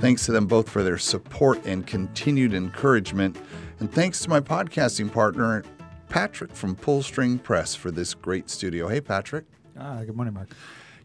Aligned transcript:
Thanks 0.00 0.26
to 0.26 0.32
them 0.32 0.46
both 0.46 0.68
for 0.68 0.82
their 0.82 0.98
support 0.98 1.64
and 1.64 1.86
continued 1.86 2.52
encouragement. 2.54 3.36
And 3.80 3.90
thanks 3.90 4.20
to 4.20 4.28
my 4.30 4.40
podcasting 4.40 5.10
partner, 5.12 5.64
Patrick 6.08 6.52
from 6.54 6.76
Pullstring 6.76 7.42
Press, 7.42 7.74
for 7.74 7.90
this 7.90 8.14
great 8.14 8.48
studio. 8.50 8.88
Hey, 8.88 9.00
Patrick. 9.00 9.46
Ah, 9.78 10.02
good 10.04 10.14
morning, 10.14 10.34
Mark. 10.34 10.50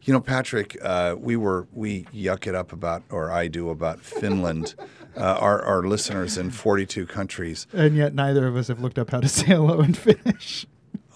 You 0.03 0.13
know, 0.13 0.19
Patrick, 0.19 0.77
uh, 0.81 1.15
we 1.17 1.35
were 1.35 1.67
we 1.73 2.03
yuck 2.05 2.47
it 2.47 2.55
up 2.55 2.73
about, 2.73 3.03
or 3.09 3.31
I 3.31 3.47
do 3.47 3.69
about 3.69 3.99
Finland. 4.01 4.75
uh, 5.17 5.21
our 5.21 5.61
our 5.63 5.83
listeners 5.83 6.37
in 6.37 6.51
42 6.51 7.05
countries. 7.05 7.67
And 7.73 7.95
yet, 7.95 8.13
neither 8.13 8.47
of 8.47 8.55
us 8.55 8.67
have 8.67 8.81
looked 8.81 8.99
up 8.99 9.11
how 9.11 9.19
to 9.21 9.27
say 9.29 9.47
hello 9.47 9.81
in 9.81 9.93
Finnish. 9.93 10.65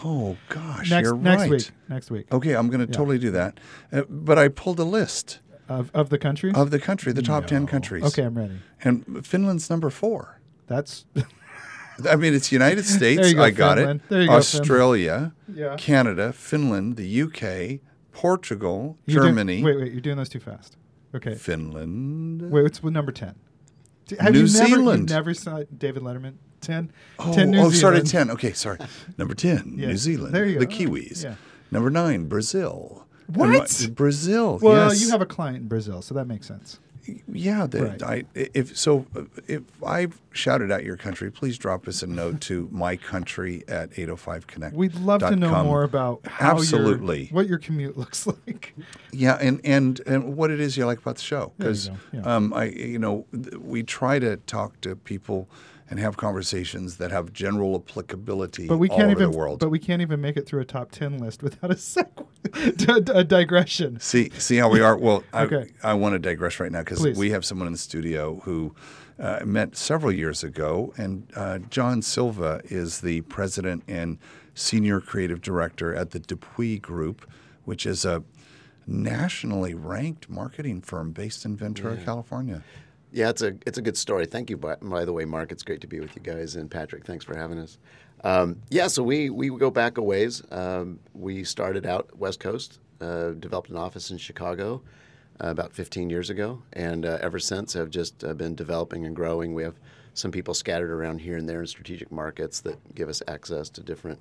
Oh 0.04 0.38
gosh, 0.50 0.90
next 0.90 1.06
you're 1.08 1.18
next 1.18 1.42
right. 1.42 1.52
week. 1.52 1.70
Next 1.90 2.12
week. 2.12 2.34
Okay, 2.34 2.54
I'm 2.56 2.70
going 2.70 2.86
to 2.86 2.92
Yeah. 2.92 2.98
totally 2.98 3.18
do 3.20 3.32
that. 3.32 3.60
Uh, 3.92 4.04
but 4.10 4.38
I 4.38 4.48
pulled 4.50 4.80
a 4.80 4.84
list 4.84 5.40
Of 5.68 5.90
of 5.94 6.10
the 6.10 6.18
countries. 6.20 6.54
of 6.56 6.70
the 6.72 6.80
country, 6.80 7.12
the 7.14 7.22
top 7.24 7.48
10 7.48 7.66
countries. 7.68 8.04
okay, 8.04 8.24
I'm 8.24 8.38
ready. 8.38 8.60
And 8.84 9.26
Finland's 9.26 9.70
number 9.70 9.90
four. 9.90 10.40
That's 10.68 11.06
I 12.12 12.16
mean, 12.18 12.34
it's 12.34 12.52
United 12.52 12.86
States. 12.86 13.34
go, 13.34 13.42
I 13.42 13.52
got 13.52 13.78
Finland. 13.78 14.02
it. 14.02 14.10
There 14.10 14.22
you 14.22 14.28
go, 14.28 14.34
Australia, 14.34 15.34
Yeah. 15.54 15.76
Canada, 15.78 16.34
Finland, 16.34 16.98
the 16.98 17.22
UK, 17.24 17.80
Portugal, 18.12 18.98
You're 19.06 19.22
doing- 19.24 19.34
Germany, 19.36 19.64
wait, 19.64 19.78
wait, 19.78 19.92
you're 19.92 20.02
doing 20.02 20.18
those 20.18 20.30
too 20.30 20.40
fast. 20.40 20.78
Okay. 21.16 21.36
Finland. 21.36 22.42
Wait, 22.52 22.62
what's 22.64 22.84
number 22.84 23.12
ten? 23.12 23.36
Have 24.20 24.34
New 24.34 24.42
you 24.42 24.54
never, 24.54 24.68
Zealand. 24.68 25.10
You 25.10 25.16
never 25.16 25.34
saw 25.34 25.64
David 25.76 26.04
Letterman? 26.04 26.34
Ten. 26.62 26.92
Oh, 27.20 27.34
10 27.34 27.52
New 27.52 27.60
oh 27.60 27.70
sorry, 27.72 28.02
10. 28.02 28.30
Okay, 28.32 28.52
sorry. 28.54 28.78
Number 29.18 29.34
10, 29.34 29.76
Yeah. 29.78 29.88
New 29.88 29.98
Zealand. 29.98 30.34
There 30.36 30.46
you 30.46 30.60
The. 30.60 30.68
Kiwis. 30.68 31.24
Yeah. 31.24 31.36
Number 31.72 31.90
9, 31.90 32.26
Brazil. 32.28 33.05
What? 33.28 33.50
my- 33.82 33.88
Brazil. 33.90 34.60
Well, 34.62 34.90
yes. 34.90 35.02
you 35.02 35.10
have 35.12 35.22
a 35.22 35.26
client 35.26 35.58
in 35.58 35.68
Brazil, 35.68 36.02
so 36.02 36.14
that 36.16 36.26
makes 36.26 36.48
sense. 36.48 36.80
Yeah, 37.32 37.68
the, 37.68 37.84
Right. 37.86 38.04
I, 38.04 38.24
if 38.34 38.76
so, 38.76 39.06
uh, 39.16 39.26
if 39.48 39.62
I 39.86 40.08
shouted 40.32 40.72
out 40.72 40.84
your 40.84 40.98
country, 40.98 41.32
please 41.32 41.56
drop 41.60 41.88
us 41.88 42.02
a 42.02 42.08
note 42.08 42.42
to 42.42 42.68
my 42.72 42.96
country 42.96 43.64
at 43.68 43.92
805 43.92 44.48
Connect. 44.48 44.76
We'd 44.76 44.96
love 44.96 45.22
to 45.22 45.36
know 45.36 45.64
more 45.64 45.84
about 45.84 46.26
how 46.26 46.54
your- 46.54 46.56
Absolutely. 46.62 47.28
what 47.32 47.48
your 47.48 47.60
commute 47.60 47.96
looks 48.02 48.26
like. 48.26 48.74
Yeah, 49.12 49.38
and, 49.40 49.62
and 49.64 50.02
and 50.08 50.36
what 50.36 50.50
it 50.50 50.60
is 50.60 50.78
you 50.78 50.88
like 50.88 50.98
about 50.98 51.18
the 51.18 51.22
show 51.22 51.52
because 51.60 51.92
yeah. 52.12 52.22
um, 52.22 52.52
I 52.54 52.66
you 52.66 52.98
know 52.98 53.28
th- 53.32 53.54
we 53.58 53.84
try 53.84 54.18
to 54.18 54.38
talk 54.38 54.82
to 54.82 54.96
people 54.96 55.48
and 55.90 56.00
have 56.00 56.18
conversations 56.18 56.98
that 56.98 57.12
have 57.12 57.32
general 57.32 57.76
applicability 57.76 58.68
But 58.68 58.78
we 58.78 58.90
all 58.90 58.98
can't 58.98 59.12
over 59.12 59.22
even. 59.22 59.32
the 59.32 59.38
world. 59.38 59.60
But 59.60 59.70
we 59.70 59.80
can't 59.80 60.02
even 60.02 60.20
make 60.20 60.36
it 60.38 60.48
through 60.48 60.62
a 60.62 60.66
top 60.66 60.92
ten 60.92 61.18
list 61.20 61.44
without 61.44 61.72
a 61.72 61.76
segue, 61.76 63.10
a 63.16 63.24
digression. 63.24 64.00
See, 64.00 64.30
see 64.32 64.58
how 64.58 64.70
we 64.70 64.82
are. 64.82 64.98
Well, 64.98 65.24
Okay. 65.34 65.72
I, 65.84 65.92
I 65.92 65.94
want 65.94 66.14
to 66.14 66.20
digress 66.20 66.60
right 66.60 66.72
now 66.72 66.80
because 66.80 67.02
we 67.18 67.30
have 67.32 67.46
someone 67.46 67.68
in 67.68 67.74
the 67.74 67.80
studio 67.80 68.40
who 68.44 68.74
uh, 69.20 69.42
met 69.46 69.76
several 69.78 70.12
years 70.12 70.44
ago, 70.44 70.94
and 70.98 71.28
uh, 71.36 71.60
John 71.70 72.02
Silva 72.02 72.62
is 72.66 73.02
the 73.02 73.22
president 73.22 73.84
and 73.88 74.18
senior 74.56 75.00
creative 75.00 75.42
director 75.42 75.94
at 75.94 76.12
the 76.12 76.20
DuPuis 76.20 76.82
Group, 76.82 77.30
which 77.66 77.86
is 77.86 78.06
a 78.06 78.24
nationally 78.88 79.74
ranked 79.74 80.30
marketing 80.30 80.82
firm 80.82 81.12
based 81.12 81.46
in 81.46 81.56
Ventura, 81.56 81.98
California. 81.98 82.64
Yeah, 83.16 83.30
it's 83.30 83.42
a 83.42 83.56
it's 83.66 83.78
a 83.78 83.82
good 83.82 83.96
story. 83.96 84.26
Thank 84.26 84.50
you, 84.50 84.58
by, 84.58 84.76
by 84.82 85.06
the 85.06 85.14
way, 85.14 85.24
Mark. 85.24 85.54
It's 85.54 85.64
great 85.64 85.80
to 85.80 85.88
be 85.88 86.02
with 86.02 86.18
you 86.18 86.22
guys, 86.22 86.58
and 86.58 86.70
Patrick, 86.70 87.06
thanks 87.06 87.24
for 87.24 87.34
having 87.34 87.58
us. 87.58 87.78
Um, 88.26 88.58
yeah, 88.70 88.88
so 88.88 89.04
we 89.04 89.30
we 89.30 89.48
go 89.58 89.72
back 89.72 89.98
a 89.98 90.02
ways. 90.02 90.44
Um, 90.52 91.00
we 91.14 91.46
started 91.46 91.86
out 91.86 92.10
West 92.18 92.42
Coast, 92.42 92.80
uh, 93.00 93.30
developed 93.30 93.70
an 93.70 93.78
office 93.78 94.12
in 94.12 94.18
Chicago 94.18 94.82
uh, 95.42 95.48
about 95.48 95.72
15 95.72 96.10
years 96.10 96.30
ago, 96.30 96.62
and 96.74 97.06
uh, 97.06 97.18
ever 97.22 97.40
since 97.40 97.72
have 97.72 97.90
just 97.90 98.22
uh, 98.26 98.34
been 98.34 98.54
developing 98.54 99.06
and 99.06 99.16
growing. 99.16 99.54
We 99.54 99.64
have 99.64 99.80
some 100.14 100.32
people 100.32 100.54
scattered 100.54 100.92
around 100.92 101.20
here 101.20 101.38
and 101.38 101.48
there 101.48 101.62
in 101.62 101.68
strategic 101.68 102.12
markets 102.12 102.60
that 102.62 102.96
give 102.96 103.08
us 103.08 103.22
access 103.30 103.70
to 103.70 103.82
different 103.82 104.20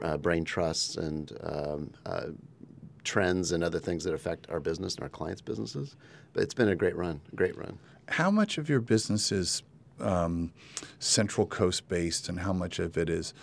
uh, 0.00 0.16
brain 0.16 0.44
trusts 0.44 0.96
and 0.96 1.32
um, 1.42 1.90
uh, 2.06 2.26
trends 3.04 3.52
and 3.52 3.62
other 3.64 3.78
things 3.78 4.04
that 4.04 4.14
affect 4.14 4.48
our 4.50 4.60
business 4.60 4.94
and 4.94 5.02
our 5.02 5.08
clients' 5.08 5.40
businesses. 5.40 5.96
But 6.32 6.42
it's 6.42 6.54
been 6.54 6.68
a 6.68 6.76
great 6.76 6.96
run, 6.96 7.20
great 7.34 7.56
run. 7.56 7.78
How 8.08 8.30
much 8.30 8.58
of 8.58 8.68
your 8.68 8.80
business 8.80 9.32
is 9.32 9.62
um, 10.00 10.52
Central 10.98 11.46
Coast 11.46 11.88
based, 11.88 12.28
and 12.28 12.40
how 12.40 12.52
much 12.52 12.78
of 12.78 12.96
it 12.96 13.10
is 13.10 13.34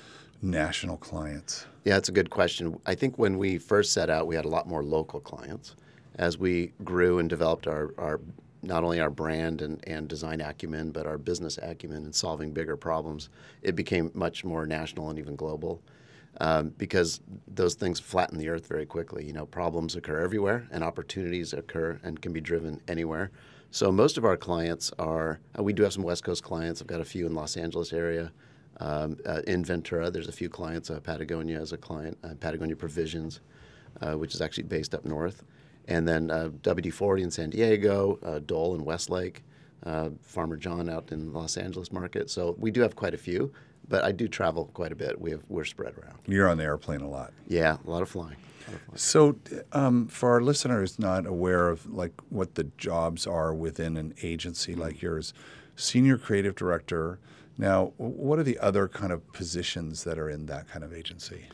national 0.42 0.98
clients? 0.98 1.66
Yeah, 1.84 1.98
it's 1.98 2.10
a 2.10 2.14
good 2.14 2.30
question. 2.30 2.80
I 2.86 2.96
think 2.96 3.18
when 3.18 3.38
we 3.38 3.58
first 3.58 3.94
set 3.94 4.10
out, 4.10 4.28
we 4.28 4.36
had 4.36 4.46
a 4.46 4.50
lot 4.50 4.68
more 4.68 4.84
local 4.84 5.20
clients. 5.20 5.76
As 6.18 6.38
we 6.38 6.74
grew 6.84 7.20
and 7.20 7.30
developed 7.30 7.68
our, 7.68 7.94
our 7.98 8.22
not 8.64 8.84
only 8.84 9.00
our 9.00 9.10
brand 9.10 9.62
and, 9.62 9.84
and 9.88 10.08
design 10.08 10.42
acumen, 10.42 10.92
but 10.92 11.06
our 11.06 11.18
business 11.18 11.60
acumen 11.62 12.04
and 12.06 12.16
solving 12.16 12.52
bigger 12.52 12.76
problems, 12.76 13.30
it 13.62 13.76
became 13.76 14.12
much 14.14 14.44
more 14.44 14.66
national 14.66 15.10
and 15.10 15.20
even 15.20 15.36
global. 15.36 15.82
Um, 16.42 16.74
because 16.78 17.22
those 17.48 17.76
things 17.76 17.98
flatten 18.00 18.38
the 18.38 18.50
earth 18.50 18.68
very 18.68 18.86
quickly. 18.86 19.26
You 19.26 19.32
know, 19.32 19.46
problems 19.46 19.96
occur 19.96 20.20
everywhere, 20.20 20.68
and 20.70 20.84
opportunities 20.84 21.54
occur 21.54 21.98
and 22.04 22.22
can 22.22 22.34
be 22.34 22.42
driven 22.42 22.82
anywhere. 22.90 23.32
So 23.76 23.92
most 23.92 24.18
of 24.18 24.24
our 24.24 24.38
clients 24.38 24.92
are. 25.00 25.40
Uh, 25.58 25.62
we 25.62 25.74
do 25.74 25.84
have 25.84 25.92
some 25.92 26.04
West 26.04 26.24
Coast 26.24 26.44
clients. 26.44 26.82
I've 26.82 26.88
got 26.88 27.02
a 27.02 27.06
few 27.06 27.26
in 27.26 27.36
Los 27.36 27.58
Angeles 27.58 27.92
area. 27.92 28.32
Um, 28.80 29.18
uh, 29.26 29.42
in 29.48 29.64
Ventura, 29.66 30.10
there's 30.10 30.30
a 30.30 30.34
few 30.34 30.48
clients. 30.48 30.90
Uh, 30.90 31.02
Patagonia 31.02 31.60
as 31.60 31.74
a 31.74 31.78
client. 31.78 32.18
Uh, 32.24 32.36
Patagonia 32.40 32.78
Provisions, 32.78 33.42
uh, 34.02 34.14
which 34.14 34.34
is 34.34 34.42
actually 34.42 34.64
based 34.64 34.96
up 34.96 35.04
north, 35.04 35.44
and 35.90 36.08
then 36.08 36.32
uh, 36.32 36.52
WD-40 36.62 37.24
in 37.24 37.32
San 37.32 37.50
Diego, 37.50 38.16
Dole 38.46 38.76
in 38.76 38.86
Westlake, 38.86 39.44
Farmer 40.22 40.56
John 40.56 40.90
out 40.90 41.12
in 41.12 41.34
Los 41.34 41.58
Angeles 41.58 41.92
market. 41.92 42.30
So 42.30 42.56
we 42.58 42.72
do 42.72 42.80
have 42.80 42.96
quite 42.96 43.14
a 43.14 43.18
few, 43.18 43.52
but 43.88 44.04
I 44.04 44.12
do 44.12 44.28
travel 44.28 44.70
quite 44.74 44.92
a 44.92 44.96
bit. 44.96 45.20
We 45.20 45.32
have 45.32 45.42
we're 45.50 45.66
spread 45.66 45.94
around. 45.98 46.20
You're 46.28 46.50
on 46.50 46.58
the 46.58 46.64
airplane 46.64 47.02
a 47.02 47.10
lot. 47.10 47.34
Yeah, 47.48 47.78
a 47.86 47.90
lot 47.90 48.02
of 48.02 48.10
flying. 48.10 48.38
Lot 48.68 48.76
of 48.76 48.82
flying. 48.82 48.98
So, 48.98 49.36
um, 49.72 50.08
for 50.08 50.32
our 50.32 50.42
listeners 50.42 50.98
not 51.00 51.26
aware 51.26 51.70
of 51.70 51.86
like 51.92 52.14
what 52.30 52.56
the 52.56 52.66
jobs 52.78 53.28
are 53.28 53.54
within 53.54 53.98
an 53.98 54.14
agency 54.24 54.76
like 54.76 55.02
yours, 55.02 55.34
senior 55.76 56.18
creative 56.18 56.56
director. 56.56 57.20
Now, 57.58 57.94
what 57.98 58.38
are 58.38 58.44
the 58.44 58.60
other 58.60 58.90
kind 58.90 59.14
of 59.14 59.32
positions 59.32 60.04
that 60.04 60.20
are 60.20 60.30
in 60.30 60.48
that 60.48 60.68
kind 60.68 60.84
of 60.84 60.94
agency? 60.94 61.46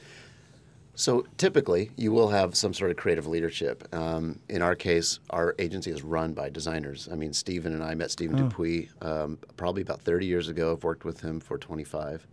So 0.95 1.25
typically, 1.37 1.91
you 1.95 2.11
will 2.11 2.29
have 2.29 2.55
some 2.55 2.73
sort 2.73 2.91
of 2.91 2.97
creative 2.97 3.25
leadership. 3.25 3.87
Um, 3.93 4.39
in 4.49 4.61
our 4.61 4.75
case, 4.75 5.19
our 5.29 5.55
agency 5.57 5.89
is 5.89 6.03
run 6.03 6.33
by 6.33 6.49
designers. 6.49 7.07
I 7.11 7.15
mean, 7.15 7.33
Stephen 7.33 7.73
and 7.73 7.83
I 7.83 7.95
met 7.95 8.11
Stephen 8.11 8.37
DuPuis 8.37 8.89
um, 9.05 9.37
probably 9.55 9.81
about 9.81 10.01
30 10.01 10.25
years 10.25 10.47
ago. 10.49 10.73
I've 10.73 10.83
worked 10.83 11.05
with 11.05 11.21
him 11.21 11.39
for 11.39 11.57
25, 11.57 12.27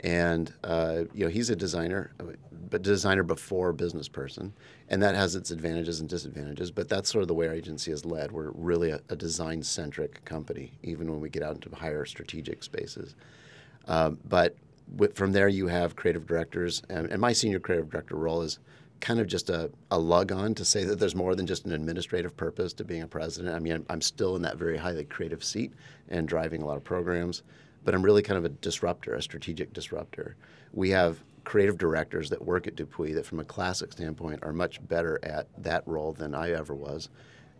and 0.00 0.52
uh, 0.62 1.04
you 1.12 1.24
know 1.24 1.30
he's 1.30 1.50
a 1.50 1.56
designer, 1.56 2.12
but 2.70 2.82
designer 2.82 3.24
before 3.24 3.72
business 3.72 4.08
person, 4.08 4.52
and 4.88 5.02
that 5.02 5.16
has 5.16 5.34
its 5.34 5.50
advantages 5.50 5.98
and 5.98 6.08
disadvantages. 6.08 6.70
But 6.70 6.88
that's 6.88 7.10
sort 7.10 7.22
of 7.22 7.28
the 7.28 7.34
way 7.34 7.48
our 7.48 7.54
agency 7.54 7.90
is 7.90 8.04
led. 8.04 8.30
We're 8.30 8.50
really 8.52 8.90
a, 8.90 9.00
a 9.08 9.16
design-centric 9.16 10.24
company, 10.24 10.72
even 10.82 11.10
when 11.10 11.20
we 11.20 11.28
get 11.28 11.42
out 11.42 11.56
into 11.56 11.74
higher 11.74 12.04
strategic 12.04 12.62
spaces. 12.62 13.16
Um, 13.88 14.18
but 14.28 14.56
from 15.14 15.32
there, 15.32 15.48
you 15.48 15.66
have 15.66 15.96
creative 15.96 16.26
directors, 16.26 16.82
and, 16.88 17.10
and 17.10 17.20
my 17.20 17.32
senior 17.32 17.58
creative 17.58 17.90
director 17.90 18.16
role 18.16 18.42
is 18.42 18.58
kind 19.00 19.20
of 19.20 19.26
just 19.26 19.50
a, 19.50 19.70
a 19.90 19.98
lug 19.98 20.32
on 20.32 20.54
to 20.54 20.64
say 20.64 20.84
that 20.84 20.98
there's 20.98 21.14
more 21.14 21.34
than 21.34 21.46
just 21.46 21.66
an 21.66 21.72
administrative 21.72 22.36
purpose 22.36 22.72
to 22.72 22.84
being 22.84 23.02
a 23.02 23.06
president. 23.06 23.54
I 23.54 23.58
mean, 23.58 23.74
I'm, 23.74 23.86
I'm 23.90 24.00
still 24.00 24.36
in 24.36 24.42
that 24.42 24.56
very 24.56 24.76
highly 24.76 25.04
creative 25.04 25.44
seat 25.44 25.72
and 26.08 26.26
driving 26.26 26.62
a 26.62 26.66
lot 26.66 26.76
of 26.76 26.84
programs, 26.84 27.42
but 27.84 27.94
I'm 27.94 28.02
really 28.02 28.22
kind 28.22 28.38
of 28.38 28.44
a 28.44 28.48
disruptor, 28.48 29.14
a 29.14 29.22
strategic 29.22 29.72
disruptor. 29.72 30.36
We 30.72 30.90
have 30.90 31.22
creative 31.44 31.78
directors 31.78 32.30
that 32.30 32.44
work 32.44 32.66
at 32.66 32.74
DuPuis 32.74 33.14
that, 33.14 33.26
from 33.26 33.40
a 33.40 33.44
classic 33.44 33.92
standpoint, 33.92 34.40
are 34.42 34.52
much 34.52 34.86
better 34.88 35.20
at 35.22 35.46
that 35.62 35.86
role 35.86 36.12
than 36.12 36.34
I 36.34 36.52
ever 36.52 36.74
was. 36.74 37.08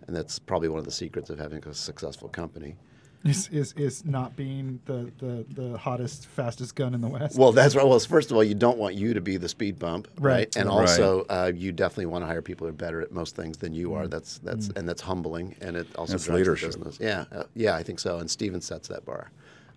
And 0.06 0.16
that's 0.16 0.38
probably 0.38 0.68
one 0.68 0.78
of 0.78 0.84
the 0.84 0.90
secrets 0.90 1.30
of 1.30 1.38
having 1.38 1.62
a 1.64 1.74
successful 1.74 2.28
company. 2.28 2.76
Is, 3.24 3.48
is 3.48 3.72
is 3.76 4.04
not 4.04 4.36
being 4.36 4.78
the, 4.84 5.10
the, 5.18 5.44
the 5.54 5.76
hottest, 5.78 6.26
fastest 6.28 6.76
gun 6.76 6.94
in 6.94 7.00
the 7.00 7.08
West. 7.08 7.36
Well, 7.36 7.50
that's 7.50 7.74
right. 7.74 7.84
Well, 7.86 7.98
first 7.98 8.30
of 8.30 8.36
all, 8.36 8.44
you 8.44 8.54
don't 8.54 8.78
want 8.78 8.94
you 8.94 9.14
to 9.14 9.20
be 9.20 9.36
the 9.36 9.48
speed 9.48 9.78
bump, 9.80 10.06
right? 10.18 10.32
Right. 10.32 10.56
And 10.56 10.68
Right. 10.68 10.80
also, 10.88 11.26
uh, 11.28 11.50
you 11.54 11.72
definitely 11.72 12.06
want 12.06 12.22
to 12.22 12.26
hire 12.26 12.40
people 12.40 12.66
who 12.66 12.70
are 12.70 12.76
better 12.76 13.00
at 13.00 13.10
most 13.10 13.34
things 13.34 13.56
than 13.58 13.72
you 13.74 13.94
are. 13.94 14.06
That's 14.06 14.38
that's 14.38 14.68
and 14.76 14.88
that's 14.88 15.02
humbling, 15.02 15.56
and 15.60 15.76
it 15.76 15.88
also 15.96 16.12
That's 16.12 16.26
drives 16.26 16.38
leadership. 16.38 16.72
the 16.72 16.78
business. 16.78 16.98
Yeah, 17.00 17.24
uh, 17.32 17.44
yeah, 17.54 17.74
I 17.74 17.82
think 17.82 17.98
so. 17.98 18.18
And 18.18 18.30
Steven 18.30 18.60
sets 18.60 18.86
that 18.88 19.04
bar. 19.04 19.30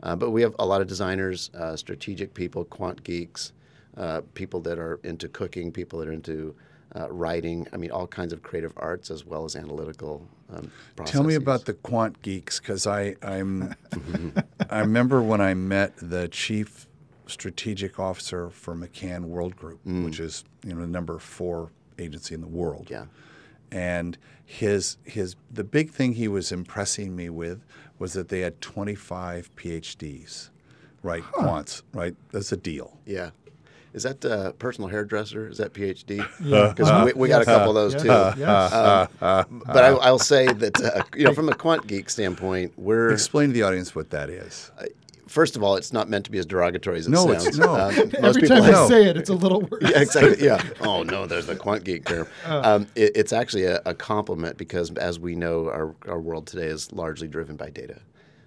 Uh, 0.03 0.15
but 0.15 0.30
we 0.30 0.41
have 0.44 0.56
a 0.59 0.65
lot 0.65 0.80
of 0.81 0.88
designers, 0.88 1.50
uh, 1.56 1.75
strategic 1.75 2.33
people, 2.33 2.63
quant 2.65 3.03
geeks, 3.03 3.51
uh, 3.97 4.21
people 4.36 4.59
that 4.62 4.77
are 4.77 5.00
into 5.03 5.27
cooking, 5.27 5.71
people 5.71 5.97
that 6.00 6.07
are 6.07 6.13
into 6.13 6.56
uh, 6.95 7.12
writing. 7.12 7.68
I 7.74 7.77
mean, 7.77 7.91
all 7.91 8.07
kinds 8.07 8.31
of 8.31 8.44
creative 8.44 8.74
arts 8.77 9.09
as 9.12 9.25
well 9.25 9.44
as 9.44 9.56
analytical 9.56 10.25
um. 10.54 10.72
Tell 11.06 11.24
me 11.24 11.36
about 11.36 11.66
the 11.66 11.74
quant 11.74 12.22
geeks, 12.22 12.60
because 12.60 12.88
I 12.88 13.16
I'm 13.22 13.75
I 14.69 14.80
remember 14.80 15.22
when 15.22 15.42
I 15.42 15.54
met 15.54 15.94
the 15.98 16.28
chief 16.28 16.88
strategic 17.28 18.00
officer 18.00 18.50
for 18.50 18.75
McCann 18.75 19.30
Worldgroup, 19.30 19.80
which 20.04 20.19
is 20.19 20.44
you 20.66 20.74
know 20.74 20.81
the 20.81 20.88
number 20.88 21.19
four 21.19 21.72
agency 21.98 22.36
in 22.36 22.42
the 22.42 22.48
world. 22.48 22.88
Yeah. 22.90 23.06
And 23.72 24.18
his 24.46 24.98
his 25.04 25.36
the 25.51 25.63
big 25.63 25.92
thing 25.92 26.13
he 26.13 26.28
was 26.28 26.51
impressing 26.51 27.16
me 27.16 27.30
with 27.30 27.63
was 28.00 28.13
that 28.13 28.30
they 28.30 28.40
had 28.40 28.60
25 28.62 29.54
PhDs, 29.56 30.50
right? 31.04 31.22
Quants, 31.24 31.84
right? 31.94 32.16
That's 32.31 32.51
a 32.51 32.57
deal. 32.57 32.98
Yeah. 33.06 33.31
Is 33.94 34.03
that 34.03 34.24
uh, 34.24 34.51
personal 34.53 34.89
hairdresser? 34.89 35.47
Is 35.50 35.57
that 35.57 35.74
PhD? 35.74 36.18
Yeah. 36.44 36.69
Because 36.75 37.06
we, 37.13 37.21
we 37.21 37.27
got 37.27 37.41
a 37.41 37.45
couple 37.45 37.69
of 37.69 37.75
those 37.75 37.94
Yes. 37.94 38.03
too. 38.36 38.39
Yes. 38.41 39.09
But 39.19 39.83
I, 39.83 39.88
I'll 39.89 40.19
say 40.19 40.47
that 40.47 40.81
uh, 40.81 41.03
you 41.15 41.24
know, 41.25 41.33
from 41.33 41.50
a 41.50 41.56
quant 41.56 41.88
geek 41.88 42.09
standpoint, 42.09 42.74
we're 42.77 43.12
Explain 43.12 43.50
to 43.50 43.53
the 43.53 43.63
audience 43.63 43.95
what 43.95 44.09
that 44.12 44.30
is. 44.30 44.71
first 45.27 45.56
of 45.56 45.63
all, 45.63 45.75
it's 45.75 45.91
not 45.94 46.09
meant 46.09 46.25
to 46.25 46.31
be 46.31 46.38
as 46.39 46.45
derogatory 46.45 47.00
as 47.00 47.07
it 47.07 47.12
No, 47.12 47.24
it's- 47.30 47.44
sounds. 47.44 47.57
no. 47.59 47.75
Um, 47.75 47.95
most 47.95 48.15
Every 48.15 48.41
people 48.44 48.57
time 48.57 48.75
I 48.75 48.88
say 48.88 49.06
it, 49.06 49.18
it's 49.18 49.30
a 49.30 49.33
little 49.36 49.62
worse. 49.62 49.81
yeah, 49.83 50.00
exactly. 50.01 50.44
Yeah. 50.45 50.62
Oh 50.81 51.03
no, 51.03 51.25
there's 51.25 51.47
the 51.47 51.56
quant 51.56 51.83
geek 51.83 52.06
term. 52.06 52.27
Uh. 52.45 52.62
Um, 52.63 52.88
it, 52.95 53.12
it's 53.15 53.33
actually 53.33 53.65
a, 53.65 53.81
a 53.86 53.94
compliment 53.94 54.57
because, 54.57 54.91
as 54.97 55.19
we 55.19 55.36
know, 55.36 55.68
our, 55.69 55.95
our 56.07 56.19
world 56.19 56.47
today 56.47 56.68
is 56.68 56.91
largely 56.91 57.27
driven 57.27 57.56
by 57.56 57.69
data. 57.69 58.00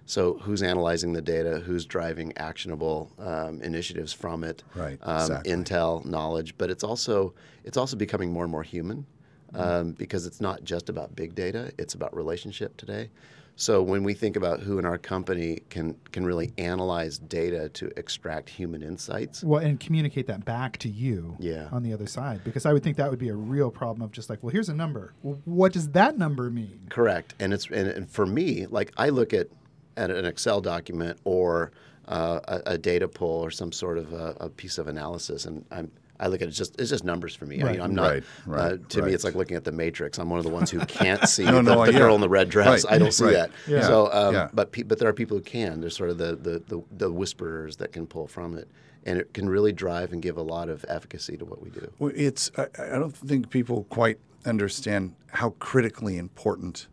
So, 0.05 0.33
who's 0.39 0.61
analyzing 0.61 1.13
the 1.13 1.21
data? 1.21 1.59
Who's 1.59 1.85
driving 1.85 2.33
actionable 2.37 3.11
um, 3.19 3.61
initiatives 3.61 4.11
from 4.11 4.43
it? 4.43 4.61
Right, 4.75 4.99
Um, 5.01 5.15
exactly. 5.21 5.51
Intel, 5.53 6.05
knowledge, 6.05 6.57
but 6.57 6.69
it's 6.69 6.83
also 6.83 7.33
it's 7.63 7.77
also 7.77 7.95
becoming 7.95 8.31
more 8.31 8.43
and 8.43 8.51
more 8.51 8.63
human 8.63 9.05
Mm-hmm. 9.53 9.91
because 9.91 10.25
it's 10.25 10.41
not 10.41 10.63
just 10.63 10.89
about 10.89 11.15
big 11.15 11.35
data; 11.35 11.71
it's 11.77 11.93
about 11.93 12.15
relationship 12.15 12.75
today. 12.75 13.11
So 13.55 13.83
when 13.83 14.03
we 14.03 14.15
think 14.15 14.35
about 14.35 14.61
who 14.61 14.79
in 14.79 14.85
our 14.85 14.97
company 14.97 15.59
can 15.69 15.95
can 16.11 16.25
really 16.25 16.51
analyze 16.57 17.19
data 17.19 17.69
to 17.69 17.91
extract 17.95 18.49
human 18.49 18.81
insights, 18.81 19.43
Well, 19.43 19.61
and 19.61 19.79
communicate 19.79 20.25
that 20.25 20.43
back 20.43 20.79
to 20.79 20.89
you 20.89 21.37
Yeah. 21.39 21.69
on 21.71 21.83
the 21.83 21.93
other 21.93 22.07
side. 22.07 22.43
Because 22.43 22.65
I 22.65 22.73
would 22.73 22.81
think 22.81 22.97
that 22.97 23.11
would 23.11 23.19
be 23.19 23.29
a 23.29 23.35
real 23.35 23.69
problem 23.69 24.01
of 24.01 24.11
just 24.11 24.27
like, 24.27 24.41
well, 24.41 24.49
here's 24.49 24.69
a 24.69 24.73
number. 24.73 25.13
Well, 25.21 25.39
what 25.45 25.71
does 25.71 25.89
that 25.89 26.17
number 26.17 26.49
mean? 26.49 26.87
Correct, 26.89 27.35
and 27.39 27.53
it's 27.53 27.67
and, 27.69 27.87
and 27.87 28.09
for 28.09 28.25
me, 28.25 28.65
like 28.65 28.91
I 28.97 29.09
look 29.09 29.33
at 29.35 29.49
an 29.97 30.25
Excel 30.25 30.61
document 30.61 31.19
or 31.23 31.71
uh, 32.07 32.39
a, 32.47 32.73
a 32.73 32.77
data 32.77 33.07
pull 33.07 33.43
or 33.43 33.51
some 33.51 33.71
sort 33.71 33.97
of 33.97 34.13
a, 34.13 34.35
a 34.41 34.49
piece 34.49 34.77
of 34.77 34.87
analysis, 34.87 35.45
and 35.45 35.65
I'm 35.71 35.91
I 36.19 36.27
look 36.27 36.41
at 36.41 36.47
it 36.47 36.51
just 36.51 36.79
it's 36.79 36.89
just 36.91 37.03
numbers 37.03 37.35
for 37.35 37.45
me. 37.45 37.61
I 37.61 37.65
Right. 37.65 37.71
mean, 37.73 37.81
I'm 37.81 37.95
not. 37.95 38.11
Right, 38.11 38.23
uh, 38.47 38.51
right, 38.51 38.89
to 38.89 39.01
me, 39.01 39.13
it's 39.13 39.23
like 39.23 39.35
looking 39.35 39.57
at 39.57 39.63
the 39.63 39.71
Matrix. 39.71 40.19
I'm 40.19 40.29
one 40.29 40.37
of 40.39 40.45
the 40.45 40.51
ones 40.51 40.69
who 40.69 40.79
can't 40.85 41.27
see 41.27 41.43
No, 41.45 41.53
the, 41.55 41.61
no, 41.63 41.85
the 41.85 41.91
yeah. 41.91 41.97
girl 41.97 42.15
in 42.15 42.21
the 42.21 42.29
red 42.29 42.49
dress. 42.49 42.85
I 42.87 42.97
don't 42.97 43.11
see 43.11 43.31
that. 43.31 43.49
Yeah. 43.67 43.81
So, 43.81 44.09
um, 44.13 44.33
Yeah. 44.35 44.47
but 44.53 44.71
pe- 44.71 44.83
but 44.83 44.99
there 44.99 45.09
are 45.09 45.13
people 45.13 45.37
who 45.37 45.43
can. 45.43 45.81
There's 45.81 45.97
sort 45.97 46.11
of 46.11 46.17
the, 46.19 46.35
the 46.35 46.59
the 46.67 46.83
the 46.91 47.11
whisperers 47.11 47.77
that 47.77 47.91
can 47.91 48.05
pull 48.05 48.27
from 48.27 48.55
it, 48.57 48.69
and 49.05 49.17
it 49.17 49.33
can 49.33 49.49
really 49.49 49.73
drive 49.73 50.13
and 50.13 50.21
give 50.21 50.37
a 50.37 50.41
lot 50.41 50.69
of 50.69 50.85
efficacy 50.87 51.35
to 51.37 51.45
what 51.45 51.61
we 51.61 51.71
do. 51.71 51.91
Well, 51.99 52.11
it's 52.15 52.51
I, 52.57 52.67
I 52.79 52.89
don't 52.99 53.15
think 53.15 53.49
people 53.49 53.85
quite 53.89 54.19
understand 54.45 55.15
how 55.31 55.51
critically 55.59 56.17
important 56.17 56.87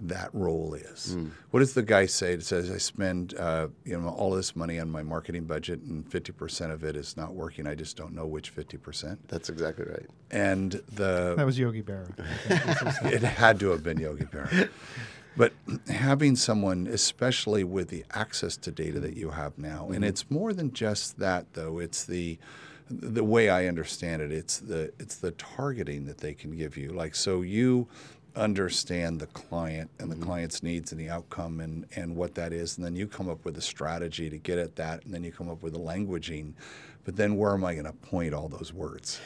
that 0.00 0.30
role 0.32 0.74
is. 0.74 1.14
Hmm. 1.14 1.28
What 1.50 1.60
does 1.60 1.74
the 1.74 1.82
guy 1.82 2.06
say? 2.06 2.34
It 2.34 2.44
says 2.44 2.70
I 2.70 2.78
spend 2.78 3.34
uh, 3.34 3.68
you 3.84 3.98
know 3.98 4.08
all 4.08 4.30
this 4.30 4.54
money 4.54 4.78
on 4.78 4.90
my 4.90 5.02
marketing 5.02 5.44
budget, 5.44 5.80
and 5.80 6.10
fifty 6.10 6.32
percent 6.32 6.72
of 6.72 6.84
it 6.84 6.96
is 6.96 7.16
not 7.16 7.34
working. 7.34 7.66
I 7.66 7.74
just 7.74 7.96
don't 7.96 8.14
know 8.14 8.26
which 8.26 8.50
fifty 8.50 8.76
percent. 8.76 9.26
That's 9.28 9.48
exactly 9.48 9.86
right. 9.86 10.06
And 10.30 10.72
the 10.92 11.34
That 11.36 11.46
was 11.46 11.58
Yogi 11.58 11.82
Berra. 11.82 12.12
it 13.12 13.22
had 13.22 13.58
to 13.60 13.70
have 13.70 13.82
been 13.82 13.98
Yogi 13.98 14.24
Berra. 14.24 14.68
But 15.36 15.52
having 15.88 16.34
someone, 16.34 16.86
especially 16.86 17.62
with 17.62 17.88
the 17.88 18.04
access 18.14 18.56
to 18.58 18.70
data 18.70 19.00
that 19.00 19.16
you 19.16 19.30
have 19.30 19.58
now, 19.58 19.90
and 19.90 20.02
it's 20.02 20.30
more 20.30 20.52
than 20.54 20.72
just 20.72 21.18
that, 21.18 21.52
though. 21.52 21.78
It's 21.78 22.04
the 22.04 22.38
the 22.88 23.24
way 23.24 23.48
I 23.48 23.66
understand 23.66 24.22
it. 24.22 24.32
It's 24.32 24.58
the 24.58 24.92
it's 24.98 25.16
the 25.16 25.32
targeting 25.32 26.06
that 26.06 26.18
they 26.18 26.34
can 26.34 26.56
give 26.56 26.76
you. 26.76 26.90
Like 26.90 27.14
so, 27.14 27.42
you 27.42 27.88
understand 28.36 29.20
the 29.20 29.26
client 29.28 29.90
and 29.98 30.10
the 30.10 30.14
mm-hmm. 30.14 30.24
client's 30.24 30.62
needs 30.62 30.92
and 30.92 31.00
the 31.00 31.08
outcome 31.08 31.60
and, 31.60 31.86
and 31.96 32.14
what 32.14 32.34
that 32.34 32.52
is 32.52 32.76
and 32.76 32.84
then 32.84 32.94
you 32.94 33.06
come 33.06 33.28
up 33.28 33.44
with 33.44 33.56
a 33.56 33.60
strategy 33.62 34.28
to 34.30 34.38
get 34.38 34.58
at 34.58 34.76
that 34.76 35.04
and 35.04 35.12
then 35.12 35.24
you 35.24 35.32
come 35.32 35.48
up 35.48 35.62
with 35.62 35.72
the 35.72 35.78
languaging. 35.78 36.52
But 37.04 37.16
then 37.16 37.36
where 37.36 37.52
am 37.52 37.64
i 37.64 37.72
going 37.72 37.86
to 37.86 37.92
point 37.92 38.34
all 38.34 38.48
those 38.48 38.72
words? 38.72 39.20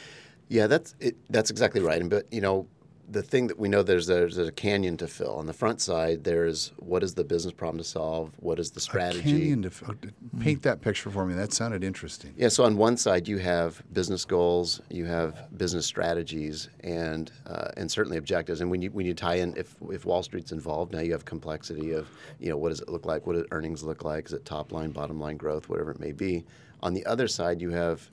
Yeah, 0.47 0.67
that's 0.67 0.95
it, 0.99 1.15
that's 1.29 1.49
exactly 1.49 1.81
right. 1.81 2.01
And 2.01 2.09
but 2.09 2.25
you 2.31 2.41
know, 2.41 2.67
the 3.11 3.21
thing 3.21 3.47
that 3.47 3.59
we 3.59 3.67
know 3.67 3.83
there's 3.83 4.07
there's 4.07 4.37
a 4.37 4.51
canyon 4.51 4.97
to 4.97 5.07
fill. 5.07 5.35
On 5.35 5.45
the 5.45 5.53
front 5.53 5.81
side, 5.81 6.23
there's 6.23 6.71
what 6.77 7.03
is 7.03 7.13
the 7.13 7.23
business 7.23 7.53
problem 7.53 7.77
to 7.77 7.83
solve? 7.83 8.31
What 8.37 8.59
is 8.59 8.71
the 8.71 8.79
strategy? 8.79 9.23
Canyon 9.23 9.61
to, 9.63 9.71
oh, 9.89 9.93
d- 9.93 10.09
paint 10.39 10.61
that 10.63 10.81
picture 10.81 11.09
for 11.09 11.25
me. 11.25 11.33
That 11.33 11.51
sounded 11.53 11.83
interesting. 11.83 12.33
Yeah, 12.37 12.47
so 12.47 12.63
on 12.63 12.77
one 12.77 12.97
side 12.97 13.27
you 13.27 13.37
have 13.39 13.83
business 13.91 14.23
goals, 14.23 14.81
you 14.89 15.05
have 15.05 15.57
business 15.57 15.85
strategies, 15.85 16.69
and 16.81 17.31
uh, 17.45 17.69
and 17.75 17.91
certainly 17.91 18.17
objectives. 18.17 18.61
And 18.61 18.71
when 18.71 18.81
you 18.81 18.91
when 18.91 19.05
you 19.05 19.13
tie 19.13 19.35
in, 19.35 19.55
if 19.57 19.75
if 19.89 20.05
Wall 20.05 20.23
Street's 20.23 20.51
involved, 20.51 20.93
now 20.93 21.01
you 21.01 21.11
have 21.11 21.25
complexity 21.25 21.91
of 21.91 22.09
you 22.39 22.49
know 22.49 22.57
what 22.57 22.69
does 22.69 22.81
it 22.81 22.89
look 22.89 23.05
like? 23.05 23.27
What 23.27 23.33
do 23.33 23.45
earnings 23.51 23.83
look 23.83 24.03
like? 24.03 24.27
Is 24.27 24.33
it 24.33 24.45
top 24.45 24.71
line, 24.71 24.91
bottom 24.91 25.19
line 25.19 25.37
growth, 25.37 25.69
whatever 25.69 25.91
it 25.91 25.99
may 25.99 26.13
be? 26.13 26.45
On 26.83 26.93
the 26.93 27.05
other 27.05 27.27
side, 27.27 27.61
you 27.61 27.69
have 27.71 28.09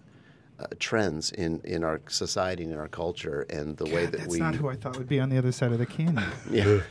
uh, 0.60 0.66
trends 0.80 1.30
in 1.30 1.60
in 1.62 1.84
our 1.84 2.00
society 2.08 2.64
and 2.64 2.72
in 2.72 2.78
our 2.78 2.88
culture, 2.88 3.46
and 3.48 3.76
the 3.76 3.84
way 3.84 4.06
that 4.06 4.18
That's 4.18 4.28
we 4.32 4.38
That's 4.40 4.52
not 4.52 4.54
who 4.56 4.68
I 4.68 4.74
thought 4.74 4.96
would 4.98 5.08
be 5.08 5.20
on 5.20 5.28
the 5.28 5.38
other 5.38 5.52
side 5.52 5.70
of 5.72 5.78
the 5.78 5.86
canyon. 5.86 6.24
yeah. 6.50 6.64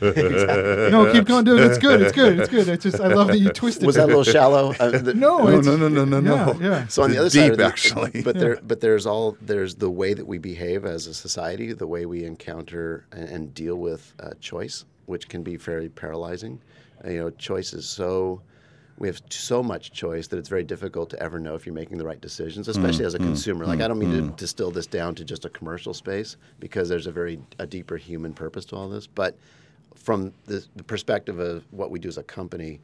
no, 0.88 1.10
keep 1.12 1.26
going, 1.26 1.44
dude. 1.44 1.60
It's 1.60 1.78
good. 1.78 2.00
It's 2.00 2.12
good. 2.12 2.38
It's 2.40 2.48
good. 2.48 2.68
It's 2.68 2.82
just 2.82 3.00
I 3.00 3.08
love 3.08 3.28
that 3.28 3.38
you 3.38 3.50
twisted. 3.50 3.86
Was 3.86 3.96
it. 3.96 4.00
that 4.00 4.04
a 4.06 4.08
little 4.08 4.24
shallow? 4.24 4.74
Uh, 4.80 4.90
the- 4.98 5.14
No, 5.14 5.38
No, 5.38 5.58
it's, 5.58 5.66
no, 5.66 5.76
no, 5.76 5.88
no, 5.88 6.04
no, 6.04 6.16
yeah, 6.18 6.52
no. 6.52 6.60
Yeah. 6.60 6.86
So 6.86 7.02
on 7.02 7.10
the 7.10 7.18
other 7.18 7.28
Deep, 7.28 7.40
side, 7.42 7.50
of 7.52 7.58
the, 7.58 7.64
actually. 7.66 8.22
but 8.22 8.38
there, 8.38 8.58
but 8.62 8.80
there's 8.80 9.06
all 9.06 9.36
there's 9.42 9.74
the 9.74 9.90
way 9.90 10.14
that 10.14 10.26
we 10.26 10.38
behave 10.38 10.84
as 10.86 11.06
a 11.06 11.14
society, 11.14 11.72
the 11.72 11.86
way 11.86 12.06
we 12.06 12.24
encounter 12.24 13.06
and, 13.12 13.28
and 13.28 13.54
deal 13.54 13.76
with 13.76 14.14
uh, 14.20 14.30
choice, 14.40 14.84
which 15.06 15.28
can 15.28 15.42
be 15.42 15.56
very 15.56 15.88
paralyzing. 15.88 16.60
Uh, 17.04 17.10
you 17.10 17.18
know, 17.18 17.30
choice 17.30 17.72
is 17.74 17.86
so 17.86 18.40
we 18.98 19.06
have 19.06 19.20
so 19.30 19.62
much 19.62 19.92
choice 19.92 20.26
that 20.28 20.38
it's 20.38 20.48
very 20.48 20.64
difficult 20.64 21.10
to 21.10 21.22
ever 21.22 21.38
know 21.38 21.54
if 21.54 21.64
you're 21.64 21.74
making 21.74 21.98
the 21.98 22.04
right 22.04 22.20
decisions, 22.20 22.66
mm, 22.66 22.70
especially 22.70 23.04
as 23.04 23.14
a 23.14 23.18
mm, 23.18 23.24
consumer. 23.24 23.64
Like 23.64 23.78
mm, 23.78 23.84
I 23.84 23.88
don't 23.88 23.98
mean 23.98 24.10
to 24.10 24.22
distill 24.36 24.70
this 24.70 24.86
down 24.86 25.14
to 25.16 25.24
just 25.24 25.44
a 25.44 25.50
commercial 25.50 25.94
space 25.94 26.36
because 26.58 26.88
there's 26.88 27.06
a 27.06 27.12
very 27.12 27.38
a 27.58 27.66
deeper 27.66 27.96
human 27.96 28.32
purpose 28.32 28.64
to 28.66 28.76
all 28.76 28.88
this, 28.88 29.06
but 29.06 29.38
from 29.94 30.32
the, 30.46 30.64
the 30.76 30.82
perspective 30.82 31.38
of 31.38 31.64
what 31.70 31.90
we 31.90 31.98
do 31.98 32.08
as 32.08 32.18
a 32.18 32.22
company, 32.22 32.80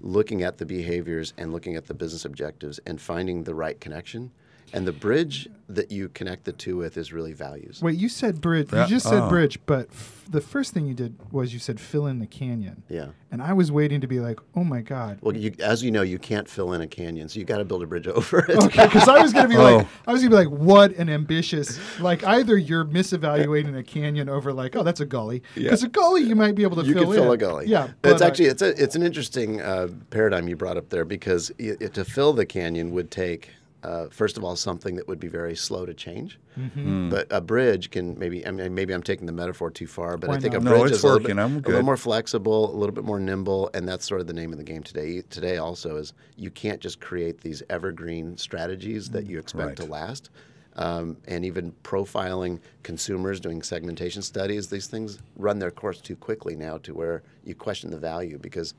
looking 0.00 0.42
at 0.42 0.56
the 0.56 0.64
behaviors 0.64 1.34
and 1.36 1.52
looking 1.52 1.76
at 1.76 1.86
the 1.86 1.94
business 1.94 2.24
objectives 2.24 2.80
and 2.86 3.00
finding 3.00 3.44
the 3.44 3.54
right 3.54 3.80
connection. 3.80 4.30
And 4.72 4.86
the 4.86 4.92
bridge 4.92 5.48
that 5.68 5.90
you 5.92 6.08
connect 6.08 6.44
the 6.44 6.52
two 6.52 6.76
with 6.76 6.96
is 6.96 7.12
really 7.12 7.32
values. 7.32 7.80
Wait, 7.80 7.96
you 7.96 8.08
said 8.08 8.40
bridge. 8.40 8.72
You 8.72 8.86
just 8.86 9.08
said 9.08 9.22
oh. 9.22 9.28
bridge, 9.28 9.58
but 9.66 9.88
f- 9.90 10.24
the 10.28 10.40
first 10.40 10.72
thing 10.72 10.86
you 10.86 10.94
did 10.94 11.14
was 11.32 11.52
you 11.52 11.58
said 11.58 11.80
fill 11.80 12.06
in 12.06 12.18
the 12.18 12.26
canyon. 12.26 12.82
Yeah. 12.88 13.08
And 13.30 13.40
I 13.42 13.52
was 13.52 13.70
waiting 13.70 14.00
to 14.00 14.06
be 14.06 14.18
like, 14.20 14.38
oh 14.56 14.64
my 14.64 14.80
god. 14.80 15.18
Well, 15.22 15.36
you, 15.36 15.54
as 15.60 15.82
you 15.82 15.90
know, 15.90 16.02
you 16.02 16.18
can't 16.18 16.48
fill 16.48 16.72
in 16.72 16.80
a 16.80 16.86
canyon, 16.86 17.28
so 17.28 17.38
you 17.38 17.44
got 17.44 17.58
to 17.58 17.64
build 17.64 17.82
a 17.82 17.86
bridge 17.86 18.06
over 18.08 18.40
it. 18.40 18.56
Okay, 18.64 18.84
because 18.86 19.08
I 19.08 19.20
was 19.22 19.32
gonna 19.32 19.48
be 19.48 19.56
like, 19.58 19.86
Oh. 19.86 19.88
I 20.06 20.12
was 20.12 20.22
gonna 20.22 20.30
be 20.30 20.36
like, 20.48 20.50
what 20.60 20.92
an 20.96 21.08
ambitious. 21.08 21.78
Like 22.00 22.24
either 22.24 22.56
you're 22.56 22.84
misevaluating 22.84 23.76
a 23.78 23.82
canyon 23.82 24.28
over 24.28 24.52
like, 24.52 24.74
oh, 24.76 24.82
that's 24.82 25.00
a 25.00 25.06
gully. 25.06 25.42
Because 25.54 25.82
a 25.84 25.88
gully 25.88 26.22
you 26.22 26.34
might 26.34 26.54
be 26.54 26.62
able 26.64 26.76
to 26.76 26.84
you 26.84 26.94
fill 26.94 27.04
can 27.04 27.12
fill 27.12 27.32
a 27.32 27.36
gully. 27.36 27.66
Yeah, 27.66 27.88
but 28.02 28.12
it's 28.12 28.22
uh, 28.22 28.26
actually 28.26 28.46
it's 28.46 28.62
a 28.62 28.82
it's 28.82 28.96
an 28.96 29.02
interesting 29.02 29.60
uh, 29.60 29.88
paradigm 30.10 30.48
you 30.48 30.56
brought 30.56 30.76
up 30.76 30.88
there 30.90 31.04
because 31.04 31.52
i 31.60 31.76
i- 31.80 31.86
to 31.86 32.04
fill 32.04 32.32
the 32.32 32.46
canyon 32.46 32.90
would 32.92 33.10
take. 33.10 33.50
Uh, 33.82 34.08
first 34.10 34.36
of 34.36 34.44
all, 34.44 34.54
something 34.56 34.94
that 34.96 35.08
would 35.08 35.18
be 35.18 35.28
very 35.28 35.56
slow 35.56 35.86
to 35.86 35.94
change, 35.94 36.38
Mm-hmm. 36.58 37.08
but 37.08 37.26
a 37.30 37.40
bridge 37.40 37.90
can 37.90 38.18
maybe. 38.18 38.46
I 38.46 38.50
mean, 38.50 38.74
maybe 38.74 38.92
I'm 38.92 39.02
taking 39.02 39.24
the 39.26 39.32
metaphor 39.32 39.70
too 39.70 39.86
far, 39.86 40.18
but 40.18 40.28
Why 40.28 40.36
I 40.36 40.40
think 40.40 40.52
not? 40.54 40.66
a 40.66 40.68
bridge 40.68 40.90
it's 40.90 40.98
is 40.98 41.04
a 41.04 41.06
little, 41.06 41.20
bit, 41.26 41.38
I'm 41.38 41.56
a 41.56 41.60
little 41.60 41.82
more 41.82 41.96
flexible, 41.96 42.74
a 42.74 42.76
little 42.76 42.94
bit 42.94 43.04
more 43.04 43.18
nimble, 43.18 43.70
and 43.72 43.88
that's 43.88 44.06
sort 44.06 44.20
of 44.20 44.26
the 44.26 44.32
name 44.34 44.52
of 44.52 44.58
the 44.58 44.64
game 44.64 44.82
today. 44.82 45.22
Today 45.30 45.56
also 45.56 45.96
is 45.96 46.12
you 46.36 46.50
can't 46.50 46.80
just 46.80 47.00
create 47.00 47.40
these 47.40 47.62
evergreen 47.70 48.36
strategies 48.36 49.08
that 49.10 49.26
you 49.26 49.38
expect 49.38 49.76
to 49.76 49.84
last. 49.86 50.28
Um, 50.76 51.16
and 51.26 51.44
even 51.44 51.72
profiling 51.82 52.60
consumers, 52.82 53.40
doing 53.40 53.60
segmentation 53.62 54.22
studies, 54.22 54.68
these 54.68 54.86
things 54.86 55.18
run 55.36 55.58
their 55.58 55.70
course 55.70 56.00
too 56.00 56.16
quickly 56.16 56.54
now 56.54 56.78
to 56.78 56.94
where 56.94 57.22
you 57.44 57.54
question 57.54 57.90
the 57.90 57.98
value 57.98 58.38
because 58.38 58.74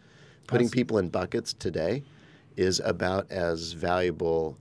putting 0.48 0.70
people 0.70 1.00
in 1.00 1.10
buckets 1.10 1.54
today 1.54 2.04
is 2.56 2.80
about 2.86 3.30
as 3.32 3.74
valuable 3.74 4.58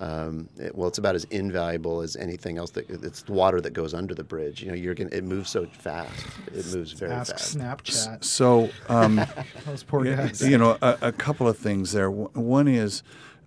Um, 0.00 0.48
it- 0.58 0.74
well, 0.74 0.88
it's 0.88 0.96
about 0.98 1.14
as 1.14 1.24
invaluable 1.24 2.00
as 2.00 2.16
anything 2.16 2.56
else. 2.58 2.70
That 2.70 2.88
it's 2.88 3.22
the 3.22 3.32
water 3.32 3.60
that 3.60 3.74
goes 3.74 3.92
under 3.94 4.14
the 4.14 4.24
bridge. 4.24 4.62
You 4.62 4.68
know, 4.70 4.74
you're 4.74 4.94
gonna. 4.94 5.10
It 5.12 5.24
moves 5.24 5.50
so 5.50 5.66
fast. 5.66 6.26
It 6.48 6.66
moves 6.74 6.92
very 6.92 7.12
Ask 7.12 7.32
fast. 7.32 7.58
Snapchat. 7.58 8.24
So, 8.24 8.70
um, 8.88 9.20
Those 9.66 9.82
poor 9.82 10.02
guys. 10.04 10.40
You 10.46 10.56
know, 10.58 10.78
a, 10.80 10.96
a 11.02 11.12
couple 11.12 11.46
of 11.46 11.58
things 11.58 11.92
there. 11.92 12.10
One 12.10 12.66
is, 12.66 13.02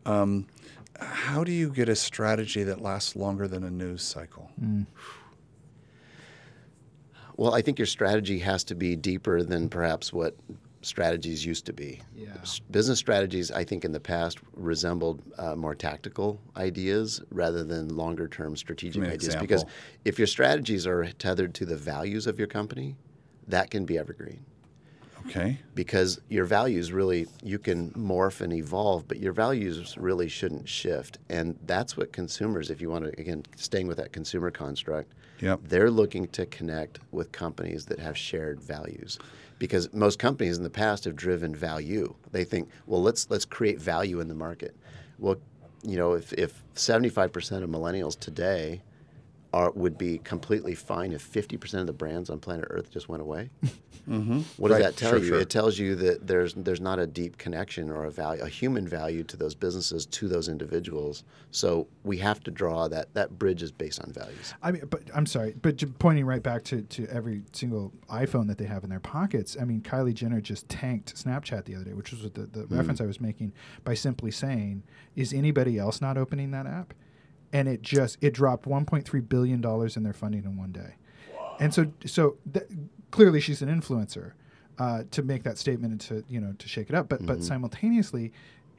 um, 0.06 0.46
how 1.00 1.44
do 1.44 1.52
you 1.52 1.70
get 1.72 1.90
a 1.90 1.96
strategy 1.96 2.64
that 2.64 2.82
lasts 2.82 3.16
longer 3.16 3.48
than 3.48 3.64
a 3.64 3.72
news 3.72 4.04
cycle? 4.04 4.52
Well, 7.36 7.56
I 7.56 7.62
think 7.64 7.80
your 7.80 7.88
strategy 7.88 8.40
has 8.40 8.64
to 8.66 8.76
be 8.76 8.96
deeper 8.96 9.42
than 9.42 9.70
perhaps 9.70 10.14
what 10.14 10.36
strategies 10.84 11.46
used 11.46 11.66
to 11.66 11.74
be. 11.74 12.02
Yeah. 12.16 12.36
Business 12.72 13.00
strategies, 13.00 13.52
I 13.52 13.64
think, 13.64 13.86
in 13.86 13.92
the 13.92 14.00
past 14.00 14.40
resembled 14.54 15.22
uh, 15.38 15.56
more 15.56 15.76
tactical 15.76 16.40
ideas 16.58 17.22
rather 17.32 17.64
than 17.64 17.96
longer 17.96 18.28
term 18.28 18.56
strategic 18.56 19.04
ideas. 19.04 19.36
Because 19.36 19.66
if 20.06 20.18
your 20.20 20.28
strategies 20.28 20.86
are 20.86 21.06
tethered 21.14 21.54
to 21.56 21.66
the 21.66 21.78
values 21.78 22.28
of 22.28 22.38
your 22.38 22.48
company, 22.48 22.96
that 23.48 23.70
can 23.72 23.86
be 23.86 23.98
evergreen. 23.98 24.46
Okay. 25.26 25.58
because 25.74 26.20
your 26.28 26.44
values 26.44 26.92
really 26.92 27.28
you 27.42 27.58
can 27.58 27.92
morph 27.92 28.42
and 28.42 28.52
evolve 28.52 29.08
but 29.08 29.22
your 29.22 29.32
values 29.32 29.96
really 29.98 30.28
shouldn't 30.28 30.68
shift 30.68 31.18
and 31.30 31.58
that's 31.66 31.96
what 31.96 32.12
consumers 32.12 32.70
if 32.70 32.82
you 32.82 32.90
want 32.90 33.06
to 33.06 33.18
again 33.18 33.42
staying 33.56 33.88
with 33.88 33.96
that 33.96 34.12
consumer 34.12 34.52
construct 34.52 35.14
Yep. 35.40 35.62
they're 35.64 35.90
looking 35.90 36.28
to 36.28 36.46
connect 36.48 37.00
with 37.14 37.32
companies 37.32 37.86
that 37.86 38.00
have 38.00 38.18
shared 38.18 38.62
values 38.62 39.18
because 39.64 39.94
most 39.94 40.20
companies 40.20 40.58
in 40.58 40.64
the 40.64 40.70
past 40.70 41.06
have 41.06 41.16
driven 41.16 41.56
value. 41.56 42.14
They 42.34 42.44
think 42.44 42.68
well 42.86 43.02
let's 43.02 43.30
let's 43.30 43.46
create 43.46 43.80
value 43.80 44.20
in 44.20 44.28
the 44.28 44.36
market. 44.36 44.76
Well 45.20 45.38
you 45.84 45.96
know 45.96 46.16
if, 46.16 46.34
if 46.34 46.62
75% 46.76 47.64
of 47.64 47.70
millennials 47.70 48.20
today 48.20 48.82
are, 49.54 49.72
would 49.72 49.98
be 49.98 50.18
completely 50.18 50.74
fine 50.76 51.12
if 51.12 51.32
50% 51.32 51.76
of 51.82 51.88
the 51.88 51.94
brands 51.94 52.30
on 52.30 52.40
planet 52.40 52.66
Earth 52.72 52.90
just 52.92 53.08
went 53.08 53.22
away. 53.22 53.50
What 54.06 54.68
does 54.68 54.80
Right, 54.80 54.82
that 54.84 54.98
tell 54.98 55.12
sure, 55.12 55.20
you? 55.20 55.26
sure. 55.26 55.40
It 55.40 55.50
tells 55.50 55.80
you 55.80 55.96
that 55.96 56.28
there's 56.28 56.54
there's 56.56 56.82
not 56.82 57.00
a 57.00 57.08
deep 57.08 57.38
connection 57.38 57.90
or 57.90 58.04
a 58.04 58.12
value, 58.12 58.42
a 58.44 58.50
human 58.50 58.86
value 58.86 59.24
to 59.24 59.38
those 59.38 59.56
businesses, 59.56 60.06
to 60.08 60.28
those 60.28 60.50
individuals. 60.50 61.24
So 61.52 61.88
we 62.04 62.18
have 62.18 62.44
to 62.44 62.52
draw 62.52 62.90
that 62.90 63.14
that 63.14 63.40
bridge 63.40 63.64
is 63.64 63.72
based 63.72 64.02
on 64.02 64.12
values. 64.12 64.54
I 64.62 64.74
mean, 64.74 64.84
but 64.90 65.04
I'm 65.16 65.26
sorry, 65.26 65.56
but 65.62 65.82
pointing 66.00 66.26
right 66.26 66.44
back 66.44 66.66
to, 66.66 66.82
to 66.82 67.08
every 67.08 67.44
single 67.54 67.94
iPhone 68.10 68.48
that 68.48 68.58
they 68.58 68.66
have 68.66 68.84
in 68.84 68.90
their 68.90 69.00
pockets. 69.00 69.56
I 69.58 69.64
mean, 69.64 69.80
Kylie 69.80 70.14
Jenner 70.14 70.42
just 70.42 70.68
tanked 70.68 71.16
Snapchat 71.16 71.64
the 71.64 71.76
other 71.76 71.86
day, 71.86 71.94
which 71.94 72.12
was 72.12 72.24
the, 72.24 72.30
the 72.30 72.46
Mm-hmm. 72.46 72.76
reference 72.76 73.00
I 73.00 73.06
was 73.06 73.22
making 73.22 73.54
by 73.86 73.94
simply 73.94 74.32
saying, 74.32 74.84
"Is 75.16 75.32
anybody 75.32 75.80
else 75.80 76.02
not 76.02 76.18
opening 76.18 76.52
that 76.52 76.66
app?" 76.68 76.94
And 77.54 77.68
it 77.70 77.82
just 77.84 78.18
it 78.20 78.34
dropped 78.34 78.66
1.3 78.68 79.30
billion 79.30 79.62
dollars 79.62 79.96
in 79.96 80.04
their 80.04 80.14
funding 80.14 80.44
in 80.44 80.58
one 80.58 80.72
day. 80.72 80.96
And 81.60 81.74
so 81.74 81.92
so 82.06 82.38
th- 82.52 82.66
clearly 83.12 83.40
she's 83.40 83.62
an 83.62 83.70
influencer 83.70 84.32
uh, 84.80 85.04
to 85.12 85.22
make 85.22 85.44
that 85.44 85.58
statement 85.60 85.92
and 85.92 86.02
to 86.02 86.24
you 86.28 86.42
know 86.42 86.54
to 86.58 86.68
shake 86.68 86.90
it 86.90 86.96
up. 86.96 87.08
But 87.10 87.26
but 87.26 87.44
simultaneously, 87.44 88.32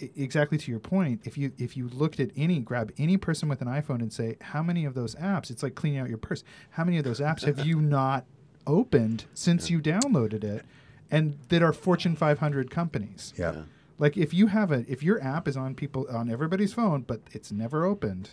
i- 0.02 0.11
exactly 0.16 0.59
to 0.59 0.71
your 0.73 0.81
point, 0.81 1.21
if 1.25 1.38
you 1.38 1.52
if 1.57 1.76
you 1.76 1.87
looked 1.88 2.19
at 2.19 2.31
any 2.37 2.59
grab 2.59 2.90
any 2.99 3.16
person 3.16 3.49
with 3.49 3.61
an 3.62 3.69
iPhone 3.69 4.00
and 4.00 4.12
say 4.12 4.37
how 4.40 4.62
many 4.62 4.85
of 4.85 4.95
those 4.95 5.14
apps, 5.14 5.50
it's 5.50 5.62
like 5.62 5.76
cleaning 5.76 6.00
out 6.00 6.09
your 6.09 6.19
purse. 6.19 6.43
How 6.71 6.83
many 6.85 6.99
of 6.99 7.04
those 7.04 7.21
apps 7.21 7.45
have 7.45 7.64
you 7.64 7.81
not 7.81 8.25
opened 8.66 9.25
since 9.35 9.71
you 9.71 9.78
downloaded 9.81 10.43
it, 10.43 10.64
and 11.12 11.38
that 11.50 11.62
are 11.62 11.73
Fortune 11.73 12.16
500 12.16 12.71
companies? 12.71 13.33
Yeah. 13.38 13.62
Like 13.99 14.16
if 14.16 14.35
you 14.35 14.49
have 14.49 14.73
a 14.73 14.85
if 14.90 15.04
your 15.04 15.23
app 15.23 15.47
is 15.47 15.57
on 15.57 15.76
people 15.76 16.07
on 16.11 16.28
everybody's 16.28 16.73
phone, 16.75 17.02
but 17.02 17.21
it's 17.31 17.52
never 17.52 17.85
opened. 17.85 18.31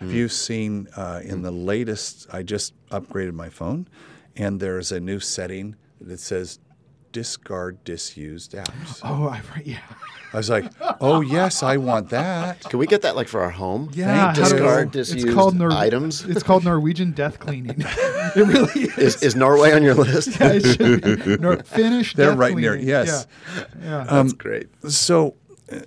Have 0.00 0.12
you 0.12 0.28
seen 0.28 0.88
uh, 0.96 1.20
in 1.22 1.42
the 1.42 1.50
latest? 1.50 2.26
I 2.32 2.42
just 2.42 2.72
upgraded 2.88 3.32
my 3.34 3.50
phone, 3.50 3.86
and 4.34 4.58
there's 4.60 4.92
a 4.92 4.98
new 5.00 5.20
setting 5.20 5.76
that 6.00 6.18
says 6.20 6.58
discard 7.12 7.82
disused 7.84 8.52
apps. 8.52 9.00
Oh, 9.04 9.28
I 9.28 9.42
yeah. 9.64 9.80
I 10.32 10.36
was 10.36 10.48
like, 10.48 10.72
oh 11.00 11.20
yes, 11.22 11.62
I 11.64 11.76
want 11.76 12.10
that. 12.10 12.60
Can 12.60 12.78
we 12.78 12.86
get 12.86 13.02
that 13.02 13.16
like 13.16 13.26
for 13.28 13.40
our 13.42 13.50
home? 13.50 13.90
Yeah, 13.92 14.14
how 14.28 14.32
do- 14.32 14.40
Discard 14.42 14.96
it's 14.96 15.10
disused 15.10 15.34
called 15.34 15.56
Nor- 15.56 15.72
items. 15.72 16.24
It's 16.24 16.44
called 16.44 16.64
Norwegian 16.64 17.10
death 17.12 17.38
cleaning. 17.40 17.76
it 17.84 18.36
really 18.36 18.82
is. 18.84 18.96
Is, 19.16 19.22
is 19.22 19.36
Norway 19.36 19.72
on 19.72 19.82
your 19.82 19.94
list? 19.94 20.28
Yeah, 20.40 20.52
it 20.52 20.64
should 20.76 21.02
be. 21.24 21.36
Nor- 21.36 21.62
Finnish 21.64 22.14
They're 22.14 22.30
death 22.30 22.38
right 22.38 22.56
near- 22.56 22.72
cleaning. 22.74 22.88
yes. 22.88 23.26
Yeah. 23.56 23.64
yeah. 23.82 24.04
That's 24.08 24.32
great. 24.32 24.68
So, 24.88 25.34
uh, 25.70 25.80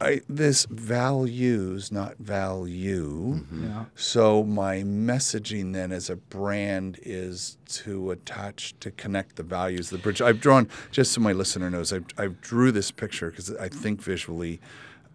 I 0.00 0.22
this 0.28 0.64
values, 0.66 1.92
not 1.92 2.16
value. 2.18 3.34
Mm-hmm. 3.34 3.64
yeah. 3.66 3.84
So 3.94 4.42
my 4.44 4.78
messaging 4.78 5.72
then 5.72 5.92
as 5.92 6.08
a 6.08 6.16
brand 6.16 6.98
is 7.02 7.58
to 7.68 8.10
attach 8.10 8.74
to 8.80 8.90
connect 8.90 9.36
the 9.36 9.42
values 9.42 9.92
of 9.92 9.98
the 9.98 10.02
bridge. 10.02 10.22
I've 10.22 10.40
drawn 10.40 10.68
just 10.90 11.12
so 11.12 11.20
my 11.20 11.32
listener 11.32 11.70
knows. 11.70 11.92
I've, 11.92 12.06
I've 12.16 12.40
drew 12.40 12.72
this 12.72 12.90
picture 12.90 13.30
because 13.30 13.54
I 13.56 13.68
think 13.68 14.02
visually. 14.02 14.60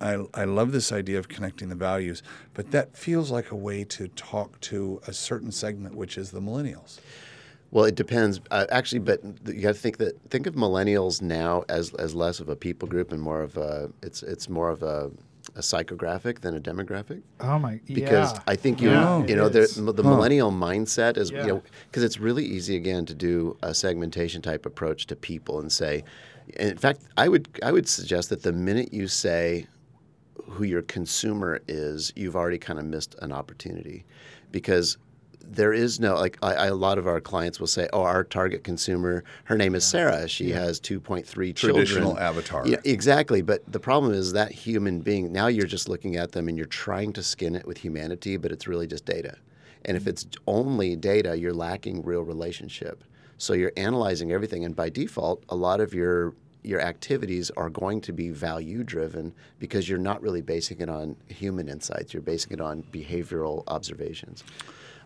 I, 0.02 0.26
I 0.34 0.44
love 0.44 0.74
this 0.74 0.92
idea 0.92 1.18
of 1.20 1.30
connecting 1.30 1.70
the 1.70 1.76
values, 1.76 2.22
but 2.54 2.72
that 2.72 2.98
feels 2.98 3.32
like 3.32 3.52
a 3.52 3.56
way 3.56 3.86
to 3.86 4.10
talk 4.10 4.60
to 4.62 5.00
a 5.08 5.14
certain 5.14 5.54
segment, 5.54 5.96
which 5.96 6.18
is 6.18 6.32
the 6.32 6.42
millennials. 6.42 7.00
Well, 7.76 7.84
it 7.84 7.96
depends. 7.96 8.40
Uh, 8.52 8.66
actually, 8.70 9.00
but 9.00 9.20
you 9.48 9.60
got 9.62 9.74
to 9.74 9.74
think 9.74 9.98
that 9.98 10.18
think 10.30 10.48
of 10.48 10.56
millennials 10.56 11.22
now 11.22 11.66
as 11.68 11.94
as 11.96 12.16
less 12.16 12.40
of 12.40 12.48
a 12.48 12.56
people 12.56 12.88
group 12.88 13.12
and 13.12 13.22
more 13.22 13.42
of 13.42 13.58
a 13.58 13.92
it's 14.02 14.24
it's 14.24 14.48
more 14.48 14.70
of 14.70 14.82
a, 14.82 15.12
a 15.58 15.60
psychographic 15.60 16.40
than 16.40 16.56
a 16.56 16.62
demographic. 16.62 17.22
Oh 17.42 17.60
my. 17.60 17.82
because 17.86 18.32
yeah. 18.32 18.40
I 18.48 18.56
think 18.56 18.80
you 18.82 18.92
Yeah, 18.92 19.18
you 19.18 19.26
it 19.26 19.36
know 19.36 19.50
the, 19.50 19.64
is. 19.64 19.76
the 19.76 20.04
millennial 20.04 20.54
mindset 20.54 21.18
is 21.18 21.32
Yeah. 21.32 21.42
you 21.42 21.48
know 21.48 21.64
because 21.88 22.04
it's 22.04 22.18
really 22.18 22.46
easy 22.46 22.78
again 22.78 23.06
to 23.08 23.14
do 23.14 23.58
a 23.62 23.74
segmentation 23.74 24.42
type 24.42 24.66
approach 24.66 25.06
to 25.08 25.18
people 25.18 25.60
and 25.60 25.70
say, 25.70 26.06
in 26.56 26.78
fact, 26.78 27.02
I 27.18 27.28
would 27.28 27.50
I 27.62 27.74
would 27.74 27.90
suggest 27.90 28.30
that 28.30 28.42
the 28.44 28.54
minute 28.54 28.94
you 28.94 29.10
say 29.10 29.68
who 30.46 30.64
your 30.64 30.84
consumer 30.84 31.60
is, 31.68 32.14
you've 32.16 32.38
already 32.38 32.58
kind 32.58 32.80
of 32.80 32.86
missed 32.86 33.16
an 33.22 33.34
opportunity 33.34 34.06
because 34.52 34.98
there 35.50 35.74
is 35.74 36.00
no 36.00 36.16
like 36.16 36.38
I, 36.42 36.54
I, 36.54 36.66
a 36.68 36.76
lot 36.76 36.98
of 36.98 37.08
our 37.08 37.20
clients 37.22 37.60
will 37.60 37.68
say, 37.68 37.88
"Oh, 37.94 38.04
our 38.04 38.24
target 38.24 38.64
consumer, 38.64 39.24
her 39.46 39.58
name 39.58 39.76
is 39.76 39.86
Sarah. 39.86 40.28
She 40.28 40.52
has 40.52 40.80
2.3 40.80 41.26
children." 41.56 41.56
Traditional 41.56 42.18
avatar. 42.20 42.68
Yeah, 42.68 42.78
exactly. 42.84 43.42
But 43.42 43.70
the 43.72 43.80
problem 43.80 44.14
is 44.14 44.34
that 44.34 44.52
human 44.52 45.02
being. 45.02 45.32
Now 45.32 45.48
you're 45.48 45.68
just 45.68 45.90
looking 45.90 46.16
at 46.16 46.32
them 46.32 46.48
and 46.48 46.58
you're 46.58 46.68
trying 46.68 47.14
to 47.14 47.24
skin 47.24 47.56
it 47.56 47.66
with 47.66 47.78
humanity, 47.78 48.38
but 48.38 48.52
it's 48.52 48.68
really 48.68 48.88
just 48.88 49.06
data. 49.06 49.38
And 49.86 49.96
if 49.96 50.04
mm-hmm. 50.04 50.10
it's 50.10 50.28
only 50.48 50.96
data, 50.96 51.38
you're 51.38 51.54
lacking 51.54 52.04
real 52.04 52.22
relationship. 52.22 53.04
So 53.38 53.54
you're 53.54 53.74
analyzing 53.76 54.32
everything, 54.32 54.64
and 54.66 54.76
by 54.76 54.90
default, 54.90 55.44
a 55.50 55.56
lot 55.56 55.80
of 55.80 55.94
your 55.94 56.34
your 56.66 56.82
activities 56.82 57.52
are 57.52 57.70
going 57.70 58.02
to 58.02 58.12
be 58.12 58.30
value 58.30 58.84
driven 58.84 59.34
because 59.60 59.88
you're 59.88 60.00
not 60.00 60.22
really 60.22 60.42
basing 60.42 60.80
it 60.80 60.90
on 60.90 61.16
human 61.28 61.70
insights. 61.70 62.14
You're 62.14 62.24
basing 62.24 62.54
it 62.54 62.62
on 62.62 62.84
behavioral 62.92 63.64
observations. 63.68 64.44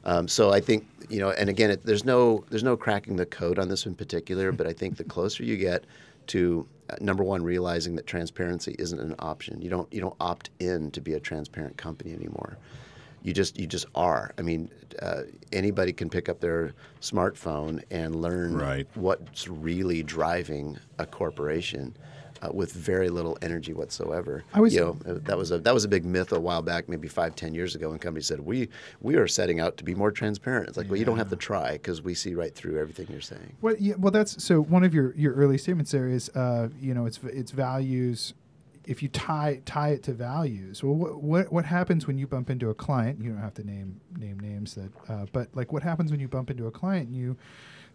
Um, 0.05 0.27
so 0.27 0.51
I 0.51 0.59
think 0.59 0.87
you 1.09 1.19
know, 1.19 1.31
and 1.31 1.49
again, 1.49 1.71
it, 1.71 1.83
there's 1.85 2.05
no 2.05 2.43
there's 2.49 2.63
no 2.63 2.77
cracking 2.77 3.15
the 3.15 3.25
code 3.25 3.59
on 3.59 3.67
this 3.69 3.85
in 3.85 3.95
particular, 3.95 4.51
but 4.51 4.67
I 4.67 4.73
think 4.73 4.97
the 4.97 5.03
closer 5.03 5.43
you 5.43 5.57
get 5.57 5.85
to 6.27 6.67
uh, 6.89 6.95
number 7.01 7.23
one, 7.23 7.43
realizing 7.43 7.95
that 7.95 8.05
transparency 8.07 8.75
isn't 8.79 8.99
an 8.99 9.15
option. 9.19 9.61
You 9.61 9.69
don't 9.69 9.91
you 9.93 10.01
don't 10.01 10.15
opt 10.19 10.49
in 10.59 10.91
to 10.91 11.01
be 11.01 11.13
a 11.13 11.19
transparent 11.19 11.77
company 11.77 12.13
anymore. 12.13 12.57
You 13.23 13.33
just 13.33 13.59
you 13.59 13.67
just 13.67 13.85
are. 13.95 14.31
I 14.37 14.41
mean, 14.43 14.69
uh, 15.01 15.23
anybody 15.51 15.91
can 15.91 16.09
pick 16.09 16.29
up 16.29 16.39
their 16.39 16.73
smartphone 17.01 17.83
and 17.91 18.15
learn 18.15 18.55
Right. 18.55 18.87
what's 18.95 19.47
really 19.47 20.03
driving 20.03 20.77
a 20.99 21.05
corporation. 21.05 21.95
Uh, 22.41 22.49
with 22.53 22.71
very 22.71 23.09
little 23.09 23.37
energy 23.41 23.73
whatsoever. 23.73 24.45
I 24.53 24.61
was- 24.61 24.73
you 24.73 24.79
know, 24.79 24.93
that 25.03 25.37
was 25.37 25.51
a 25.51 25.59
that 25.59 25.73
was 25.73 25.83
a 25.83 25.89
big 25.89 26.05
myth 26.05 26.31
a 26.31 26.39
while 26.39 26.61
back, 26.61 26.87
maybe 26.87 27.09
five, 27.09 27.35
ten 27.35 27.53
years 27.53 27.75
ago, 27.75 27.89
when 27.89 27.99
companies 27.99 28.27
said 28.27 28.39
we 28.39 28.69
we 29.01 29.17
are 29.17 29.27
setting 29.27 29.59
out 29.59 29.75
to 29.75 29.83
be 29.83 29.93
more 29.93 30.09
transparent. 30.09 30.69
It's 30.69 30.77
like, 30.77 30.87
well, 30.87 30.95
you 30.95 31.03
don't 31.03 31.17
have 31.17 31.29
to 31.31 31.35
try 31.35 31.73
because 31.73 32.01
we 32.01 32.13
see 32.13 32.35
right 32.35 32.55
through 32.55 32.79
everything 32.79 33.07
you're 33.11 33.19
saying. 33.19 33.57
Well, 33.61 33.75
yeah, 33.77 33.95
well, 33.97 34.11
that's 34.11 34.41
so. 34.41 34.61
One 34.61 34.85
of 34.85 34.93
your, 34.93 35.13
your 35.15 35.33
early 35.33 35.57
statements 35.57 35.91
there 35.91 36.07
is, 36.07 36.29
uh, 36.29 36.69
you 36.79 36.93
know, 36.93 37.05
it's 37.05 37.19
it's 37.23 37.51
values. 37.51 38.33
If 38.85 39.03
you 39.03 39.09
tie 39.09 39.61
tie 39.65 39.89
it 39.89 40.03
to 40.03 40.13
values, 40.13 40.81
well, 40.81 40.95
what 40.95 41.21
what, 41.21 41.51
what 41.51 41.65
happens 41.65 42.07
when 42.07 42.17
you 42.17 42.25
bump 42.25 42.49
into 42.49 42.69
a 42.69 42.73
client? 42.73 43.21
You 43.21 43.31
don't 43.31 43.41
have 43.41 43.53
to 43.55 43.65
name 43.65 43.99
name 44.17 44.39
names 44.39 44.75
that, 44.75 44.91
uh, 45.09 45.25
but 45.33 45.49
like, 45.55 45.73
what 45.73 45.83
happens 45.83 46.09
when 46.09 46.21
you 46.21 46.29
bump 46.29 46.49
into 46.49 46.67
a 46.67 46.71
client 46.71 47.09
and 47.09 47.17
you, 47.17 47.35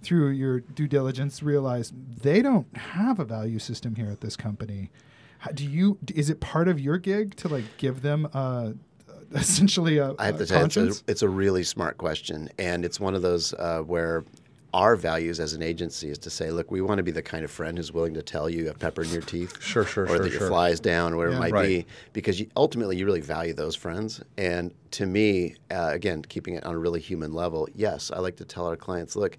through 0.05 0.29
your 0.31 0.61
due 0.61 0.87
diligence, 0.87 1.43
realize 1.43 1.93
they 2.23 2.43
don't 2.43 2.75
have 2.77 3.19
a 3.19 3.25
value 3.25 3.59
system 3.59 3.97
here 3.97 4.11
at 4.11 4.21
this 4.21 4.37
company. 4.37 4.91
How, 5.39 5.51
do 5.51 5.65
you? 5.65 5.99
Is 6.15 6.31
it 6.31 6.41
part 6.41 6.69
of 6.69 6.79
your 6.79 6.99
gig 6.99 7.35
to 7.37 7.49
like 7.49 7.65
give 7.77 8.03
them 8.03 8.29
uh, 8.33 8.73
essentially 9.35 9.99
a, 9.99 10.15
I 10.19 10.27
have 10.27 10.37
a 10.37 10.39
to 10.39 10.47
say, 10.47 10.55
it's 10.57 10.77
a, 10.77 10.81
conscience? 10.81 11.05
it's 11.09 11.23
a 11.23 11.29
really 11.29 11.65
smart 11.65 11.99
question, 11.99 12.49
and 12.59 12.85
it's 12.85 13.01
one 13.01 13.15
of 13.15 13.23
those 13.23 13.53
uh, 13.55 13.81
where 13.81 14.25
our 14.73 14.97
values 14.97 15.39
as 15.39 15.53
an 15.53 15.63
agency 15.63 16.11
is 16.11 16.19
to 16.19 16.29
say, 16.29 16.51
look, 16.51 16.69
we 16.73 16.81
want 16.81 16.99
to 16.99 17.05
be 17.05 17.13
the 17.13 17.23
kind 17.23 17.45
of 17.45 17.51
friend 17.51 17.79
who's 17.79 17.93
willing 17.93 18.13
to 18.13 18.23
tell 18.23 18.51
you 18.51 18.59
you 18.63 18.67
have 18.67 18.77
pepper 18.77 19.05
in 19.05 19.11
your 19.11 19.23
teeth, 19.23 19.63
Sure, 19.63 19.85
sure, 19.85 20.03
or 20.03 20.09
sure, 20.09 20.19
that 20.19 20.33
sure. 20.33 20.41
your 20.41 20.49
flies 20.49 20.81
down, 20.81 21.13
or 21.13 21.19
whatever 21.19 21.35
Yeah. 21.35 21.39
it 21.39 21.41
might 21.43 21.53
Right. 21.53 21.69
be, 21.69 21.87
because 22.13 22.41
you, 22.41 22.49
ultimately 22.57 22.97
you 22.97 23.07
really 23.07 23.21
value 23.21 23.53
those 23.55 23.77
friends. 23.77 24.21
And 24.37 24.75
to 24.93 25.07
me, 25.07 25.55
uh, 25.71 25.91
again, 25.93 26.23
keeping 26.23 26.55
it 26.55 26.65
on 26.65 26.75
a 26.75 26.79
really 26.79 26.99
human 26.99 27.33
level, 27.33 27.69
yes, 27.73 28.11
I 28.13 28.19
like 28.19 28.35
to 28.39 28.45
tell 28.45 28.67
our 28.67 28.75
clients, 28.77 29.15
look. 29.15 29.39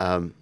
Um, 0.00 0.34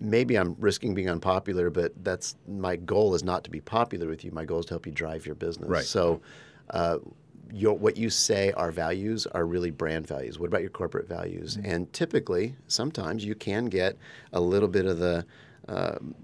Maybe 0.00 0.36
I'm 0.36 0.56
risking 0.58 0.94
being 0.94 1.10
unpopular, 1.10 1.68
but 1.68 1.92
that's 2.02 2.36
my 2.48 2.76
goal 2.76 3.14
is 3.14 3.22
not 3.22 3.44
to 3.44 3.50
be 3.50 3.60
popular 3.60 4.06
with 4.06 4.24
you. 4.24 4.30
My 4.30 4.46
goal 4.46 4.60
is 4.60 4.66
to 4.66 4.74
help 4.74 4.86
you 4.86 4.92
drive 4.92 5.26
your 5.26 5.34
business. 5.34 5.68
Right. 5.68 5.84
So, 5.84 6.22
uh, 6.70 6.98
your, 7.52 7.76
what 7.76 7.96
you 7.96 8.08
say 8.08 8.52
are 8.52 8.70
values 8.70 9.26
are 9.26 9.44
really 9.44 9.70
brand 9.70 10.06
values. 10.06 10.38
What 10.38 10.46
about 10.46 10.62
your 10.62 10.70
corporate 10.70 11.08
values? 11.08 11.58
And 11.64 11.92
typically, 11.92 12.54
sometimes 12.68 13.24
you 13.24 13.34
can 13.34 13.66
get 13.66 13.98
a 14.32 14.40
little 14.40 14.68
bit 14.68 14.86
of 14.86 14.98
the 14.98 15.26
um, 15.68 16.14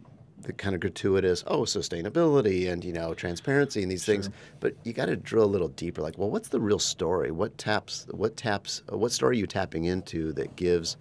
the 0.42 0.52
kind 0.52 0.74
of 0.74 0.80
gratuitous, 0.80 1.42
oh, 1.48 1.62
sustainability 1.62 2.70
and 2.70 2.84
you 2.84 2.92
know 2.92 3.12
transparency 3.14 3.82
and 3.82 3.90
these 3.90 4.04
things. 4.06 4.30
But 4.60 4.74
you 4.84 4.92
got 4.92 5.06
to 5.06 5.16
drill 5.16 5.44
a 5.44 5.46
little 5.46 5.68
deeper. 5.68 6.00
Like, 6.00 6.16
well, 6.16 6.30
what's 6.30 6.48
the 6.48 6.60
real 6.60 6.78
story? 6.78 7.30
What 7.30 7.58
taps? 7.58 8.06
What 8.10 8.36
taps? 8.36 8.82
What 8.88 9.12
story 9.12 9.36
are 9.36 9.40
you 9.40 9.46
tapping 9.46 9.84
into 9.84 10.32
that 10.34 10.56
gives? 10.56 10.96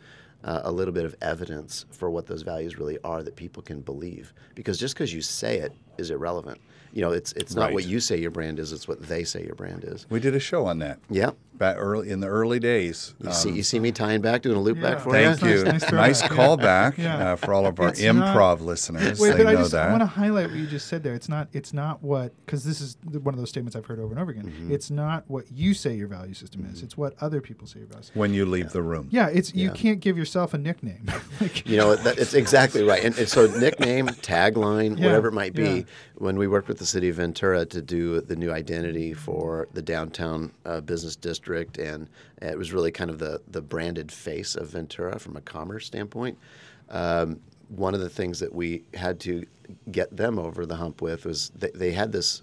Uh, 0.45 0.61
a 0.63 0.71
little 0.71 0.93
bit 0.93 1.05
of 1.05 1.15
evidence 1.23 1.85
for 1.89 2.07
what 2.11 2.27
those 2.27 2.43
values 2.43 2.77
really 2.77 2.99
are 3.03 3.23
that 3.23 3.35
people 3.35 3.63
can 3.63 3.81
believe. 3.81 4.31
Because 4.53 4.77
just 4.77 4.93
because 4.93 5.11
you 5.11 5.21
say 5.21 5.57
it 5.57 5.73
is 5.97 6.11
irrelevant. 6.11 6.61
You 6.93 7.01
know 7.01 7.11
it's 7.11 7.33
it's 7.33 7.55
not 7.55 7.73
what 7.73 7.83
you 7.85 7.99
say 7.99 8.17
your 8.17 8.29
brand 8.31 8.59
is 8.59 8.71
it's 8.71 8.87
what 8.87 9.01
they 9.01 9.23
say 9.23 9.43
your 9.43 9.55
brand 9.55 9.83
is. 9.83 10.05
We 10.09 10.19
did 10.19 10.35
a 10.35 10.39
show 10.39 10.65
on 10.67 10.77
that. 10.79 10.99
yeah 11.09 11.31
Back 11.57 11.77
early 11.79 12.09
in 12.09 12.19
the 12.19 12.27
early 12.27 12.59
days. 12.59 13.13
you 13.21 13.27
Um, 13.29 13.33
see 13.33 13.51
you 13.51 13.63
see 13.63 13.79
me 13.79 13.91
tying 13.91 14.21
back 14.21 14.41
doing 14.41 14.57
a 14.57 14.59
loop 14.61 14.77
Yeah. 14.77 14.83
back 14.91 14.99
for 14.99 15.11
Thank 15.11 15.41
you 15.41 15.49
you. 15.49 15.63
Nice- 15.63 15.81
nice 15.83 15.91
Nice, 15.91 16.21
callback 16.23 16.97
Yeah. 16.97 17.31
uh, 17.31 17.35
for 17.37 17.53
all 17.53 17.65
of 17.65 17.79
our 17.79 17.89
It's 17.89 18.01
not- 18.01 18.35
improv 18.35 18.61
listeners. 18.61 19.19
Wait, 19.19 19.37
they 19.37 19.43
but 19.43 19.55
I 19.55 19.55
just 19.55 19.71
that. 19.71 19.89
want 19.89 20.01
to 20.01 20.05
highlight 20.07 20.47
what 20.49 20.57
you 20.57 20.65
just 20.67 20.87
said 20.87 21.03
there. 21.03 21.13
It's 21.13 21.29
not. 21.29 21.47
It's 21.53 21.73
not 21.73 22.03
what 22.03 22.33
because 22.45 22.63
this 22.65 22.81
is 22.81 22.97
one 23.23 23.33
of 23.33 23.39
those 23.39 23.49
statements 23.49 23.75
I've 23.75 23.85
heard 23.85 23.99
over 23.99 24.11
and 24.13 24.19
over 24.21 24.31
again. 24.31 24.45
Mm-hmm. 24.45 24.71
It's 24.73 24.91
not 24.91 25.23
what 25.27 25.45
you 25.51 25.73
say 25.73 25.95
your 25.95 26.07
value 26.07 26.33
system 26.33 26.67
is. 26.71 26.81
It's 26.83 26.97
what 26.97 27.13
other 27.21 27.41
people 27.41 27.67
say 27.67 27.79
your 27.79 27.87
value. 27.87 28.03
System. 28.03 28.19
when 28.19 28.33
you 28.33 28.45
leave 28.45 28.71
the 28.71 28.81
room. 28.81 29.07
Yeah, 29.11 29.27
it's 29.27 29.53
you 29.55 29.71
can't 29.71 29.99
give 29.99 30.17
yourself 30.17 30.53
a 30.53 30.57
nickname. 30.57 31.05
like, 31.41 31.67
you 31.67 31.77
know 31.77 31.95
that, 31.95 32.17
it's 32.17 32.33
exactly 32.33 32.83
right 32.83 33.03
and, 33.03 33.17
and 33.17 33.29
so 33.29 33.47
nickname 33.47 34.07
tagline 34.21 34.97
Yeah, 34.99 35.05
whatever 35.05 35.29
it 35.29 35.33
might 35.33 35.53
be 35.53 35.63
yeah. 35.63 35.81
when 36.15 36.37
we 36.37 36.47
worked 36.47 36.67
with 36.67 36.77
the 36.79 36.85
city 36.85 37.09
of 37.09 37.15
ventura 37.17 37.65
to 37.65 37.81
do 37.81 38.19
the 38.21 38.35
new 38.35 38.51
identity 38.51 39.13
for 39.13 39.67
the 39.73 39.81
downtown 39.81 40.51
uh, 40.65 40.81
business 40.81 41.15
district 41.15 41.44
and 41.77 42.09
it 42.41 42.57
was 42.57 42.73
really 42.73 42.91
kind 42.91 43.09
of 43.09 43.19
the, 43.19 43.41
the 43.47 43.61
branded 43.61 44.11
face 44.11 44.55
of 44.55 44.69
ventura 44.69 45.19
from 45.19 45.37
a 45.37 45.41
commerce 45.41 45.85
standpoint. 45.85 46.37
Um, 46.89 47.39
one 47.69 47.93
of 47.93 47.99
the 47.99 48.09
things 48.09 48.39
that 48.39 48.53
we 48.53 48.83
had 48.93 49.19
to 49.21 49.45
get 49.91 50.15
them 50.15 50.37
over 50.37 50.65
the 50.65 50.75
hump 50.75 51.01
with 51.01 51.25
was 51.25 51.51
they, 51.55 51.71
they 51.73 51.91
had 51.91 52.11
this 52.11 52.41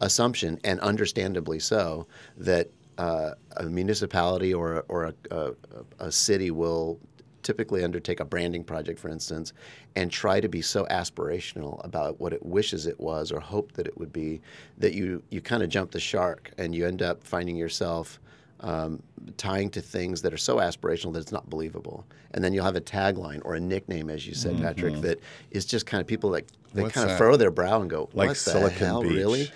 assumption, 0.00 0.58
and 0.64 0.80
understandably 0.80 1.58
so, 1.58 2.06
that 2.36 2.68
uh, 2.98 3.32
a 3.56 3.64
municipality 3.64 4.52
or, 4.52 4.84
or 4.88 5.04
a, 5.04 5.14
a, 5.30 5.52
a 5.98 6.12
city 6.12 6.50
will 6.50 6.98
typically 7.42 7.82
undertake 7.84 8.20
a 8.20 8.24
branding 8.24 8.64
project, 8.64 8.98
for 8.98 9.08
instance, 9.08 9.52
and 9.96 10.10
try 10.10 10.40
to 10.40 10.48
be 10.48 10.62
so 10.62 10.86
aspirational 10.90 11.84
about 11.84 12.20
what 12.20 12.32
it 12.32 12.44
wishes 12.44 12.86
it 12.86 12.98
was 13.00 13.32
or 13.32 13.40
hoped 13.40 13.74
that 13.74 13.86
it 13.86 13.98
would 13.98 14.12
be 14.12 14.40
that 14.78 14.94
you, 14.94 15.22
you 15.30 15.40
kind 15.40 15.62
of 15.62 15.68
jump 15.68 15.90
the 15.90 16.00
shark 16.00 16.52
and 16.58 16.74
you 16.74 16.86
end 16.86 17.02
up 17.02 17.24
finding 17.24 17.56
yourself 17.56 18.20
um, 18.62 19.02
tying 19.36 19.68
to 19.70 19.80
things 19.80 20.22
that 20.22 20.32
are 20.32 20.38
so 20.38 20.56
aspirational 20.56 21.12
that 21.12 21.20
it's 21.20 21.32
not 21.32 21.48
believable. 21.50 22.06
And 22.32 22.42
then 22.42 22.52
you'll 22.52 22.64
have 22.64 22.76
a 22.76 22.80
tagline 22.80 23.40
or 23.44 23.54
a 23.54 23.60
nickname, 23.60 24.08
as 24.08 24.26
you 24.26 24.34
said, 24.34 24.60
Patrick, 24.60 25.00
that 25.02 25.20
is 25.50 25.66
just 25.66 25.84
kind 25.84 26.00
of 26.00 26.06
people 26.06 26.30
like 26.30 26.46
they 26.72 26.82
What's 26.82 26.94
kind 26.94 27.10
of 27.10 27.18
furrow 27.18 27.36
their 27.36 27.50
brow 27.50 27.80
and 27.80 27.90
go, 27.90 28.08
Like 28.14 28.28
"What 28.28 28.36
Silicon 28.36 28.86
hell, 28.86 29.02
Beach. 29.02 29.12
really?" 29.12 29.50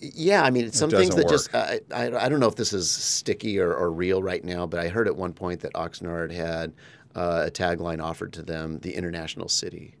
Yeah, 0.00 0.42
I 0.42 0.50
mean, 0.50 0.66
it's 0.66 0.78
some 0.78 0.90
things 0.90 1.10
doesn't 1.10 1.26
that 1.26 1.28
just 1.28 1.54
I, 1.54 1.80
I, 1.92 2.26
I 2.26 2.28
don't 2.28 2.38
know 2.38 2.46
if 2.46 2.54
this 2.54 2.72
is 2.72 2.90
sticky 2.90 3.58
or, 3.58 3.74
or 3.74 3.90
real 3.90 4.22
right 4.22 4.44
now, 4.44 4.66
but 4.66 4.78
I 4.78 4.88
heard 4.88 5.08
at 5.08 5.16
one 5.16 5.32
point 5.32 5.60
that 5.60 5.72
Oxnard 5.72 6.30
had 6.30 6.72
uh, 7.16 7.44
a 7.46 7.50
tagline 7.50 8.02
offered 8.02 8.32
to 8.34 8.42
them, 8.42 8.78
"The 8.80 8.94
International 8.94 9.48
City," 9.48 9.94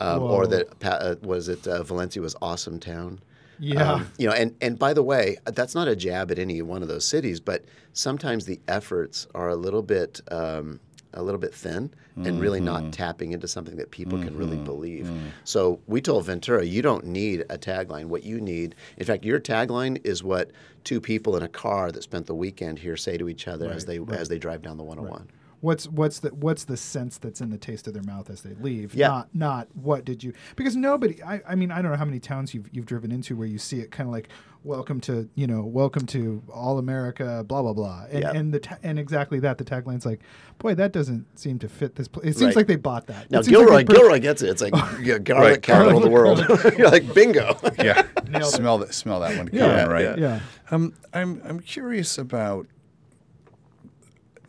um, 0.00 0.22
or 0.22 0.46
that 0.46 0.68
uh, 0.84 1.16
was 1.22 1.48
it 1.48 1.66
uh, 1.66 1.82
Valencia 1.82 2.22
was 2.22 2.36
awesome 2.42 2.78
town. 2.78 3.20
Yeah. 3.58 3.92
Um, 3.92 4.10
you 4.18 4.26
know, 4.26 4.34
and, 4.34 4.54
and 4.60 4.78
by 4.78 4.92
the 4.92 5.02
way, 5.02 5.36
that's 5.46 5.74
not 5.74 5.88
a 5.88 5.96
jab 5.96 6.30
at 6.30 6.38
any 6.38 6.60
one 6.62 6.82
of 6.82 6.88
those 6.88 7.04
cities, 7.06 7.40
but 7.40 7.64
sometimes 7.92 8.44
the 8.44 8.60
efforts 8.68 9.26
are 9.34 9.48
a 9.48 9.56
little 9.56 9.82
bit 9.82 10.20
um, 10.30 10.80
a 11.14 11.22
little 11.22 11.40
bit 11.40 11.54
thin 11.54 11.90
and 12.16 12.40
really 12.40 12.60
Mm-hmm. 12.60 12.84
not 12.84 12.92
tapping 12.92 13.32
into 13.32 13.46
something 13.48 13.76
that 13.76 13.90
people 13.90 14.18
can 14.18 14.36
really 14.36 14.56
believe. 14.58 15.10
So 15.44 15.80
we 15.86 16.00
told 16.00 16.24
Ventura, 16.26 16.64
you 16.64 16.80
don't 16.82 17.04
need 17.06 17.40
a 17.50 17.58
tagline. 17.58 18.06
What 18.06 18.22
you 18.22 18.40
need, 18.40 18.74
in 18.98 19.04
fact, 19.06 19.24
your 19.24 19.38
tagline 19.40 20.00
is 20.04 20.22
what 20.22 20.50
two 20.84 21.00
people 21.00 21.36
in 21.36 21.42
a 21.42 21.48
car 21.48 21.90
that 21.92 22.02
spent 22.02 22.26
the 22.26 22.34
weekend 22.34 22.78
here 22.78 22.96
say 22.96 23.16
to 23.18 23.28
each 23.28 23.48
other 23.48 23.70
as 23.70 23.84
they 23.86 23.98
as 24.12 24.28
they 24.28 24.38
drive 24.38 24.62
down 24.62 24.76
the 24.78 24.82
101. 24.84 25.28
What's 25.60 25.88
what's 25.88 26.20
the 26.20 26.28
what's 26.30 26.64
the 26.64 26.76
sense 26.76 27.16
that's 27.18 27.40
in 27.40 27.50
the 27.50 27.56
taste 27.58 27.86
of 27.86 27.94
their 27.94 28.02
mouth 28.02 28.28
as 28.28 28.42
they 28.42 28.54
leave 28.60 28.94
Yeah. 28.94 29.08
not 29.08 29.28
not 29.34 29.68
what 29.74 30.04
did 30.04 30.22
you 30.22 30.34
because 30.54 30.76
nobody 30.76 31.22
I, 31.22 31.40
I 31.48 31.54
mean 31.54 31.70
i 31.70 31.80
don't 31.80 31.90
know 31.90 31.96
how 31.96 32.04
many 32.04 32.20
towns 32.20 32.52
you've, 32.52 32.68
you've 32.72 32.84
driven 32.86 33.10
into 33.10 33.34
where 33.36 33.48
you 33.48 33.56
see 33.58 33.80
it 33.80 33.90
kind 33.90 34.06
of 34.06 34.12
like 34.12 34.28
welcome 34.64 35.00
to 35.00 35.28
you 35.34 35.46
know 35.46 35.62
welcome 35.62 36.04
to 36.06 36.42
all 36.52 36.78
america 36.78 37.42
blah 37.48 37.62
blah 37.62 37.72
blah 37.72 38.04
and 38.10 38.20
Yeah. 38.22 38.32
and 38.32 38.52
the 38.52 38.60
ta- 38.60 38.76
and 38.82 38.98
exactly 38.98 39.40
that 39.40 39.56
the 39.56 39.64
tagline's 39.64 40.04
like 40.04 40.20
boy 40.58 40.74
that 40.74 40.92
doesn't 40.92 41.24
seem 41.38 41.58
to 41.60 41.68
fit 41.70 41.94
this 41.94 42.06
place 42.08 42.26
it 42.36 42.38
seems 42.38 42.48
Right. 42.48 42.56
like 42.56 42.66
they 42.66 42.76
bought 42.76 43.06
that 43.06 43.30
Now 43.30 43.38
It 43.38 43.46
seems 43.46 43.56
like 43.58 43.66
Gilroy, 43.66 43.84
per- 43.86 43.94
Gilroy 43.94 44.20
gets 44.20 44.42
it. 44.42 44.50
It's 44.50 44.60
like 44.62 44.74
yeah, 45.02 45.18
garlic 45.18 45.50
Right. 45.52 45.62
capital 45.62 45.96
of 45.98 46.02
the 46.02 46.10
world. 46.10 46.38
You're 46.78 46.90
like 46.90 47.12
bingo. 47.14 47.56
Yeah, 47.78 48.06
Nailed 48.28 48.42
it. 48.42 48.56
smell 48.56 48.78
that. 48.78 48.92
Smell 48.94 49.20
that 49.20 49.36
one 49.38 49.48
coming, 49.48 49.54
yeah 49.64 49.84
right? 49.84 50.18
yeah 50.18 50.40
Um, 50.70 50.92
I'm 51.14 51.40
I'm 51.44 51.60
curious 51.60 52.18
about 52.18 52.66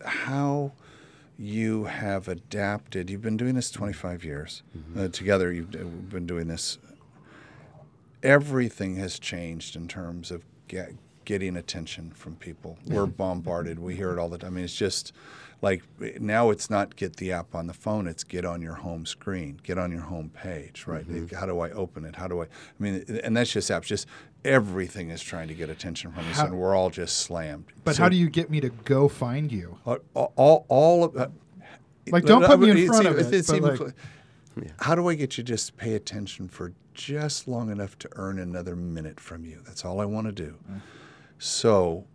how 0.06 0.72
you 1.38 1.86
have 1.86 2.28
adapted. 2.28 3.10
You've 3.10 3.21
been 3.21 3.38
doing 3.38 3.56
this 3.56 3.69
25 3.71 4.23
years 4.23 4.63
uh, 4.97 5.08
together. 5.10 5.52
You've 5.52 5.73
uh, 5.76 5.84
been 5.84 6.26
doing 6.26 6.47
this. 6.47 6.78
Everything 8.23 8.95
has 8.95 9.19
changed 9.19 9.76
in 9.76 9.88
terms 9.88 10.32
of 10.32 10.43
get, 10.67 10.93
getting 11.26 11.56
attention 11.56 12.12
from 12.12 12.36
people. 12.36 12.78
We're 12.88 13.06
bombarded. 13.06 13.78
We 13.80 13.95
hear 13.95 14.12
it 14.12 14.19
all 14.19 14.30
the 14.30 14.39
time. 14.39 14.54
I 14.54 14.56
mean, 14.56 14.63
it's 14.63 14.76
just 14.76 15.13
like 15.62 15.84
now 16.19 16.50
it's 16.50 16.69
not 16.69 16.95
get 16.95 17.17
the 17.17 17.32
app 17.32 17.54
on 17.54 17.67
the 17.67 17.73
phone. 17.73 18.08
It's 18.08 18.23
get 18.23 18.45
on 18.45 18.62
your 18.62 18.76
home 18.76 19.06
screen, 19.06 19.60
get 19.63 19.78
on 19.78 19.91
your 19.91 20.02
home 20.02 20.30
page, 20.30 20.86
right? 20.88 21.06
How 21.34 21.45
do 21.45 21.60
I 21.60 21.71
open 21.71 22.06
it? 22.06 22.15
How 22.15 22.28
do 22.28 22.41
I? 22.41 22.45
I 22.45 22.47
mean, 22.80 23.06
and 23.23 23.36
that's 23.38 23.52
just 23.52 23.69
apps. 23.69 23.84
Just 23.84 24.08
everything 24.45 25.10
is 25.10 25.21
trying 25.21 25.47
to 25.47 25.54
get 25.54 25.69
attention 25.69 26.12
from 26.12 26.28
us, 26.30 26.38
How- 26.38 26.45
and 26.47 26.58
we're 26.58 26.76
all 26.76 26.89
just 26.89 27.17
slammed. 27.19 27.65
but 27.84 27.95
So- 27.95 28.04
how 28.04 28.10
do 28.10 28.15
you 28.15 28.30
get 28.30 28.50
me 28.50 28.60
to 28.62 28.69
go 28.69 29.08
find 29.08 29.52
you 29.52 29.80
all, 29.86 29.97
all, 30.13 30.65
all 30.67 31.04
of 31.04 31.17
uh, 31.17 31.28
Like, 32.10 32.26
don't 32.26 32.45
put 32.45 32.60
me 32.60 32.69
in 32.71 32.78
it's 32.78 32.88
front 32.88 33.06
even- 33.06 33.19
of 33.19 33.28
it, 33.34 33.36
it's 33.38 33.50
but, 33.52 33.62
like- 33.62 33.78
cl- 33.78 33.91
How 34.80 34.95
do 34.95 35.08
I 35.08 35.15
get 35.15 35.38
you 35.38 35.43
just 35.43 35.67
to 35.67 35.73
pay 35.73 35.93
attention 35.93 36.47
for 36.47 36.73
just 36.93 37.47
long 37.47 37.69
enough 37.69 37.97
to 38.00 38.10
earn 38.13 38.39
another 38.39 38.76
minute 38.76 39.19
from 39.19 39.45
you? 39.45 39.62
That's 39.65 39.86
all 39.86 40.00
I 40.02 40.06
want 40.06 40.26
to 40.28 40.32
do. 40.32 40.56
Mm. 40.71 40.82
So, 41.38 42.06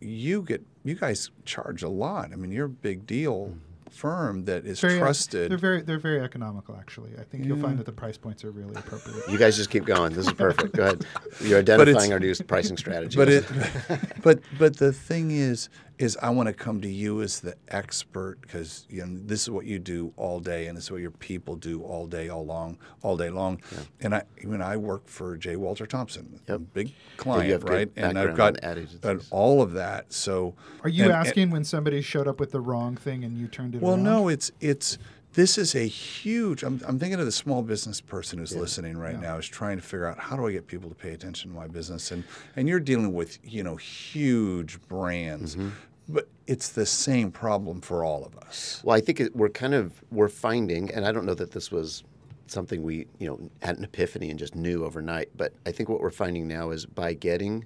you 0.00 0.42
get 0.42 0.62
you 0.84 0.94
guys 0.94 1.30
charge 1.46 1.82
a 1.82 1.88
lot. 1.88 2.32
I 2.32 2.36
mean, 2.36 2.52
you're 2.52 2.66
a 2.66 2.68
big 2.68 3.06
deal 3.06 3.54
firm 3.96 4.44
that 4.44 4.66
is 4.66 4.80
very, 4.80 4.96
uh, 4.96 4.98
trusted. 4.98 5.50
they're 5.50 5.58
very 5.58 5.80
they're 5.82 5.98
very 5.98 6.20
economical 6.20 6.76
actually 6.76 7.10
i 7.18 7.22
think 7.22 7.44
you'll 7.44 7.58
find 7.58 7.78
that 7.78 7.86
the 7.86 7.92
price 7.92 8.16
points 8.18 8.44
are 8.44 8.50
really 8.50 8.74
appropriate 8.74 9.22
You 9.28 9.38
guys 9.38 9.56
just 9.56 9.70
keep 9.70 9.84
going. 9.84 10.12
This 10.12 10.26
is 10.26 10.32
perfect. 10.32 10.74
Go 10.76 10.82
ahead. 10.84 11.06
You're 11.40 11.58
identifying 11.66 12.12
our 12.12 12.20
new 12.20 12.34
pricing 12.46 12.76
strategy. 12.76 13.16
but 13.16 13.28
it 13.28 13.44
but 14.22 14.40
but 14.58 14.76
the 14.76 14.92
thing 14.92 15.30
is 15.30 15.68
is 15.98 16.16
I 16.20 16.30
want 16.30 16.46
to 16.48 16.52
come 16.52 16.80
to 16.82 16.88
you 16.88 17.22
as 17.22 17.40
the 17.40 17.56
expert 17.68 18.40
because 18.42 18.86
you 18.90 19.04
know 19.04 19.18
this 19.24 19.42
is 19.42 19.50
what 19.50 19.64
you 19.66 19.78
do 19.78 20.12
all 20.16 20.40
day 20.40 20.66
and 20.66 20.76
this 20.76 20.84
is 20.84 20.90
what 20.90 21.00
your 21.00 21.10
people 21.10 21.56
do 21.56 21.82
all 21.82 22.06
day 22.06 22.28
all 22.28 22.44
long 22.44 22.78
all 23.02 23.16
day 23.16 23.30
long 23.30 23.60
and 24.00 24.14
I 24.14 24.22
when 24.44 24.60
I 24.60 24.76
work 24.76 25.06
for 25.08 25.36
J 25.36 25.56
Walter 25.56 25.86
Thompson 25.86 26.40
a 26.48 26.52
Yep. 26.52 26.60
big 26.74 26.92
client 27.16 27.50
have 27.50 27.64
good 27.64 27.70
right 27.72 27.90
and 27.96 28.18
I've 28.18 28.34
got 28.36 28.54
on 28.62 28.70
ad 28.70 28.78
agencies. 28.78 29.04
uh, 29.04 29.18
all 29.30 29.62
of 29.62 29.72
that 29.72 30.12
so 30.12 30.54
Are 30.82 30.88
you 30.90 31.04
and- 31.04 31.12
and- 31.12 31.26
asking 31.26 31.50
when 31.50 31.64
somebody 31.64 32.02
showed 32.02 32.28
up 32.28 32.40
with 32.40 32.52
the 32.52 32.60
wrong 32.60 32.96
thing 32.96 33.24
and 33.24 33.38
you 33.38 33.48
turned 33.48 33.74
it 33.74 33.80
well, 33.80 33.94
around? 33.94 34.04
no, 34.04 34.28
it's 34.28 34.50
it's 34.60 34.98
this 35.36 35.58
is 35.58 35.74
a 35.74 35.86
huge. 35.86 36.62
I'm, 36.62 36.80
I'm 36.86 36.98
thinking 36.98 37.20
of 37.20 37.26
the 37.26 37.32
small 37.32 37.62
business 37.62 38.00
person 38.00 38.38
who's 38.38 38.56
listening 38.56 38.96
right 38.96 39.20
now 39.20 39.36
is 39.36 39.46
trying 39.46 39.76
to 39.76 39.82
figure 39.82 40.06
out 40.06 40.18
how 40.18 40.34
do 40.36 40.46
I 40.46 40.52
get 40.52 40.66
people 40.66 40.88
to 40.88 40.94
pay 40.96 41.12
attention 41.12 41.50
to 41.50 41.56
my 41.56 41.68
business, 41.68 42.10
and 42.10 42.24
and 42.56 42.68
you're 42.68 42.80
dealing 42.80 43.12
with 43.14 43.38
you 43.44 43.62
know 43.62 43.76
huge 43.76 44.80
brands, 44.88 45.54
Mm-hmm. 45.56 45.68
but 46.08 46.28
it's 46.46 46.70
the 46.70 46.86
same 46.86 47.30
problem 47.30 47.80
for 47.80 48.02
all 48.04 48.24
of 48.24 48.36
us. 48.38 48.80
Well, 48.82 48.96
I 48.96 49.00
think 49.00 49.20
it, 49.20 49.36
we're 49.36 49.50
kind 49.50 49.74
of 49.74 50.02
we're 50.10 50.28
finding, 50.28 50.90
and 50.90 51.04
I 51.06 51.12
don't 51.12 51.26
know 51.26 51.34
that 51.34 51.52
this 51.52 51.70
was 51.70 52.02
something 52.48 52.82
we 52.82 53.06
you 53.18 53.28
know 53.28 53.50
had 53.62 53.76
an 53.76 53.84
epiphany 53.84 54.30
and 54.30 54.38
just 54.38 54.54
knew 54.54 54.84
overnight, 54.84 55.28
but 55.36 55.52
I 55.66 55.70
think 55.72 55.88
what 55.90 56.00
we're 56.00 56.10
finding 56.10 56.48
now 56.48 56.70
is 56.70 56.86
by 56.86 57.12
getting 57.12 57.64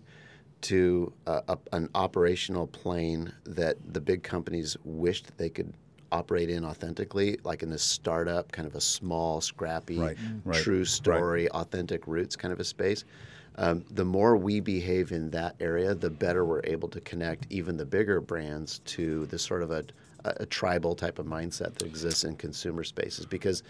to 0.63 1.13
a, 1.27 1.57
an 1.73 1.89
operational 1.95 2.67
plane 2.67 3.33
that 3.45 3.77
the 3.95 4.01
big 4.01 4.23
companies 4.23 4.77
wished 4.85 5.39
they 5.39 5.49
could 5.49 5.73
operate 6.12 6.51
in 6.51 6.64
authentically, 6.64 7.38
like 7.44 7.62
in 7.62 7.70
this 7.70 7.83
startup, 7.83 8.51
kind 8.53 8.66
of 8.66 8.75
a 8.75 8.81
small, 8.81 9.40
scrappy, 9.40 9.99
Right, 9.99 10.16
right, 10.44 10.62
true 10.62 10.79
right. 10.79 10.87
story, 10.87 11.49
authentic 11.51 12.07
roots 12.07 12.37
kind 12.37 12.53
of 12.53 12.61
a 12.61 12.64
space. 12.64 13.05
Um, 13.57 13.85
the 13.90 14.05
more 14.05 14.37
we 14.37 14.61
behave 14.61 15.12
in 15.12 15.31
that 15.31 15.57
area, 15.61 15.94
the 15.94 16.11
better 16.11 16.44
we're 16.44 16.62
able 16.64 16.88
to 16.88 17.01
connect 17.01 17.46
even 17.51 17.77
the 17.77 17.85
bigger 17.85 18.20
brands 18.20 18.81
to 18.87 19.27
this 19.27 19.42
sort 19.42 19.62
of 19.62 19.70
a, 19.70 19.85
a, 20.25 20.35
a 20.40 20.46
tribal 20.46 20.94
type 20.94 21.18
of 21.18 21.27
mindset 21.27 21.75
that 21.75 21.83
exists 21.83 22.25
in 22.25 22.37
consumer 22.37 22.85
spaces 22.85 23.27
because 23.27 23.62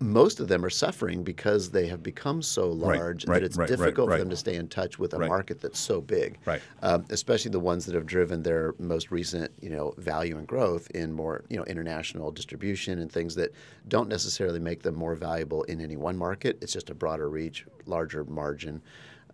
most 0.00 0.40
of 0.40 0.48
them 0.48 0.64
are 0.64 0.70
suffering 0.70 1.22
because 1.22 1.70
they 1.70 1.86
have 1.86 2.02
become 2.02 2.42
so 2.42 2.68
large 2.70 3.26
right, 3.26 3.40
that 3.40 3.44
it's 3.46 3.56
right, 3.56 3.68
right, 3.68 3.76
difficult 3.76 4.08
right. 4.08 4.16
for 4.16 4.18
them 4.20 4.30
to 4.30 4.36
stay 4.36 4.56
in 4.56 4.68
touch 4.68 4.98
with 4.98 5.14
a 5.14 5.18
Right. 5.18 5.28
market 5.28 5.60
that's 5.60 5.78
so 5.78 6.00
big. 6.00 6.38
Right. 6.44 6.60
Um, 6.82 7.04
especially 7.10 7.50
the 7.50 7.60
ones 7.60 7.86
that 7.86 7.94
have 7.94 8.06
driven 8.06 8.42
their 8.42 8.74
most 8.78 9.10
recent, 9.10 9.52
you 9.60 9.70
know, 9.70 9.94
value 9.98 10.36
and 10.38 10.46
growth 10.46 10.90
in 10.90 11.12
more, 11.12 11.44
you 11.48 11.56
know, 11.56 11.64
international 11.64 12.30
distribution 12.30 12.98
and 12.98 13.10
things 13.10 13.34
that 13.36 13.52
don't 13.88 14.08
necessarily 14.08 14.60
make 14.60 14.82
them 14.82 14.94
more 14.94 15.14
valuable 15.14 15.62
in 15.64 15.80
any 15.80 15.96
one 15.96 16.16
market. 16.16 16.58
It's 16.60 16.72
just 16.72 16.90
a 16.90 16.94
broader 16.94 17.28
reach, 17.28 17.66
larger 17.86 18.24
margin, 18.24 18.82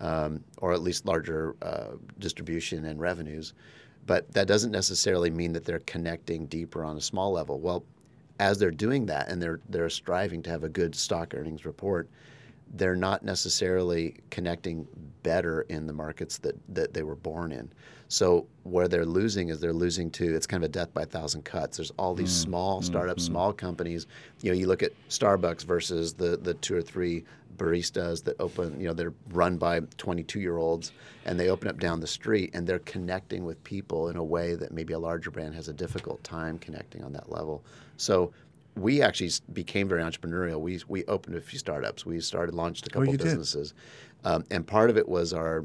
um, 0.00 0.44
or 0.58 0.72
at 0.72 0.82
least 0.82 1.06
larger 1.06 1.56
uh, 1.62 1.96
distribution 2.18 2.86
and 2.86 3.00
revenues. 3.00 3.54
But 4.06 4.32
that 4.32 4.48
doesn't 4.48 4.72
necessarily 4.72 5.30
mean 5.30 5.52
that 5.52 5.64
they're 5.64 5.80
connecting 5.80 6.46
deeper 6.46 6.84
on 6.84 6.96
a 6.96 7.00
small 7.00 7.32
level. 7.32 7.60
Well, 7.60 7.84
as 8.40 8.58
they're 8.58 8.70
doing 8.70 9.06
that 9.06 9.28
and 9.28 9.40
they're 9.40 9.60
they're 9.68 9.90
striving 9.90 10.42
to 10.42 10.50
have 10.50 10.64
a 10.64 10.68
good 10.68 10.94
stock 10.94 11.34
earnings 11.34 11.64
report, 11.64 12.08
they're 12.74 12.96
not 12.96 13.22
necessarily 13.22 14.16
connecting 14.30 14.88
better 15.22 15.62
in 15.62 15.86
the 15.86 15.92
markets 15.92 16.38
that, 16.38 16.56
that 16.68 16.94
they 16.94 17.02
were 17.02 17.16
born 17.16 17.52
in. 17.52 17.70
So 18.08 18.46
where 18.62 18.88
they're 18.88 19.04
losing 19.04 19.50
is 19.50 19.60
they're 19.60 19.72
losing 19.72 20.10
to 20.12 20.34
it's 20.34 20.46
kind 20.46 20.64
of 20.64 20.70
a 20.70 20.72
death 20.72 20.92
by 20.94 21.02
a 21.02 21.06
thousand 21.06 21.44
cuts. 21.44 21.76
There's 21.76 21.92
all 21.98 22.14
these 22.14 22.32
mm, 22.32 22.42
small 22.42 22.80
mm, 22.80 22.84
startups, 22.84 23.24
mm. 23.24 23.26
small 23.26 23.52
companies. 23.52 24.06
You 24.40 24.52
know, 24.52 24.58
you 24.58 24.66
look 24.66 24.82
at 24.82 24.92
Starbucks 25.10 25.64
versus 25.64 26.14
the 26.14 26.36
the 26.36 26.54
two 26.54 26.74
or 26.74 26.82
three 26.82 27.24
baristas 27.60 28.24
that 28.24 28.36
open, 28.40 28.80
you 28.80 28.88
know, 28.88 28.94
they're 28.94 29.12
run 29.30 29.58
by 29.58 29.80
22 29.98 30.40
year 30.40 30.56
olds 30.56 30.92
and 31.26 31.38
they 31.38 31.50
open 31.50 31.68
up 31.68 31.78
down 31.78 32.00
the 32.00 32.06
street 32.06 32.50
and 32.54 32.66
they're 32.66 32.78
connecting 32.80 33.44
with 33.44 33.62
people 33.64 34.08
in 34.08 34.16
a 34.16 34.24
way 34.24 34.54
that 34.54 34.72
maybe 34.72 34.94
a 34.94 34.98
larger 34.98 35.30
brand 35.30 35.54
has 35.54 35.68
a 35.68 35.72
difficult 35.72 36.22
time 36.24 36.58
connecting 36.58 37.04
on 37.04 37.12
that 37.12 37.30
level. 37.30 37.62
So 38.00 38.32
we 38.76 39.02
actually 39.02 39.30
became 39.52 39.88
very 39.88 40.02
entrepreneurial. 40.02 40.60
We, 40.60 40.80
we 40.88 41.04
opened 41.04 41.36
a 41.36 41.40
few 41.40 41.58
startups. 41.58 42.06
We 42.06 42.20
started, 42.20 42.54
launched 42.54 42.86
a 42.86 42.90
couple 42.90 43.08
Oh, 43.08 43.12
you 43.12 43.18
businesses. 43.18 43.74
Um, 44.24 44.44
and 44.50 44.66
part 44.66 44.90
of 44.90 44.96
it 44.96 45.08
was 45.08 45.32
our 45.32 45.64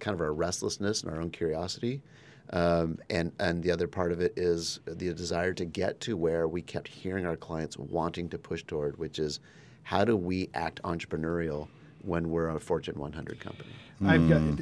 kind 0.00 0.14
of 0.14 0.20
our 0.20 0.32
restlessness 0.32 1.02
and 1.02 1.12
our 1.12 1.20
own 1.20 1.30
curiosity. 1.30 2.02
Um, 2.50 2.98
and, 3.10 3.32
and 3.38 3.62
the 3.62 3.70
other 3.70 3.86
part 3.86 4.10
of 4.10 4.20
it 4.20 4.32
is 4.36 4.80
the 4.86 5.12
desire 5.12 5.52
to 5.54 5.64
get 5.64 6.00
to 6.00 6.16
where 6.16 6.48
we 6.48 6.62
kept 6.62 6.88
hearing 6.88 7.26
our 7.26 7.36
clients 7.36 7.76
wanting 7.76 8.28
to 8.30 8.38
push 8.38 8.64
toward, 8.64 8.96
which 8.98 9.18
is 9.18 9.40
how 9.82 10.04
do 10.04 10.16
we 10.16 10.48
act 10.54 10.82
entrepreneurial 10.82 11.68
when 12.02 12.30
we're 12.30 12.48
a 12.48 12.60
Fortune 12.60 12.98
100 12.98 13.38
company? 13.40 13.70
I've 14.04 14.28
got 14.28 14.40
Hmm. 14.40 14.54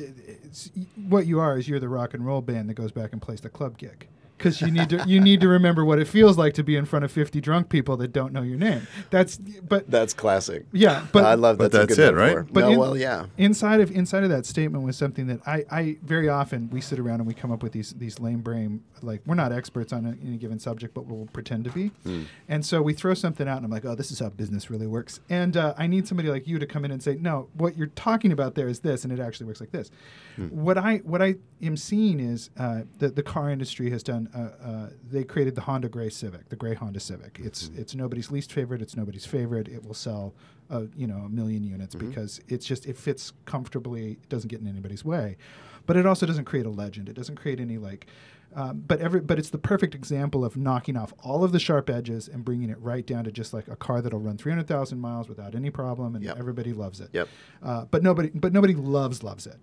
it's, 0.45 0.71
what 1.09 1.27
you 1.27 1.39
are 1.41 1.59
is 1.59 1.69
you're 1.69 1.79
the 1.81 1.89
rock 1.89 2.15
and 2.15 2.27
roll 2.27 2.41
band 2.41 2.69
that 2.71 2.75
goes 2.75 2.91
back 2.91 3.13
and 3.13 3.23
plays 3.23 3.41
the 3.41 3.51
club 3.51 3.79
gig 3.79 4.09
because 4.37 4.61
you 4.61 4.71
need 4.71 4.91
to 4.91 5.05
you 5.07 5.21
need 5.21 5.41
to 5.41 5.49
remember 5.49 5.85
what 5.85 5.99
it 5.99 6.07
feels 6.07 6.37
like 6.37 6.55
to 6.55 6.63
be 6.63 6.77
in 6.77 6.85
front 6.85 7.05
of 7.05 7.13
50 7.13 7.41
drunk 7.41 7.69
people 7.69 7.97
that 7.99 8.13
don't 8.13 8.33
know 8.33 8.43
your 8.43 8.59
name. 8.59 8.87
That's 9.11 9.37
but 9.37 9.91
That's 9.91 10.15
classic. 10.15 10.67
yeah, 10.73 11.07
but 11.13 11.25
I 11.25 11.35
love 11.35 11.59
that. 11.59 11.73
that's, 11.73 11.89
that's 11.89 11.99
good 11.99 12.15
it, 12.15 12.17
right? 12.17 12.47
But 12.53 12.61
no, 12.61 12.71
in- 12.71 12.79
well, 12.79 12.97
yeah. 12.97 13.27
inside 13.39 13.81
of 13.81 13.91
inside 13.91 14.25
of 14.25 14.31
that 14.31 14.47
statement 14.47 14.85
was 14.85 14.97
something 14.97 15.27
that 15.29 15.41
I, 15.47 15.65
I 15.71 15.97
very 16.03 16.29
often 16.29 16.71
we 16.71 16.81
sit 16.81 16.99
around 16.99 17.21
and 17.21 17.27
we 17.27 17.35
come 17.35 17.51
up 17.51 17.63
with 17.63 17.73
these 17.73 17.93
these 17.95 18.21
lame 18.21 18.41
brain 18.41 18.83
like 19.03 19.21
we're 19.27 19.35
not 19.35 19.53
experts 19.53 19.93
on 19.93 20.07
a, 20.07 20.27
any 20.27 20.37
given 20.37 20.59
subject 20.59 20.95
but 20.95 21.07
we'll 21.07 21.27
pretend 21.27 21.65
to 21.65 21.71
be 21.71 21.91
and 22.49 22.65
so 22.65 22.81
we 22.81 22.93
throw 22.93 23.15
something 23.15 23.47
out 23.47 23.57
and 23.59 23.67
I'm 23.67 23.71
like 23.71 23.85
oh 23.85 23.95
this 23.95 24.11
is 24.11 24.19
how 24.21 24.31
business 24.31 24.71
really 24.71 24.87
works 24.87 25.21
and 25.29 25.57
uh, 25.57 25.75
I 25.77 25.87
need 25.87 26.09
somebody 26.09 26.29
like 26.29 26.47
you 26.47 26.59
to 26.59 26.67
come 26.67 26.85
in 26.85 26.91
and 26.91 27.03
say 27.03 27.17
no 27.21 27.49
what 27.55 27.77
you're 27.77 27.89
talking 27.89 28.33
about 28.33 28.55
there 28.55 28.69
is 28.69 28.81
this 28.81 29.05
and 29.05 29.13
it 29.13 29.21
actually 29.21 29.47
works 29.47 29.61
like 29.61 29.73
this 29.73 29.91
what 30.51 30.77
I 30.79 30.99
what 30.99 31.23
I 31.23 31.37
am 31.63 31.77
seeing 31.77 32.21
is 32.21 32.51
uh, 32.59 32.83
that 32.99 33.17
the 33.17 33.23
car 33.23 33.51
industry 33.51 33.91
has 33.91 34.03
done 34.03 34.29
uh, 34.35 34.65
uh, 34.67 34.91
they 35.11 35.25
created 35.25 35.55
the 35.55 35.63
Honda 35.63 35.89
Gray 35.89 36.11
Civic 36.11 36.49
the 36.49 36.57
gray 36.57 36.75
Honda 36.75 37.01
Civic. 37.01 37.39
It's 37.43 37.71
it's 37.77 37.95
nobody's 37.95 38.31
least 38.31 38.53
favorite 38.53 38.83
it's 38.83 38.97
nobody's 38.97 39.27
favorite. 39.27 39.69
It 39.69 39.85
will 39.85 39.95
sell 39.95 40.35
uh, 40.71 40.83
you 40.97 41.07
know 41.07 41.19
a 41.19 41.29
million 41.29 41.65
units 41.65 41.95
because 41.95 42.41
it's 42.49 42.67
just 42.67 42.87
it 42.87 42.97
fits 42.97 43.33
comfortably 43.45 44.13
it 44.13 44.29
doesn't 44.29 44.49
get 44.49 44.61
in 44.61 44.67
anybody's 44.69 45.05
way. 45.05 45.37
But 45.87 45.97
it 45.97 46.05
also 46.07 46.27
doesn't 46.27 46.47
create 46.47 46.67
a 46.67 46.71
legend. 46.71 47.09
It 47.09 47.15
doesn't 47.15 47.37
create 47.37 47.61
any 47.61 47.79
like 47.79 48.07
um, 48.55 48.83
but 48.87 49.01
every 49.01 49.21
but 49.21 49.39
it's 49.39 49.51
the 49.51 49.59
perfect 49.59 49.95
example 49.95 50.45
of 50.45 50.57
knocking 50.57 50.97
off 50.97 51.13
all 51.23 51.45
of 51.45 51.53
the 51.53 51.59
sharp 51.59 51.91
edges 51.91 52.27
and 52.29 52.45
bringing 52.45 52.71
it 52.71 52.79
right 52.81 53.07
down 53.07 53.25
to 53.25 53.33
just 53.33 53.53
like 53.53 53.69
a 53.69 53.77
car 53.77 54.01
that'll 54.01 54.21
run 54.21 54.39
300,000 54.39 54.99
miles 54.99 55.29
without 55.29 55.55
any 55.55 55.69
problem 55.69 56.15
and 56.15 56.25
Yep. 56.25 56.39
everybody 56.39 56.73
loves 56.73 57.01
it. 57.01 57.11
Yep. 57.13 57.29
uh, 57.63 57.85
but 57.91 58.03
nobody 58.03 58.31
but 58.35 58.53
nobody 58.53 58.75
loves 58.75 59.23
loves 59.23 59.47
it 59.47 59.57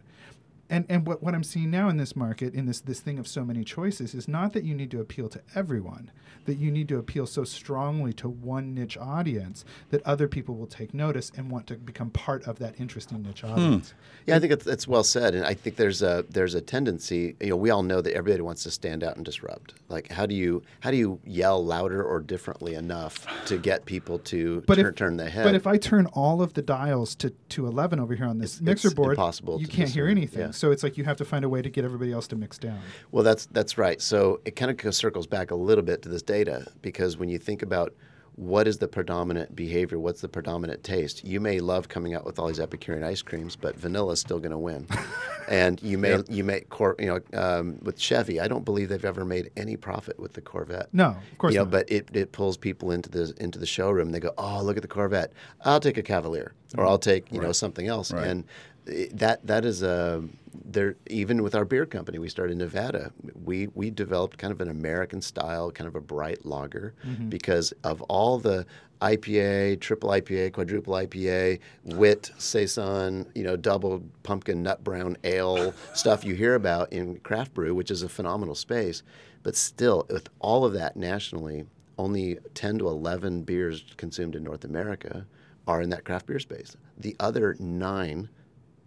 and 0.74 0.86
and 0.90 1.06
what, 1.06 1.22
what 1.22 1.36
I'm 1.36 1.44
seeing 1.44 1.70
now 1.70 1.88
in 1.90 1.98
this 1.98 2.16
market 2.16 2.54
in 2.54 2.66
this 2.66 2.82
this 2.82 3.00
thing 3.00 3.20
of 3.20 3.28
so 3.28 3.46
many 3.46 3.64
choices 3.64 4.16
is 4.16 4.28
not 4.28 4.54
that 4.54 4.64
you 4.64 4.74
need 4.74 4.90
to 4.92 5.00
appeal 5.00 5.30
to 5.30 5.42
everyone 5.56 6.12
that 6.46 6.56
you 6.56 6.72
need 6.72 6.90
to 6.90 6.98
appeal 6.98 7.26
so 7.26 7.44
strongly 7.44 8.12
to 8.14 8.28
one 8.28 8.74
niche 8.74 8.98
audience 8.98 9.64
that 9.92 10.02
other 10.06 10.28
people 10.28 10.56
will 10.56 10.68
take 10.68 10.94
notice 10.94 11.32
and 11.38 11.50
want 11.50 11.68
to 11.68 11.76
become 11.76 12.10
part 12.10 12.46
of 12.48 12.60
that 12.60 12.80
interesting 12.80 13.22
niche 13.22 13.42
hmm. 13.42 13.52
audience 13.52 13.94
Yeah, 14.26 14.36
I 14.36 14.40
think 14.40 14.54
it's, 14.54 14.68
it's 14.68 14.88
well 14.88 15.04
said, 15.04 15.36
and 15.36 15.46
I 15.46 15.54
think 15.54 15.76
there's 15.76 16.02
a 16.02 16.26
there's 16.30 16.56
a 16.56 16.62
tendency. 16.62 17.36
You 17.40 17.50
know, 17.50 17.56
we 17.56 17.70
all 17.70 17.84
know 17.84 18.02
that 18.02 18.14
everybody 18.14 18.42
wants 18.42 18.64
to 18.64 18.72
stand 18.72 19.04
out 19.04 19.16
and 19.16 19.26
disrupt. 19.26 19.74
Like, 19.90 20.12
how 20.12 20.26
do 20.26 20.34
you 20.36 20.64
how 20.80 20.92
do 20.92 20.98
you 20.98 21.20
yell 21.26 21.64
louder 21.64 22.04
or 22.04 22.20
differently 22.20 22.74
enough 22.76 23.28
to 23.46 23.58
get 23.58 23.86
people 23.86 24.20
to 24.20 24.64
But 24.68 24.76
turn, 24.76 24.86
if, 24.88 24.96
turn 24.96 25.18
their 25.18 25.30
head? 25.30 25.44
but 25.44 25.56
if 25.56 25.68
I 25.68 25.78
turn 25.78 26.08
all 26.08 26.42
of 26.42 26.54
the 26.54 26.62
dials 26.62 27.16
to, 27.16 27.30
to 27.50 27.68
11 27.68 28.00
over 28.00 28.16
here 28.16 28.26
on 28.26 28.40
this 28.40 28.56
It's- 28.56 28.62
mixer 28.62 28.88
it's 28.88 28.96
board, 28.96 29.12
impossible 29.12 29.60
you 29.60 29.68
can't 29.68 29.90
hear 29.90 30.08
anything. 30.08 30.42
Yeah. 30.48 30.52
So 30.52 30.62
it's 30.71 30.84
like 30.84 30.97
you 30.97 31.04
have 31.04 31.17
to 31.17 31.26
find 31.26 31.45
a 31.45 31.49
way 31.49 31.62
to 31.62 31.69
get 31.69 31.86
everybody 31.86 32.12
else 32.12 32.28
to 32.28 32.36
mix 32.36 32.58
down. 32.58 32.80
Well, 33.12 33.23
that's 33.23 33.45
that's 33.47 33.78
right. 33.78 34.02
So 34.02 34.41
it 34.45 34.56
kind 34.56 34.71
of 34.71 34.95
circles 34.95 35.28
back 35.28 35.52
a 35.52 35.56
little 35.56 35.84
bit 35.84 36.02
to 36.04 36.10
this 36.10 36.21
data 36.21 36.67
because 36.82 37.17
when 37.17 37.30
you 37.30 37.38
think 37.38 37.62
about 37.62 37.93
what 38.36 38.67
is 38.67 38.80
the 38.80 38.88
predominant 38.88 39.56
behavior, 39.56 39.99
what's 39.99 40.21
the 40.21 40.28
predominant 40.28 40.84
taste, 40.84 41.23
you 41.23 41.39
may 41.39 41.60
love 41.60 41.88
coming 41.88 42.15
out 42.15 42.26
with 42.26 42.39
all 42.39 42.47
these 42.47 42.60
Epicurean 42.60 43.04
ice 43.04 43.21
creams, 43.21 43.56
but 43.56 43.76
vanilla 43.76 44.13
is 44.13 44.19
still 44.19 44.39
going 44.39 44.52
to 44.52 44.58
win. 44.58 44.88
and 45.49 45.82
you 45.84 45.97
may 45.97 46.23
you 46.30 46.43
may 46.43 46.62
cor- 46.62 46.95
you 46.97 47.06
know 47.06 47.19
um, 47.39 47.78
with 47.84 47.99
Chevy, 47.99 48.39
I 48.39 48.47
don't 48.47 48.65
believe 48.65 48.89
they've 48.89 49.06
ever 49.06 49.26
made 49.26 49.52
any 49.56 49.78
profit 49.78 50.19
with 50.19 50.34
the 50.34 50.41
Corvette. 50.41 50.89
No, 50.93 51.10
of 51.10 51.38
course 51.38 51.54
you 51.54 51.60
know, 51.60 51.65
not. 51.65 51.71
but 51.71 51.91
it, 51.91 52.10
it 52.13 52.32
pulls 52.32 52.58
people 52.58 52.91
into 52.91 53.10
the 53.10 53.34
into 53.39 53.60
the 53.60 53.65
showroom. 53.65 54.12
They 54.12 54.19
go, 54.19 54.34
oh, 54.38 54.63
look 54.63 54.78
at 54.78 54.82
the 54.82 54.88
Corvette. 54.88 55.34
I'll 55.63 55.80
take 55.80 55.97
a 55.97 56.04
Cavalier, 56.04 56.54
or 56.78 56.86
I'll 56.86 56.97
take 56.99 57.32
you 57.32 57.39
know 57.39 57.52
something 57.52 57.88
else. 57.88 58.12
Right. 58.12 58.26
And 58.26 58.45
that 58.86 59.46
that 59.46 59.65
is 59.65 59.82
a 59.84 60.24
there. 60.54 60.96
Even 61.08 61.41
with 61.43 61.56
our 61.56 61.65
beer 61.65 61.86
company, 61.86 62.19
we 62.19 62.30
started 62.30 62.54
in 62.54 62.58
Nevada. 62.60 63.12
We 63.43 63.67
we 63.74 63.89
developed 63.89 64.38
kind 64.38 64.52
of 64.52 64.62
an 64.62 64.69
American 64.69 65.22
style, 65.22 65.72
kind 65.72 65.88
of 65.88 65.96
a 65.96 66.02
bright 66.02 66.46
lager, 66.46 66.93
mm-hmm. 67.06 67.30
because 67.30 67.74
of 67.84 68.02
all 68.04 68.39
the 68.39 68.65
IPA, 69.02 69.82
triple 69.82 70.10
IPA, 70.10 70.54
quadruple 70.54 70.93
IPA, 70.93 71.60
wit, 71.84 72.32
saison, 72.38 73.30
you 73.36 73.43
know, 73.43 73.56
double 73.56 74.04
pumpkin 74.24 74.63
nut 74.63 74.84
brown 74.84 75.17
ale 75.24 75.74
stuff 75.93 76.24
you 76.24 76.36
hear 76.36 76.56
about 76.56 76.91
in 76.93 77.17
craft 77.19 77.54
brew, 77.54 77.76
which 77.76 77.91
is 77.91 78.02
a 78.02 78.10
phenomenal 78.10 78.56
space. 78.56 79.04
But 79.43 79.58
still, 79.58 80.06
with 80.10 80.30
all 80.39 80.63
of 80.63 80.74
that 80.74 80.96
nationally, 80.96 81.65
only 81.98 82.38
10 82.54 82.80
to 82.80 82.88
11 82.88 83.43
beers 83.43 83.84
consumed 83.98 84.36
in 84.36 84.43
North 84.43 84.63
America 84.63 85.26
are 85.67 85.82
in 85.82 85.89
that 85.89 86.06
craft 86.06 86.28
beer 86.28 86.39
space. 86.39 86.76
The 86.98 87.15
other 87.19 87.56
nine 87.60 88.30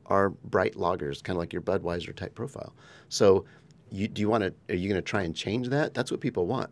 are 0.06 0.30
bright 0.30 0.74
lagers, 0.74 1.22
kind 1.22 1.36
of 1.36 1.40
like 1.40 1.52
your 1.52 1.62
Budweiser 1.62 2.14
type 2.14 2.34
profile. 2.34 2.74
So, 3.08 3.44
you, 3.90 4.08
do 4.08 4.20
you 4.20 4.28
want 4.28 4.42
to? 4.42 4.52
Are 4.72 4.76
you 4.76 4.88
going 4.88 5.00
to 5.00 5.02
try 5.02 5.22
and 5.22 5.34
change 5.34 5.68
that? 5.68 5.94
That's 5.94 6.10
what 6.10 6.20
people 6.20 6.46
want. 6.46 6.70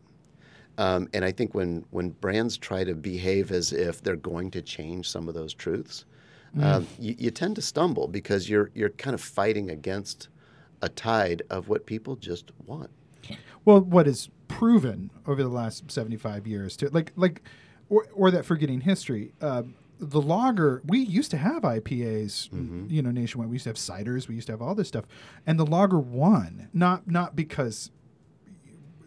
Um, 0.79 1.09
and 1.14 1.25
I 1.25 1.31
think 1.31 1.55
when 1.55 1.85
when 1.90 2.11
brands 2.11 2.57
try 2.57 2.83
to 2.85 2.94
behave 2.94 3.53
as 3.53 3.73
if 3.73 4.03
they're 4.03 4.16
going 4.16 4.51
to 4.53 4.62
change 4.62 5.09
some 5.09 5.29
of 5.29 5.35
those 5.35 5.55
truths, 5.55 6.05
um, 6.61 6.87
you, 6.99 7.14
you 7.18 7.31
tend 7.31 7.57
to 7.57 7.62
stumble 7.62 8.09
because 8.09 8.49
you're 8.49 8.70
you're 8.75 8.90
kind 8.90 9.14
of 9.14 9.20
fighting 9.20 9.70
against 9.70 10.29
a 10.83 10.88
tide 10.88 11.42
of 11.51 11.68
what 11.68 11.87
people 11.87 12.16
just 12.16 12.53
want. 12.66 12.90
Well, 13.64 13.81
what 13.81 14.07
is 14.07 14.29
proven 14.49 15.11
over 15.27 15.42
the 15.42 15.49
last 15.49 15.90
75 15.90 16.47
years 16.47 16.77
to 16.79 16.88
like 16.90 17.12
like 17.16 17.42
or, 17.88 18.07
or 18.14 18.31
that 18.31 18.44
forgetting 18.44 18.83
history 18.83 19.33
uh, 19.40 19.62
the 19.98 20.20
lager 20.20 20.83
we 20.87 20.98
used 20.98 21.30
to 21.30 21.37
have 21.37 21.62
IPAs 21.62 22.48
you 22.90 23.00
know 23.02 23.11
nationwide 23.11 23.48
we 23.48 23.54
used 23.54 23.64
to 23.64 23.70
have 23.70 23.76
ciders 23.76 24.26
we 24.28 24.35
used 24.35 24.46
to 24.48 24.52
have 24.52 24.61
all 24.62 24.74
this 24.74 24.88
stuff 24.88 25.04
and 25.46 25.59
the 25.59 25.64
lager 25.66 25.98
won 25.98 26.68
not 26.72 27.09
not 27.09 27.35
because 27.37 27.90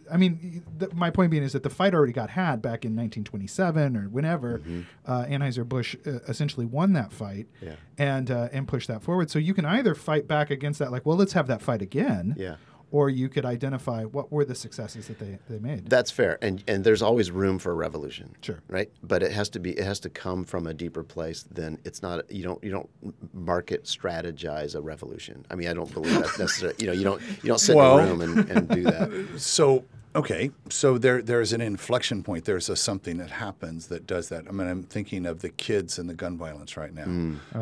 I 0.10 0.16
mean, 0.16 0.64
my 0.94 1.10
point 1.10 1.32
being 1.32 1.44
is 1.44 1.52
that 1.52 1.64
the 1.64 1.70
fight 1.70 1.94
already 1.94 2.14
got 2.14 2.30
had 2.30 2.62
back 2.62 2.86
in 2.86 2.96
1927 2.96 3.98
or 3.98 4.04
whenever. 4.04 4.62
Uh, 5.06 5.26
Anheuser 5.26 5.68
Busch 5.68 5.98
uh, 6.06 6.20
essentially 6.30 6.66
won 6.66 6.94
that 6.94 7.12
fight, 7.12 7.48
Yeah. 7.62 7.74
and 7.98 8.32
uh, 8.32 8.48
and 8.54 8.70
pushed 8.70 8.88
that 8.88 9.04
forward. 9.04 9.30
So 9.30 9.38
you 9.38 9.54
can 9.54 9.66
either 9.66 9.94
fight 9.96 10.26
back 10.26 10.50
against 10.50 10.80
that, 10.80 10.94
like, 10.94 11.06
well, 11.06 11.18
let's 11.18 11.34
have 11.34 11.48
that 11.48 11.62
fight 11.62 11.82
again, 11.82 12.36
Yeah. 12.38 12.56
Or 12.92 13.10
you 13.10 13.28
could 13.30 13.46
identify 13.46 14.04
what 14.04 14.32
were 14.32 14.46
the 14.46 14.56
successes 14.56 15.08
that 15.08 15.20
they, 15.20 15.38
they 15.50 15.60
made. 15.60 15.90
That's 15.90 16.12
fair, 16.12 16.38
and 16.42 16.64
and 16.68 16.84
there's 16.84 17.02
always 17.02 17.32
room 17.32 17.60
for 17.60 17.72
a 17.72 17.76
revolution. 17.76 18.36
Sure. 18.42 18.60
Right, 18.68 18.90
but 19.04 19.24
it 19.24 19.32
has 19.32 19.50
to 19.50 19.60
be 19.60 19.72
it 19.72 19.84
has 19.84 20.00
to 20.02 20.10
come 20.10 20.44
from 20.44 20.68
a 20.68 20.74
deeper 20.74 21.04
place 21.04 21.44
than 21.52 21.78
it's 21.84 22.02
not. 22.02 22.30
You 22.32 22.44
don't 22.44 22.64
you 22.64 22.72
don't 22.72 22.90
market 23.34 23.84
strategize 23.86 24.76
a 24.76 24.82
revolution. 24.82 25.46
I 25.52 25.56
mean, 25.56 25.68
I 25.68 25.74
don't 25.74 25.94
believe 25.94 26.14
that's 26.14 26.40
necessary. 26.40 26.76
You 26.78 26.88
know, 26.88 26.94
you 26.94 27.04
don't 27.04 27.22
you 27.22 27.48
don't 27.48 27.60
sit 27.60 27.76
Well- 27.76 28.00
in 28.00 28.08
a 28.08 28.14
room 28.14 28.22
and, 28.22 28.50
and 28.52 28.70
do 28.70 28.84
that. 28.84 29.28
So 29.38 29.84
okay, 30.18 30.52
so 30.70 30.98
there 30.98 31.22
there's 31.22 31.54
an 31.54 31.62
inflection 31.62 32.24
point. 32.24 32.46
There's 32.46 32.70
a 32.70 32.76
something 32.76 33.18
that 33.18 33.32
happens 33.32 33.88
that 33.88 34.08
does 34.08 34.30
that. 34.30 34.46
I 34.48 34.52
mean, 34.52 34.68
I'm 34.68 34.84
thinking 34.84 35.26
of 35.26 35.42
the 35.42 35.50
kids 35.50 36.00
and 36.00 36.10
the 36.10 36.14
gun 36.14 36.38
violence 36.38 36.76
right 36.76 36.94
now. 36.94 37.06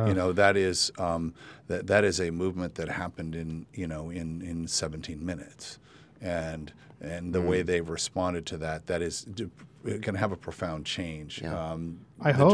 You 0.08 0.14
know, 0.14 0.32
that 0.34 0.58
is 0.58 0.92
um, 0.98 1.34
that 1.68 1.88
that 1.88 2.04
is 2.04 2.20
a 2.20 2.32
movement 2.32 2.76
that 2.76 2.90
happened 2.90 3.36
in 3.36 3.66
you 3.74 3.88
know 3.88 4.10
in 4.10 4.42
in 4.42 4.68
17 4.68 5.24
minutes, 5.24 5.80
and 6.22 6.72
and 7.02 7.34
the 7.34 7.42
way 7.42 7.62
they've 7.62 7.88
responded 7.88 8.46
to 8.48 8.58
that 8.58 8.88
that 8.88 9.02
is 9.02 9.28
going 9.84 10.02
to 10.02 10.18
have 10.18 10.32
a 10.32 10.38
profound 10.38 10.86
change. 10.86 11.42
Yeah. 11.42 11.72
Um, 11.72 12.00
I 12.22 12.32
that 12.32 12.38
hope. 12.38 12.52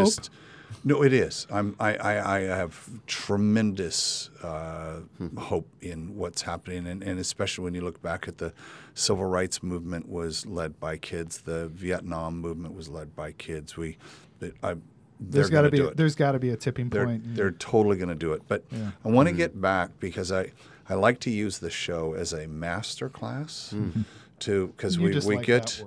No, 0.84 1.04
it 1.04 1.14
is. 1.14 1.48
I'm, 1.50 1.76
I, 1.80 1.96
I, 1.96 2.36
I 2.36 2.40
have 2.42 2.90
tremendous 3.08 4.30
uh, 4.44 4.98
hmm. 5.18 5.38
hope 5.38 5.68
in 5.82 6.16
what's 6.16 6.42
happening, 6.42 6.88
and, 6.88 7.04
and 7.04 7.20
especially 7.20 7.64
when 7.64 7.74
you 7.74 7.82
look 7.82 8.02
back 8.02 8.28
at 8.28 8.38
the 8.38 8.54
civil 8.94 9.26
rights 9.26 9.64
movement 9.64 10.10
was 10.10 10.46
led 10.46 10.80
by 10.80 10.98
kids. 10.98 11.42
The 11.42 11.68
Vietnam 11.68 12.40
movement 12.40 12.76
was 12.76 12.90
led 12.90 13.16
by 13.16 13.32
kids. 13.32 13.78
We, 13.78 13.98
it, 14.40 14.56
I, 14.64 14.76
there's 15.20 15.50
got 15.50 15.62
to 15.62 15.70
be 15.70 15.88
there's 15.96 16.16
got 16.16 16.32
to 16.32 16.40
be 16.40 16.50
a 16.50 16.58
tipping 16.58 16.90
They're, 16.90 17.06
point. 17.06 17.36
they're 17.36 17.52
totally 17.52 17.98
going 17.98 18.10
to 18.10 18.16
do 18.16 18.34
it. 18.34 18.42
But 18.48 18.64
I 18.74 19.10
want 19.10 19.28
to 19.28 19.32
mm-hmm. 19.32 19.38
get 19.38 19.62
back 19.62 19.92
because 20.00 20.32
I, 20.32 20.52
I 20.90 20.96
like 20.96 21.20
to 21.22 21.30
use 21.30 21.60
the 21.60 21.70
show 21.70 22.14
as 22.14 22.34
a 22.34 22.48
master 22.48 23.08
class 23.08 23.70
hmm. 23.72 24.02
to 24.40 24.68
because 24.68 24.98
we, 24.98 25.14
we 25.20 25.38
like 25.38 25.46
get. 25.46 25.84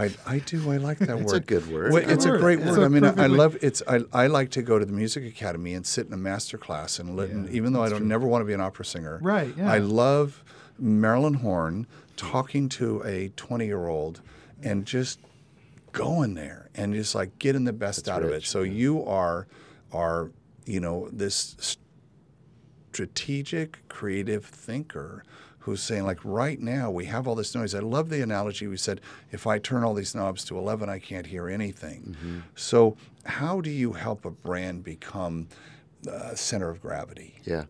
That 0.00 0.16
word. 0.16 0.18
I, 0.26 0.34
I 0.34 0.38
do. 0.38 0.70
I 0.72 0.76
like 0.78 0.98
that 0.98 1.16
word. 1.16 1.20
It's 1.24 1.32
a 1.34 1.40
good 1.40 1.70
word. 1.70 1.92
Well, 1.92 2.02
It's 2.02 2.10
a 2.10 2.14
it's 2.14 2.24
a 2.26 2.38
great 2.38 2.58
It's 2.60 2.70
word. 2.70 2.82
a 2.82 2.84
I 2.84 2.88
mean, 2.88 3.04
I, 3.04 3.24
I 3.24 3.26
love 3.26 3.56
it's. 3.62 3.82
I, 3.86 4.00
I 4.12 4.26
like 4.26 4.50
to 4.52 4.62
go 4.62 4.78
to 4.78 4.84
the 4.84 4.92
music 4.92 5.24
academy 5.26 5.74
and 5.74 5.86
sit 5.86 6.06
in 6.06 6.12
a 6.12 6.16
master 6.16 6.58
class 6.58 6.98
and, 6.98 7.16
let, 7.16 7.30
and 7.30 7.46
Yeah, 7.48 7.54
even 7.56 7.72
though 7.72 7.82
I 7.82 7.88
don't 7.88 8.06
never 8.08 8.26
want 8.26 8.42
to 8.42 8.46
be 8.46 8.52
an 8.52 8.60
opera 8.60 8.84
singer, 8.84 9.18
Right, 9.22 9.54
yeah. 9.56 9.70
I 9.72 9.78
love 9.78 10.42
Marilyn 10.78 11.34
Horne 11.34 11.86
talking 12.16 12.68
to 12.70 13.02
a 13.04 13.28
twenty 13.36 13.66
year 13.66 13.86
old 13.88 14.20
and 14.62 14.84
just 14.86 15.18
going 15.92 16.34
there 16.34 16.70
and 16.74 16.94
just 16.94 17.14
like 17.14 17.38
getting 17.38 17.64
the 17.64 17.72
best 17.72 18.08
out 18.08 18.22
of 18.22 18.28
it. 18.28 18.32
rich, 18.34 18.48
So 18.48 18.62
you 18.62 19.04
are 19.04 19.46
are 19.92 20.30
you 20.66 20.80
know 20.80 21.08
this 21.12 21.56
strategic, 22.92 23.86
creative 23.88 24.44
thinker 24.44 25.24
who's 25.70 25.82
saying, 25.82 26.04
like, 26.04 26.18
right 26.24 26.60
now 26.60 26.90
we 26.90 27.06
have 27.06 27.26
all 27.26 27.34
this 27.34 27.54
noise. 27.54 27.74
I 27.74 27.78
love 27.78 28.10
the 28.10 28.22
analogy 28.22 28.66
we 28.66 28.76
said, 28.76 29.00
if 29.30 29.46
I 29.46 29.58
turn 29.58 29.84
all 29.84 29.94
these 29.94 30.14
knobs 30.14 30.44
to 30.46 30.58
11, 30.58 30.88
I 30.88 30.98
can't 30.98 31.26
hear 31.26 31.48
anything. 31.48 32.42
So, 32.54 32.96
how 33.24 33.60
do 33.60 33.70
you 33.70 33.92
help 33.92 34.24
a 34.24 34.30
brand 34.30 34.82
become 34.82 35.48
uh, 36.10 36.34
center 36.34 36.68
of 36.70 36.80
gravity? 36.80 37.36
Yeah. 37.44 37.64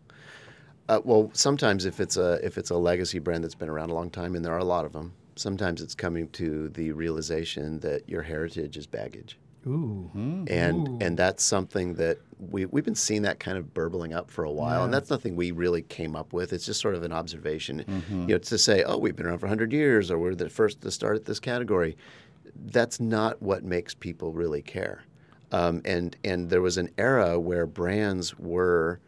Uh, 0.88 1.00
well, 1.04 1.30
sometimes 1.34 1.84
if 1.84 2.00
it's 2.00 2.16
a 2.16 2.44
if 2.44 2.58
it's 2.58 2.70
a 2.70 2.76
legacy 2.76 3.20
brand 3.20 3.44
that's 3.44 3.54
been 3.54 3.68
around 3.68 3.90
a 3.90 3.94
long 3.94 4.10
time, 4.10 4.34
and 4.34 4.44
there 4.44 4.52
are 4.52 4.58
a 4.58 4.64
lot 4.64 4.84
of 4.84 4.92
them, 4.92 5.12
sometimes 5.36 5.82
it's 5.82 5.94
coming 5.94 6.28
to 6.30 6.68
the 6.70 6.90
realization 6.92 7.78
that 7.80 8.08
your 8.08 8.22
heritage 8.22 8.76
is 8.76 8.86
baggage. 8.86 9.38
Ooh. 9.66 10.10
and 10.48 10.88
Ooh. 10.88 10.98
and 11.00 11.16
that's 11.18 11.44
something 11.44 11.94
that 11.94 12.18
we 12.38 12.64
we've 12.66 12.84
been 12.84 12.94
seeing 12.94 13.22
that 13.22 13.38
kind 13.40 13.58
of 13.58 13.74
burbling 13.74 14.14
up 14.14 14.30
for 14.30 14.44
a 14.44 14.50
while, 14.50 14.84
and 14.84 14.92
that's 14.94 15.10
nothing 15.10 15.36
we 15.36 15.50
really 15.50 15.82
came 15.82 16.16
up 16.16 16.32
with. 16.32 16.52
It's 16.52 16.64
just 16.64 16.80
sort 16.80 16.94
of 16.94 17.02
an 17.02 17.12
observation, 17.12 17.84
Mm-hmm. 17.86 18.20
you 18.22 18.26
know, 18.34 18.38
to 18.38 18.58
say, 18.58 18.82
oh, 18.84 18.96
we've 18.96 19.14
been 19.16 19.26
around 19.26 19.38
for 19.38 19.48
hundred 19.48 19.72
years, 19.72 20.10
or 20.10 20.18
we're 20.18 20.34
the 20.34 20.48
first 20.48 20.80
to 20.80 20.90
start 20.90 21.16
at 21.16 21.24
this 21.26 21.38
category. 21.40 21.96
That's 22.66 23.00
not 23.00 23.40
what 23.42 23.62
makes 23.64 23.94
people 23.94 24.32
really 24.32 24.62
care. 24.62 25.04
Um, 25.52 25.82
and 25.84 26.16
and 26.24 26.48
there 26.48 26.62
was 26.62 26.78
an 26.78 26.88
era 26.96 27.38
where 27.38 27.66
brands 27.66 28.38
were 28.38 29.00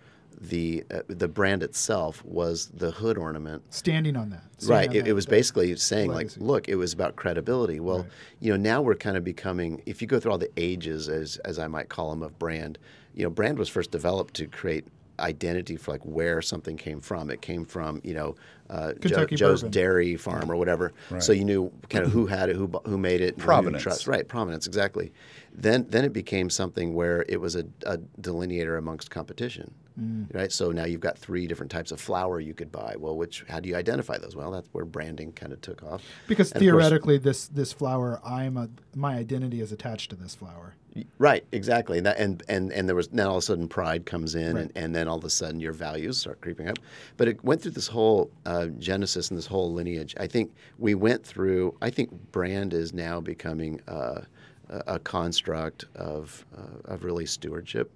the 0.42 0.84
uh, 0.92 1.00
the 1.08 1.28
brand 1.28 1.62
itself 1.62 2.24
was 2.24 2.66
the 2.74 2.90
hood 2.90 3.16
ornament 3.16 3.62
Standing 3.70 4.16
on 4.16 4.30
that. 4.30 4.42
Standing 4.58 4.68
Right. 4.76 4.88
on 4.90 4.96
It, 4.96 5.02
that- 5.04 5.10
it 5.10 5.12
was 5.12 5.26
basically 5.26 5.74
saying, 5.76 6.10
legacy. 6.10 6.40
like, 6.40 6.46
look, 6.48 6.68
it 6.68 6.74
was 6.74 6.92
about 6.92 7.14
credibility. 7.16 7.78
Well, 7.80 7.98
Right. 8.00 8.06
you 8.40 8.50
know, 8.50 8.56
now 8.56 8.82
we're 8.82 8.94
kind 8.96 9.16
of 9.16 9.22
becoming, 9.24 9.82
if 9.86 10.02
you 10.02 10.08
go 10.08 10.18
through 10.18 10.32
all 10.32 10.38
the 10.38 10.50
ages, 10.56 11.08
as, 11.08 11.36
as 11.44 11.58
I 11.58 11.68
might 11.68 11.88
call 11.88 12.10
them, 12.10 12.22
of 12.22 12.38
brand, 12.38 12.78
you 13.14 13.22
know, 13.22 13.30
brand 13.30 13.58
was 13.58 13.68
first 13.68 13.90
developed 13.92 14.34
to 14.34 14.46
create 14.46 14.84
identity 15.20 15.76
for 15.76 15.92
like 15.92 16.00
where 16.04 16.42
something 16.42 16.76
came 16.76 17.00
from. 17.00 17.30
It 17.30 17.40
came 17.42 17.64
from, 17.64 18.00
you 18.02 18.14
know, 18.14 18.34
uh, 18.70 18.94
Joe, 18.94 19.26
Joe's 19.26 19.62
dairy 19.62 20.16
farm 20.16 20.50
or 20.50 20.56
whatever. 20.56 20.92
Right. 21.10 21.22
So 21.22 21.32
you 21.32 21.44
knew 21.44 21.70
kind 21.90 22.04
of 22.04 22.10
who 22.10 22.26
had 22.26 22.48
it, 22.48 22.56
who, 22.56 22.66
who 22.86 22.98
made 22.98 23.20
it, 23.20 23.34
and 23.34 23.42
Provenance. 23.42 23.82
trust. 23.82 24.06
Right. 24.08 24.26
Provenance. 24.26 24.66
Exactly. 24.66 25.12
Then, 25.54 25.86
then 25.90 26.04
it 26.04 26.12
became 26.12 26.48
something 26.50 26.94
where 26.94 27.24
it 27.28 27.40
was 27.40 27.54
a, 27.54 27.64
a 27.86 27.98
delineator 28.20 28.76
amongst 28.78 29.10
competition. 29.10 29.72
Mm. 30.00 30.34
Right. 30.34 30.50
So 30.50 30.72
now 30.72 30.84
you've 30.84 31.00
got 31.00 31.18
three 31.18 31.46
different 31.46 31.70
types 31.70 31.92
of 31.92 32.00
flour 32.00 32.40
you 32.40 32.54
could 32.54 32.72
buy. 32.72 32.94
Well, 32.98 33.16
which 33.16 33.44
how 33.48 33.60
do 33.60 33.68
you 33.68 33.76
identify 33.76 34.16
those? 34.18 34.34
Well, 34.34 34.50
that's 34.50 34.68
where 34.72 34.84
branding 34.84 35.32
kind 35.32 35.52
of 35.52 35.60
took 35.60 35.82
off. 35.82 36.02
Because 36.28 36.50
And 36.52 36.62
of 36.62 36.68
course- 36.70 36.82
theoretically, 36.82 37.18
this 37.18 37.46
this 37.48 37.72
flour, 37.72 38.20
I'm 38.24 38.56
a 38.56 38.68
my 38.94 39.16
identity 39.16 39.60
is 39.60 39.70
attached 39.72 40.10
to 40.10 40.16
this 40.16 40.34
flour. 40.34 40.74
Right, 41.16 41.42
exactly. 41.52 41.96
And 41.96 42.06
that, 42.06 42.18
and, 42.18 42.42
and 42.50 42.70
and 42.70 42.86
there 42.86 42.94
was 42.94 43.08
then 43.08 43.26
all 43.26 43.36
of 43.36 43.42
a 43.42 43.46
sudden 43.46 43.66
pride 43.66 44.04
comes 44.04 44.34
in, 44.34 44.54
Right. 44.56 44.62
and, 44.64 44.72
and 44.76 44.94
then 44.94 45.08
all 45.08 45.16
of 45.16 45.24
a 45.24 45.30
sudden 45.30 45.58
your 45.58 45.72
values 45.72 46.18
start 46.18 46.40
creeping 46.42 46.68
up. 46.68 46.78
But 47.16 47.28
it 47.28 47.42
went 47.42 47.62
through 47.62 47.70
this 47.72 47.86
whole 47.88 48.30
uh, 48.44 48.66
genesis 48.78 49.30
and 49.30 49.38
this 49.38 49.46
whole 49.46 49.72
lineage. 49.72 50.14
I 50.20 50.26
think 50.26 50.52
we 50.78 50.94
went 50.94 51.24
through. 51.24 51.74
I 51.80 51.88
think 51.90 52.10
brand 52.32 52.74
is 52.74 52.92
now 52.92 53.20
becoming 53.20 53.80
uh, 53.88 54.20
a, 54.68 54.82
a 54.86 54.98
construct 54.98 55.86
of 55.94 56.44
uh, 56.56 56.92
of 56.92 57.04
really 57.04 57.24
stewardship. 57.26 57.90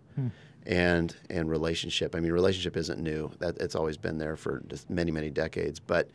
And 0.66 1.14
and 1.30 1.48
relationship. 1.48 2.16
I 2.16 2.20
mean, 2.20 2.32
relationship 2.32 2.76
isn't 2.76 3.00
new. 3.00 3.30
That 3.38 3.56
it's 3.58 3.76
always 3.76 3.96
been 3.96 4.18
there 4.18 4.36
for 4.36 4.62
many 4.88 5.12
many 5.12 5.30
decades. 5.30 5.78
But 5.78 6.10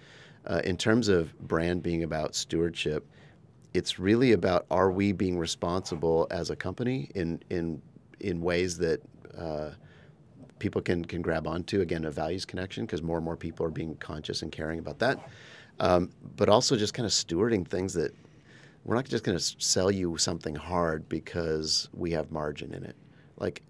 uh, 0.46 0.62
in 0.66 0.76
terms 0.76 1.08
of 1.08 1.38
brand 1.40 1.84
being 1.84 2.04
about 2.04 2.36
stewardship, 2.36 3.08
it's 3.74 3.98
really 3.98 4.34
about 4.34 4.66
are 4.70 4.92
we 4.92 5.14
being 5.14 5.38
responsible 5.38 6.28
as 6.32 6.50
a 6.50 6.56
company 6.56 7.10
in 7.16 7.42
in 7.50 7.82
in 8.20 8.42
ways 8.42 8.78
that 8.80 9.02
uh, 9.38 9.72
people 10.60 10.82
can 10.82 11.06
can 11.06 11.22
grab 11.22 11.48
onto. 11.48 11.82
Again, 11.82 12.06
a 12.06 12.12
values 12.12 12.46
connection 12.46 12.86
because 12.86 13.02
more 13.02 13.18
and 13.18 13.26
more 13.26 13.38
people 13.38 13.66
are 13.66 13.72
being 13.72 13.96
conscious 13.98 14.42
and 14.42 14.52
caring 14.52 14.80
about 14.80 15.00
that. 15.00 15.30
Um, 15.80 16.12
but 16.36 16.50
also 16.50 16.76
just 16.76 16.94
kind 16.94 17.06
of 17.06 17.12
stewarding 17.12 17.68
things 17.68 17.94
that 17.94 18.14
we're 18.84 18.96
not 18.96 19.06
just 19.06 19.24
going 19.24 19.38
to 19.38 19.44
sell 19.60 19.92
you 19.92 20.18
something 20.18 20.56
hard 20.56 21.08
because 21.10 21.90
we 21.94 22.12
have 22.12 22.32
margin 22.32 22.74
in 22.74 22.84
it. 22.84 22.96
Like 23.38 23.64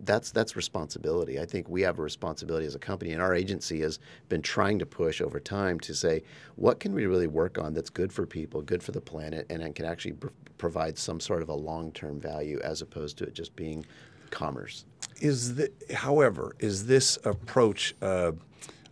that's 0.00 0.30
that's 0.30 0.56
responsibility. 0.56 1.40
I 1.40 1.46
think 1.46 1.68
we 1.68 1.82
have 1.82 1.98
a 1.98 2.02
responsibility 2.02 2.66
as 2.66 2.74
a 2.74 2.78
company, 2.78 3.12
and 3.12 3.22
our 3.22 3.34
agency 3.34 3.80
has 3.80 3.98
been 4.28 4.42
trying 4.42 4.78
to 4.78 4.86
push 4.86 5.20
over 5.20 5.40
time 5.40 5.80
to 5.80 5.94
say 5.94 6.22
what 6.56 6.80
can 6.80 6.94
we 6.94 7.06
really 7.06 7.26
work 7.26 7.58
on 7.58 7.74
that's 7.74 7.90
good 7.90 8.12
for 8.12 8.26
people, 8.26 8.62
good 8.62 8.82
for 8.82 8.92
the 8.92 9.00
planet, 9.00 9.46
and 9.50 9.74
can 9.74 9.84
actually 9.84 10.12
pr- 10.12 10.28
provide 10.56 10.98
some 10.98 11.20
sort 11.20 11.42
of 11.42 11.48
a 11.48 11.54
long-term 11.54 12.20
value 12.20 12.60
as 12.62 12.82
opposed 12.82 13.18
to 13.18 13.24
it 13.24 13.34
just 13.34 13.54
being 13.56 13.84
commerce. 14.30 14.84
Is 15.20 15.56
the, 15.56 15.70
however, 15.92 16.54
is 16.58 16.86
this 16.86 17.18
approach? 17.24 17.94
Uh, 18.00 18.32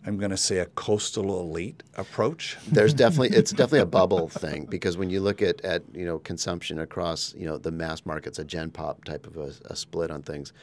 I'm 0.05 0.17
going 0.17 0.31
to 0.31 0.37
say 0.37 0.59
a 0.59 0.67
coastal 0.67 1.41
elite 1.41 1.83
approach. 1.95 2.57
There's 2.67 2.93
definitely 3.03 3.37
it's 3.37 3.51
definitely 3.51 3.79
a 3.79 3.85
bubble 3.85 4.29
thing 4.29 4.65
because 4.65 4.97
when 4.97 5.09
you 5.09 5.19
look 5.19 5.41
at, 5.41 5.59
at 5.61 5.83
you 5.93 6.05
know 6.05 6.19
consumption 6.19 6.79
across 6.79 7.33
you 7.35 7.45
know 7.45 7.57
the 7.57 7.71
mass 7.71 8.05
markets, 8.05 8.39
a 8.39 8.45
gen 8.45 8.71
pop 8.71 9.03
type 9.03 9.27
of 9.27 9.37
a, 9.37 9.53
a 9.71 9.75
split 9.75 10.11
on 10.11 10.21
things. 10.21 10.53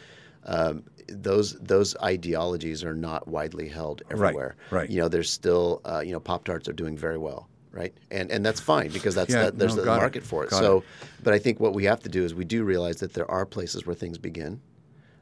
Um, 0.44 0.84
those 1.08 1.54
those 1.60 1.96
ideologies 2.02 2.84
are 2.84 2.94
not 2.94 3.28
widely 3.28 3.68
held 3.68 4.02
everywhere. 4.10 4.56
right. 4.70 4.80
right. 4.80 4.90
You 4.90 5.00
know, 5.00 5.08
there's 5.08 5.30
still 5.30 5.80
uh, 5.84 6.02
you 6.04 6.12
know 6.12 6.20
Pop 6.20 6.44
Tarts 6.44 6.68
are 6.68 6.72
doing 6.72 6.96
very 6.96 7.18
well, 7.18 7.48
right? 7.72 7.94
And 8.10 8.30
and 8.30 8.44
that's 8.44 8.60
fine 8.60 8.90
because 8.90 9.14
that's 9.14 9.32
Yeah, 9.32 9.44
that, 9.44 9.58
there's 9.58 9.74
no, 9.74 9.82
the 9.82 9.86
got 9.86 9.96
it. 9.96 10.00
market 10.00 10.22
for 10.22 10.44
it. 10.44 10.50
Got 10.50 10.60
so, 10.60 10.78
it. 10.78 10.84
but 11.22 11.34
I 11.34 11.38
think 11.38 11.60
what 11.60 11.74
we 11.74 11.84
have 11.84 12.00
to 12.00 12.08
do 12.08 12.24
is 12.24 12.34
we 12.34 12.44
do 12.44 12.64
realize 12.64 12.96
that 12.96 13.12
there 13.12 13.30
are 13.30 13.44
places 13.46 13.86
where 13.86 13.94
things 13.94 14.18
begin. 14.18 14.60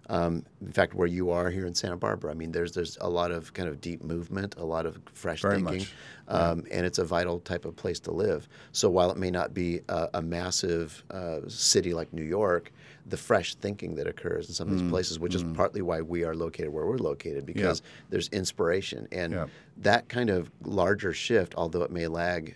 Um, 0.08 0.44
in 0.60 0.72
fact, 0.72 0.94
where 0.94 1.06
you 1.06 1.30
are 1.30 1.48
here 1.48 1.64
in 1.64 1.74
Santa 1.74 1.96
Barbara, 1.96 2.32
I 2.32 2.34
mean, 2.34 2.52
there's 2.52 2.72
there's 2.72 2.98
a 3.00 3.08
lot 3.08 3.30
of 3.30 3.54
kind 3.54 3.68
of 3.68 3.80
deep 3.80 4.02
movement, 4.02 4.56
a 4.58 4.64
lot 4.64 4.84
of 4.84 5.00
fresh 5.14 5.40
Very 5.42 5.62
thinking, 5.62 5.86
um, 6.28 6.64
and 6.70 6.84
it's 6.84 6.98
a 6.98 7.04
vital 7.04 7.38
type 7.40 7.64
of 7.64 7.76
place 7.76 8.00
to 8.00 8.10
live. 8.10 8.48
So 8.72 8.90
while 8.90 9.10
it 9.10 9.16
may 9.16 9.30
not 9.30 9.54
be 9.54 9.80
a, 9.88 10.08
a 10.14 10.22
massive 10.22 11.02
uh, 11.10 11.48
city 11.48 11.94
like 11.94 12.12
New 12.12 12.24
York, 12.24 12.72
the 13.06 13.16
fresh 13.16 13.54
thinking 13.56 13.94
that 13.96 14.06
occurs 14.06 14.48
in 14.48 14.54
some 14.54 14.68
of 14.70 14.78
these 14.78 14.88
places, 14.90 15.18
which 15.18 15.34
is 15.34 15.42
partly 15.54 15.82
why 15.82 16.00
we 16.00 16.22
are 16.24 16.34
located 16.34 16.68
where 16.72 16.86
we're 16.86 16.98
located, 16.98 17.44
because 17.44 17.82
there's 18.10 18.28
inspiration 18.28 19.08
and 19.10 19.32
Yeah. 19.32 19.46
that 19.78 20.08
kind 20.08 20.30
of 20.30 20.50
larger 20.64 21.12
shift, 21.12 21.54
although 21.56 21.82
it 21.82 21.90
may 21.90 22.06
lag 22.06 22.54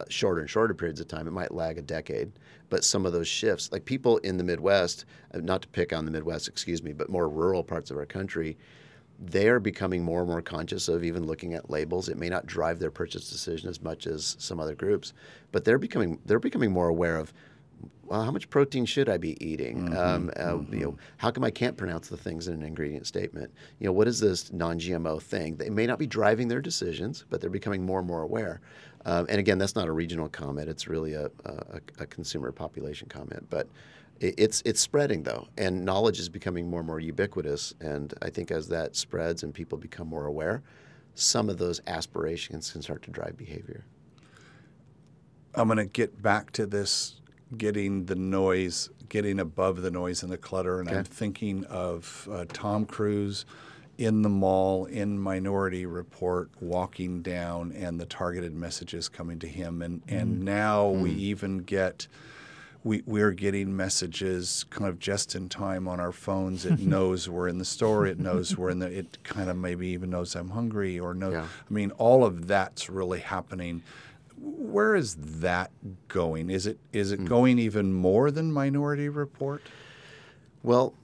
uh, 0.00 0.04
shorter 0.08 0.40
and 0.40 0.48
shorter 0.48 0.74
periods 0.74 1.00
of 1.00 1.08
time, 1.08 1.26
it 1.26 1.32
might 1.32 1.52
lag 1.52 1.76
a 1.78 1.82
decade. 1.82 2.30
But 2.70 2.84
some 2.84 3.04
of 3.06 3.12
those 3.12 3.26
shifts, 3.26 3.72
like 3.72 3.84
people 3.84 4.18
in 4.18 4.36
the 4.36 4.44
Midwest, 4.44 5.04
uh, 5.34 5.38
not 5.38 5.62
to 5.62 5.68
pick 5.68 5.92
on 5.92 6.04
the 6.04 6.10
Midwest, 6.12 6.46
excuse 6.46 6.82
me, 6.82 6.92
but 6.92 7.08
more 7.08 7.28
rural 7.28 7.64
parts 7.64 7.90
of 7.90 7.96
our 7.96 8.06
country, 8.06 8.56
they 9.20 9.48
are 9.48 9.58
becoming 9.58 10.04
more 10.04 10.20
and 10.20 10.28
more 10.28 10.42
conscious 10.42 10.86
of 10.86 11.02
even 11.02 11.26
looking 11.26 11.54
at 11.54 11.68
labels. 11.70 12.08
It 12.08 12.16
may 12.18 12.28
not 12.28 12.46
drive 12.46 12.78
their 12.78 12.92
purchase 12.92 13.28
decision 13.28 13.68
as 13.68 13.82
much 13.82 14.06
as 14.06 14.36
some 14.38 14.60
other 14.60 14.76
groups, 14.76 15.12
but 15.50 15.64
they're 15.64 15.78
becoming 15.78 16.20
they're 16.24 16.38
becoming 16.38 16.70
more 16.70 16.86
aware 16.86 17.16
of 17.16 17.32
well, 18.04 18.24
how 18.24 18.30
much 18.30 18.48
protein 18.48 18.86
should 18.86 19.08
I 19.08 19.18
be 19.18 19.42
eating? 19.46 19.90
Mm-hmm, 19.90 19.96
Um, 19.96 20.30
uh, 20.36 20.74
You 20.74 20.84
know, 20.84 20.96
how 21.18 21.30
come 21.30 21.44
I 21.44 21.50
can't 21.50 21.76
pronounce 21.76 22.08
the 22.08 22.16
things 22.16 22.48
in 22.48 22.54
an 22.54 22.62
ingredient 22.62 23.06
statement? 23.06 23.52
You 23.78 23.86
know, 23.86 23.92
what 23.92 24.08
is 24.08 24.18
this 24.18 24.50
non-GMO 24.52 25.20
thing? 25.20 25.56
They 25.56 25.68
may 25.70 25.86
not 25.86 25.98
be 25.98 26.06
driving 26.06 26.48
their 26.48 26.62
decisions, 26.62 27.24
but 27.28 27.40
they're 27.40 27.50
becoming 27.50 27.84
more 27.84 27.98
and 27.98 28.08
more 28.08 28.22
aware. 28.22 28.60
Um, 29.04 29.26
and 29.28 29.38
again, 29.38 29.58
that's 29.58 29.76
not 29.76 29.88
a 29.88 29.92
regional 29.92 30.28
comment; 30.28 30.68
it's 30.68 30.88
really 30.88 31.14
a, 31.14 31.30
a, 31.44 31.80
a 32.00 32.06
consumer 32.06 32.50
population 32.50 33.08
comment. 33.08 33.46
But 33.50 33.68
it, 34.20 34.34
it's 34.38 34.62
it's 34.64 34.80
spreading 34.80 35.22
though, 35.22 35.46
and 35.56 35.84
knowledge 35.84 36.18
is 36.18 36.28
becoming 36.28 36.68
more 36.68 36.80
and 36.80 36.86
more 36.86 37.00
ubiquitous. 37.00 37.74
And 37.80 38.12
I 38.22 38.30
think 38.30 38.50
as 38.50 38.68
that 38.68 38.96
spreads 38.96 39.42
and 39.42 39.54
people 39.54 39.78
become 39.78 40.08
more 40.08 40.26
aware, 40.26 40.62
some 41.14 41.48
of 41.48 41.58
those 41.58 41.80
aspirations 41.86 42.72
can 42.72 42.82
start 42.82 43.02
to 43.02 43.10
drive 43.10 43.36
behavior. 43.36 43.84
I'm 45.54 45.68
going 45.68 45.78
to 45.78 45.86
get 45.86 46.20
back 46.22 46.52
to 46.52 46.66
this 46.66 47.20
getting 47.56 48.06
the 48.06 48.14
noise, 48.14 48.90
getting 49.08 49.40
above 49.40 49.82
the 49.82 49.90
noise 49.90 50.22
and 50.22 50.30
the 50.30 50.38
clutter. 50.38 50.80
And 50.80 50.88
I'm 50.90 51.04
thinking 51.04 51.64
of 51.64 52.28
uh, 52.30 52.44
Tom 52.52 52.84
Cruise 52.84 53.46
in 53.96 54.22
the 54.22 54.28
mall 54.28 54.84
in 54.84 55.18
Minority 55.18 55.84
Report 55.84 56.50
walking 56.60 57.20
down 57.20 57.72
and 57.72 57.98
the 57.98 58.06
targeted 58.06 58.54
messages 58.54 59.08
coming 59.08 59.38
to 59.40 59.48
him. 59.48 59.82
And, 59.82 60.02
and 60.08 60.44
now 60.44 60.88
we 60.88 61.10
even 61.10 61.58
get. 61.58 62.06
We, 62.84 63.02
we're 63.06 63.32
getting 63.32 63.76
messages 63.76 64.64
kind 64.70 64.88
of 64.88 65.00
just 65.00 65.34
in 65.34 65.48
time 65.48 65.88
on 65.88 65.98
our 65.98 66.12
phones. 66.12 66.64
It 66.64 66.78
knows 66.78 67.28
we're 67.28 67.48
in 67.48 67.58
the 67.58 67.64
store. 67.64 68.06
It 68.06 68.20
knows 68.20 68.56
we're 68.56 68.70
in 68.70 68.78
the. 68.78 68.86
It 68.86 69.18
kind 69.24 69.50
of 69.50 69.56
maybe 69.56 69.88
even 69.88 70.10
knows 70.10 70.36
I'm 70.36 70.50
hungry 70.50 70.98
or 70.98 71.12
know. 71.12 71.30
Yeah. 71.30 71.42
I 71.42 71.74
mean, 71.74 71.90
all 71.92 72.24
of 72.24 72.46
that's 72.46 72.88
really 72.88 73.18
happening 73.18 73.82
where 74.40 74.94
is 74.94 75.14
that 75.16 75.70
going? 76.08 76.50
Is 76.50 76.66
it 76.66 76.78
is 76.92 77.12
it 77.12 77.24
going 77.24 77.58
even 77.58 77.92
more 77.92 78.30
than 78.30 78.52
Minority 78.52 79.08
Report? 79.08 79.62
Well, 80.62 80.94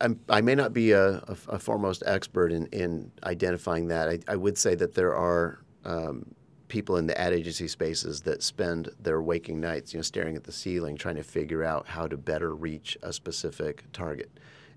I, 0.00 0.08
I 0.28 0.40
may 0.40 0.54
not 0.54 0.72
be 0.72 0.92
a, 0.92 1.16
a, 1.16 1.36
a 1.48 1.58
foremost 1.58 2.02
expert 2.06 2.52
in, 2.52 2.66
in 2.66 3.10
identifying 3.24 3.88
that. 3.88 4.08
I, 4.08 4.18
I 4.28 4.36
would 4.36 4.58
say 4.58 4.74
that 4.74 4.94
there 4.94 5.14
are 5.14 5.60
um, 5.84 6.26
people 6.68 6.96
in 6.96 7.06
the 7.06 7.18
ad 7.18 7.32
agency 7.32 7.68
spaces 7.68 8.20
that 8.22 8.42
spend 8.42 8.90
their 9.00 9.22
waking 9.22 9.60
nights, 9.60 9.92
you 9.92 9.98
know, 9.98 10.02
staring 10.02 10.36
at 10.36 10.44
the 10.44 10.52
ceiling, 10.52 10.96
trying 10.96 11.16
to 11.16 11.22
figure 11.22 11.64
out 11.64 11.86
how 11.86 12.06
to 12.06 12.16
better 12.16 12.54
reach 12.54 12.96
a 13.02 13.12
specific 13.12 13.84
target. 13.92 14.30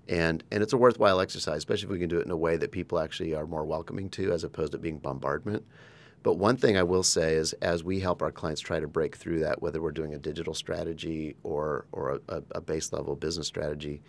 And, 0.08 0.42
and 0.50 0.62
it's 0.62 0.72
a 0.72 0.76
worthwhile 0.76 1.20
exercise, 1.20 1.58
especially 1.58 1.84
if 1.84 1.90
we 1.90 1.98
can 1.98 2.08
do 2.08 2.18
it 2.18 2.24
in 2.24 2.30
a 2.30 2.36
way 2.36 2.56
that 2.56 2.72
people 2.72 2.98
actually 2.98 3.34
are 3.34 3.46
more 3.46 3.64
welcoming 3.64 4.08
to, 4.10 4.32
as 4.32 4.42
opposed 4.42 4.72
to 4.72 4.78
being 4.78 4.98
bombardment. 4.98 5.64
But 6.22 6.34
one 6.34 6.56
thing 6.56 6.76
I 6.76 6.82
will 6.82 7.02
say 7.02 7.34
is, 7.34 7.52
as 7.54 7.82
we 7.82 8.00
help 8.00 8.22
our 8.22 8.30
clients 8.30 8.60
try 8.60 8.78
to 8.80 8.86
break 8.86 9.16
through 9.16 9.40
that, 9.40 9.60
whether 9.60 9.80
we're 9.82 9.90
doing 9.90 10.14
a 10.14 10.18
digital 10.18 10.54
strategy 10.54 11.36
or 11.42 11.86
or 11.92 12.20
a, 12.28 12.42
a 12.52 12.60
base 12.60 12.92
level 12.92 13.16
business 13.16 13.46
strategy, 13.46 14.02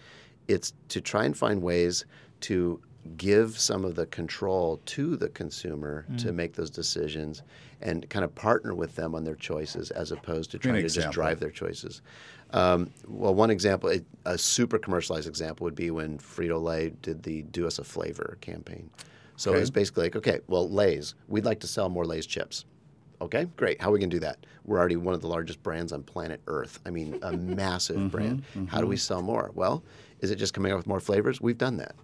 it's 0.48 0.74
to 0.90 1.02
try 1.02 1.26
and 1.26 1.36
find 1.36 1.62
ways 1.62 2.06
to 2.42 2.80
give 3.18 3.60
some 3.60 3.84
of 3.84 3.96
the 3.96 4.06
control 4.06 4.80
to 4.86 5.18
the 5.18 5.28
consumer 5.30 6.06
to 6.18 6.32
make 6.32 6.54
those 6.54 6.70
decisions 6.70 7.42
and 7.82 8.10
kind 8.10 8.24
of 8.24 8.34
partner 8.34 8.74
with 8.74 8.96
them 8.96 9.14
on 9.14 9.26
their 9.26 9.36
choices 9.36 9.92
as 9.92 10.14
opposed 10.14 10.52
to 10.52 10.58
Give 10.58 10.72
me 10.72 10.80
an 10.80 10.84
trying 10.84 10.90
to 10.90 10.94
just 10.94 11.12
drive 11.12 11.40
their 11.42 11.52
choices. 11.52 12.02
Um, 12.52 12.92
well, 13.08 13.36
one 13.36 13.50
example, 13.50 13.90
a, 13.90 14.02
a 14.26 14.38
super 14.38 14.78
commercialized 14.78 15.28
example 15.28 15.66
would 15.66 15.76
be 15.76 15.92
when 15.92 16.18
Frito 16.18 16.62
Lay 16.62 16.94
did 17.02 17.24
the 17.24 17.42
"Do 17.42 17.68
Us 17.68 17.80
a 17.80 17.84
Flavor" 17.84 18.38
campaign. 18.42 18.90
So 19.36 19.52
Okay. 19.52 19.58
it 19.58 19.62
was 19.62 19.72
basically 19.72 20.04
like, 20.04 20.16
okay, 20.16 20.40
well, 20.48 20.70
Lay's, 20.70 21.16
we'd 21.28 21.46
like 21.46 21.60
to 21.62 21.68
sell 21.68 21.90
more 21.90 22.06
Lay's 22.06 22.26
chips. 22.26 22.66
Okay, 23.22 23.46
great. 23.56 23.82
How 23.82 23.90
are 23.90 23.94
we 23.94 24.00
going 24.00 24.10
to 24.10 24.16
do 24.16 24.20
that? 24.22 24.46
We're 24.66 24.78
already 24.78 24.98
one 24.98 25.14
of 25.14 25.22
the 25.22 25.28
largest 25.28 25.64
brands 25.64 25.94
on 25.94 26.04
planet 26.04 26.42
Earth. 26.48 26.80
I 26.86 26.90
mean, 26.90 27.20
a 27.22 27.32
massive 27.38 27.96
mm-hmm, 27.96 28.08
brand. 28.10 28.44
Mm-hmm. 28.54 28.66
How 28.66 28.82
do 28.82 28.88
we 28.88 28.98
sell 28.98 29.22
more? 29.22 29.52
Well, 29.54 29.84
is 30.20 30.30
it 30.32 30.36
just 30.36 30.54
coming 30.54 30.72
out 30.72 30.78
with 30.78 30.88
more 30.88 31.00
flavors? 31.00 31.40
We've 31.40 31.58
done 31.58 31.78
that. 31.78 31.96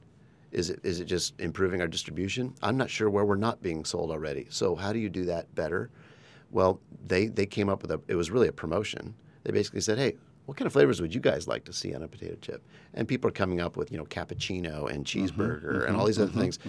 Is 0.51 0.69
it 0.71 0.79
is 0.83 0.99
it 0.99 1.05
just 1.05 1.39
improving 1.39 1.79
our 1.81 1.87
distribution? 1.87 2.55
I'm 2.63 2.75
not 2.77 2.89
sure 2.89 3.09
where 3.09 3.23
we're 3.25 3.35
not 3.35 3.61
being 3.61 3.85
sold 3.85 4.09
already. 4.09 4.47
So 4.49 4.75
how 4.75 4.91
do 4.91 4.97
you 4.99 5.09
do 5.09 5.25
that 5.25 5.53
better? 5.53 5.91
Well, 6.49 6.79
they 7.05 7.27
they 7.27 7.45
came 7.45 7.69
up 7.69 7.83
with 7.83 7.91
a. 7.91 8.01
It 8.07 8.15
was 8.15 8.31
really 8.31 8.47
a 8.47 8.51
promotion. 8.51 9.13
They 9.43 9.51
basically 9.51 9.81
said, 9.81 9.97
hey. 9.99 10.15
What 10.49 10.57
kind 10.57 10.65
of 10.65 10.73
flavors 10.73 10.99
would 10.99 11.13
you 11.13 11.21
guys 11.21 11.47
like 11.47 11.65
to 11.65 11.73
see 11.73 11.93
on 11.93 12.01
a 12.01 12.07
potato 12.07 12.35
chip? 12.41 12.65
And 12.95 13.07
people 13.07 13.27
are 13.27 13.31
coming 13.31 13.61
up 13.61 13.77
with, 13.77 13.91
you 13.91 13.99
know, 13.99 14.05
cappuccino 14.05 14.89
and 14.89 15.05
mm-hmm, 15.05 15.25
cheeseburger 15.25 15.81
and 15.81 15.89
mm-hmm, 15.89 15.99
all 15.99 16.07
these 16.07 16.17
other 16.17 16.31
mm-hmm, 16.31 16.39
things. 16.39 16.59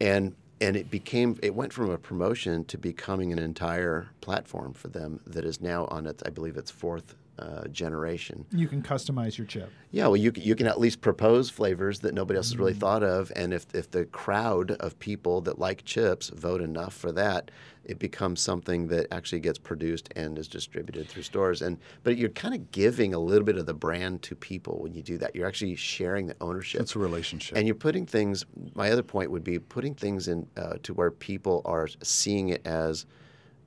And 0.00 0.34
and 0.60 0.76
it 0.76 0.90
became 0.90 1.38
it 1.40 1.54
went 1.54 1.72
from 1.72 1.90
a 1.90 1.96
promotion 1.96 2.64
to 2.64 2.76
becoming 2.76 3.32
an 3.32 3.38
entire 3.38 4.08
platform 4.20 4.72
for 4.72 4.88
them 4.88 5.20
that 5.28 5.44
is 5.44 5.60
now 5.60 5.84
on 5.92 6.08
its 6.08 6.24
I 6.26 6.30
believe 6.30 6.56
its 6.56 6.72
fourth 6.72 7.14
uh, 7.40 7.66
generation. 7.68 8.44
You 8.50 8.68
can 8.68 8.82
customize 8.82 9.38
your 9.38 9.46
chip. 9.46 9.72
Yeah, 9.90 10.06
well, 10.06 10.16
you, 10.16 10.32
you 10.36 10.54
can 10.54 10.66
at 10.66 10.78
least 10.78 11.00
propose 11.00 11.50
flavors 11.50 12.00
that 12.00 12.14
nobody 12.14 12.36
else 12.36 12.50
has 12.50 12.58
really 12.58 12.74
thought 12.74 13.02
of, 13.02 13.32
and 13.34 13.52
if, 13.52 13.66
if 13.74 13.90
the 13.90 14.04
crowd 14.04 14.72
of 14.72 14.98
people 14.98 15.40
that 15.42 15.58
like 15.58 15.84
chips 15.84 16.28
vote 16.28 16.60
enough 16.60 16.94
for 16.94 17.12
that, 17.12 17.50
it 17.84 17.98
becomes 17.98 18.40
something 18.40 18.86
that 18.88 19.06
actually 19.10 19.40
gets 19.40 19.58
produced 19.58 20.10
and 20.14 20.38
is 20.38 20.48
distributed 20.48 21.08
through 21.08 21.22
stores. 21.22 21.62
And 21.62 21.78
but 22.02 22.16
you're 22.16 22.28
kind 22.28 22.54
of 22.54 22.70
giving 22.70 23.14
a 23.14 23.18
little 23.18 23.44
bit 23.44 23.56
of 23.56 23.66
the 23.66 23.74
brand 23.74 24.22
to 24.22 24.36
people 24.36 24.80
when 24.80 24.92
you 24.92 25.02
do 25.02 25.18
that. 25.18 25.34
You're 25.34 25.48
actually 25.48 25.74
sharing 25.76 26.26
the 26.26 26.36
ownership. 26.40 26.82
It's 26.82 26.94
a 26.94 26.98
relationship. 26.98 27.56
And 27.56 27.66
you're 27.66 27.74
putting 27.74 28.06
things. 28.06 28.44
My 28.74 28.90
other 28.90 29.02
point 29.02 29.30
would 29.30 29.44
be 29.44 29.58
putting 29.58 29.94
things 29.94 30.28
in 30.28 30.46
uh, 30.56 30.74
to 30.82 30.94
where 30.94 31.10
people 31.10 31.62
are 31.64 31.88
seeing 32.02 32.50
it 32.50 32.64
as 32.66 33.06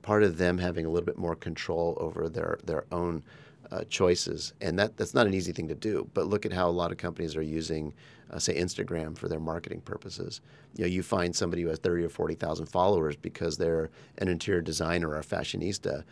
part 0.02 0.22
of 0.22 0.38
them 0.38 0.58
having 0.58 0.86
a 0.86 0.88
little 0.88 1.06
bit 1.06 1.18
more 1.18 1.34
control 1.34 1.96
over 2.00 2.28
their 2.28 2.58
their 2.64 2.84
own 2.92 3.22
uh, 3.70 3.84
choices, 3.88 4.52
and 4.60 4.78
that 4.78 4.96
that's 4.96 5.14
not 5.14 5.26
an 5.26 5.34
easy 5.34 5.52
thing 5.52 5.68
to 5.68 5.74
do. 5.74 6.08
But 6.14 6.26
look 6.26 6.44
at 6.46 6.52
how 6.52 6.68
a 6.68 6.72
lot 6.72 6.92
of 6.92 6.98
companies 6.98 7.36
are 7.36 7.42
using, 7.42 7.94
uh, 8.30 8.38
say, 8.38 8.54
Instagram 8.58 9.16
for 9.16 9.28
their 9.28 9.40
marketing 9.40 9.80
purposes. 9.80 10.40
You 10.76 10.84
know, 10.84 10.88
you 10.88 11.02
find 11.02 11.34
somebody 11.34 11.62
who 11.62 11.68
has 11.68 11.78
thirty 11.78 12.04
or 12.04 12.08
forty 12.08 12.34
thousand 12.34 12.66
followers 12.66 13.16
because 13.16 13.56
they're 13.56 13.90
an 14.18 14.28
interior 14.28 14.60
designer 14.62 15.08
or 15.08 15.18
a 15.18 15.22
fashionista. 15.24 16.04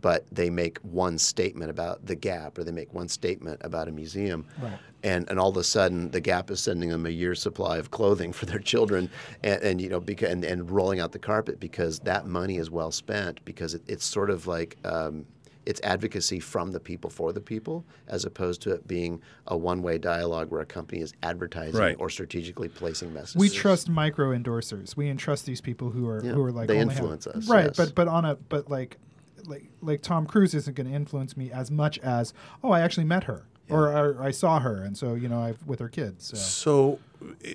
But 0.00 0.26
they 0.32 0.50
make 0.50 0.78
one 0.78 1.18
statement 1.18 1.70
about 1.70 2.04
the 2.04 2.16
Gap, 2.16 2.58
or 2.58 2.64
they 2.64 2.72
make 2.72 2.92
one 2.92 3.06
statement 3.08 3.60
about 3.62 3.86
a 3.86 3.92
museum, 3.92 4.44
Right. 4.60 4.76
and 5.04 5.28
and 5.30 5.38
all 5.38 5.50
of 5.50 5.56
a 5.56 5.62
sudden 5.62 6.10
the 6.10 6.20
Gap 6.20 6.50
is 6.50 6.58
sending 6.60 6.88
them 6.88 7.06
a 7.06 7.10
year's 7.10 7.40
supply 7.40 7.76
of 7.78 7.92
clothing 7.92 8.32
for 8.32 8.46
their 8.46 8.58
children, 8.58 9.08
and, 9.44 9.62
and 9.62 9.80
you 9.80 9.88
know 9.88 10.00
because 10.00 10.30
and, 10.30 10.44
and 10.44 10.68
rolling 10.68 10.98
out 10.98 11.12
the 11.12 11.20
carpet 11.20 11.60
because 11.60 12.00
that 12.00 12.26
money 12.26 12.56
is 12.56 12.70
well 12.72 12.90
spent 12.90 13.44
because 13.44 13.74
it, 13.74 13.82
it's 13.86 14.04
sort 14.04 14.30
of 14.30 14.48
like 14.48 14.78
um, 14.84 15.26
it's 15.66 15.80
advocacy 15.82 16.40
from 16.40 16.72
the 16.72 16.80
people 16.80 17.08
for 17.10 17.32
the 17.32 17.40
people 17.40 17.84
as 18.08 18.24
opposed 18.24 18.60
to 18.62 18.70
it 18.72 18.86
being 18.86 19.20
a 19.46 19.56
one-way 19.56 19.98
dialogue 19.98 20.50
where 20.50 20.60
a 20.60 20.66
company 20.66 21.00
is 21.00 21.12
advertising 21.22 21.80
Right. 21.80 21.96
or 21.98 22.10
strategically 22.10 22.68
placing 22.68 23.12
messages. 23.14 23.36
We 23.36 23.48
trust 23.48 23.88
micro 23.88 24.36
endorsers. 24.36 24.96
We 24.96 25.08
entrust 25.08 25.46
these 25.46 25.60
people 25.60 25.90
who 25.90 26.06
are 26.08 26.22
Yeah, 26.24 26.32
who 26.32 26.42
are 26.42 26.52
like 26.52 26.68
they 26.68 26.80
only 26.80 26.94
have- 26.94 27.02
influence 27.02 27.26
us, 27.26 27.48
right? 27.48 27.66
yes. 27.66 27.76
But 27.76 27.94
but 27.94 28.08
on 28.08 28.24
a 28.24 28.34
but 28.36 28.68
like 28.70 28.98
like 29.46 29.64
like 29.82 30.02
Tom 30.02 30.26
Cruise 30.26 30.54
isn't 30.54 30.74
going 30.74 30.86
to 30.88 30.94
influence 30.94 31.36
me 31.36 31.50
as 31.50 31.70
much 31.70 31.98
as 32.00 32.32
oh 32.62 32.70
I 32.70 32.80
actually 32.80 33.04
met 33.04 33.24
her 33.24 33.44
or, 33.70 33.88
or 33.96 34.22
I 34.22 34.30
saw 34.30 34.60
her 34.60 34.82
and 34.82 34.96
so 34.96 35.14
you 35.14 35.28
know 35.28 35.40
I've 35.40 35.66
with 35.66 35.80
her 35.80 35.88
kids. 35.88 36.26
So. 36.26 36.36
So, 36.36 36.98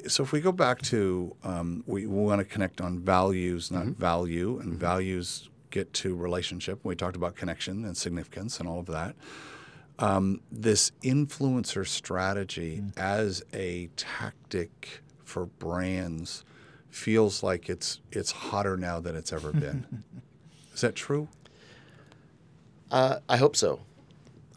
so 0.07 0.23
if 0.23 0.31
we 0.31 0.41
go 0.41 0.51
back 0.51 0.81
to, 0.83 1.35
um, 1.43 1.83
we, 1.85 2.07
we 2.07 2.23
want 2.23 2.39
to 2.39 2.45
connect 2.45 2.81
on 2.81 2.97
values, 2.99 3.69
not 3.71 3.83
Mm-hmm. 3.83 4.01
value, 4.01 4.57
and 4.59 4.73
values 4.73 5.49
get 5.69 5.93
to 5.93 6.15
relationship. 6.15 6.79
We 6.83 6.95
talked 6.95 7.15
about 7.15 7.35
connection 7.35 7.85
and 7.85 7.95
significance 7.95 8.59
and 8.59 8.67
all 8.67 8.79
of 8.79 8.85
that. 8.87 9.15
Um, 9.99 10.41
this 10.51 10.91
influencer 11.03 11.85
strategy 11.85 12.81
Mm. 12.81 12.97
as 12.97 13.43
a 13.53 13.87
tactic 13.97 15.01
for 15.23 15.45
brands 15.47 16.43
feels 16.89 17.43
like 17.43 17.69
it's 17.69 17.99
it's 18.11 18.31
hotter 18.31 18.77
now 18.77 18.99
than 18.99 19.15
it's 19.15 19.31
ever 19.33 19.51
been. 19.51 20.03
Is 20.73 20.81
that 20.81 20.95
true? 20.95 21.27
Uh, 22.89 23.17
I 23.27 23.37
hope 23.37 23.55
so. 23.55 23.81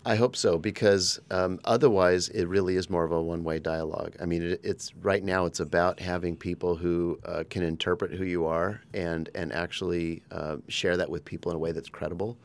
I 0.05 0.17
hope 0.17 0.35
so 0.35 0.59
because 0.59 1.21
um, 1.31 1.61
otherwise 1.65 2.29
it 2.29 2.47
really 2.47 2.77
is 2.77 2.91
more 2.91 3.05
of 3.05 3.13
a 3.13 3.23
one-way 3.23 3.61
dialogue. 3.61 4.17
I 4.21 4.27
mean, 4.27 4.43
it, 4.43 4.61
it's 4.65 4.93
right 4.97 5.23
now 5.23 5.45
it's 5.47 5.61
about 5.61 6.01
having 6.01 6.37
people 6.37 6.77
who 6.77 7.21
uh, 7.25 7.45
can 7.49 7.63
interpret 7.63 8.13
who 8.13 8.25
you 8.25 8.47
are 8.47 8.81
and 8.93 9.29
and 9.35 9.53
actually 9.53 10.23
uh, 10.33 10.57
share 10.69 10.97
that 10.97 11.09
with 11.09 11.25
people 11.25 11.53
in 11.53 11.57
a 11.57 11.61
way 11.61 11.73
that's 11.73 11.89
credible. 11.89 12.37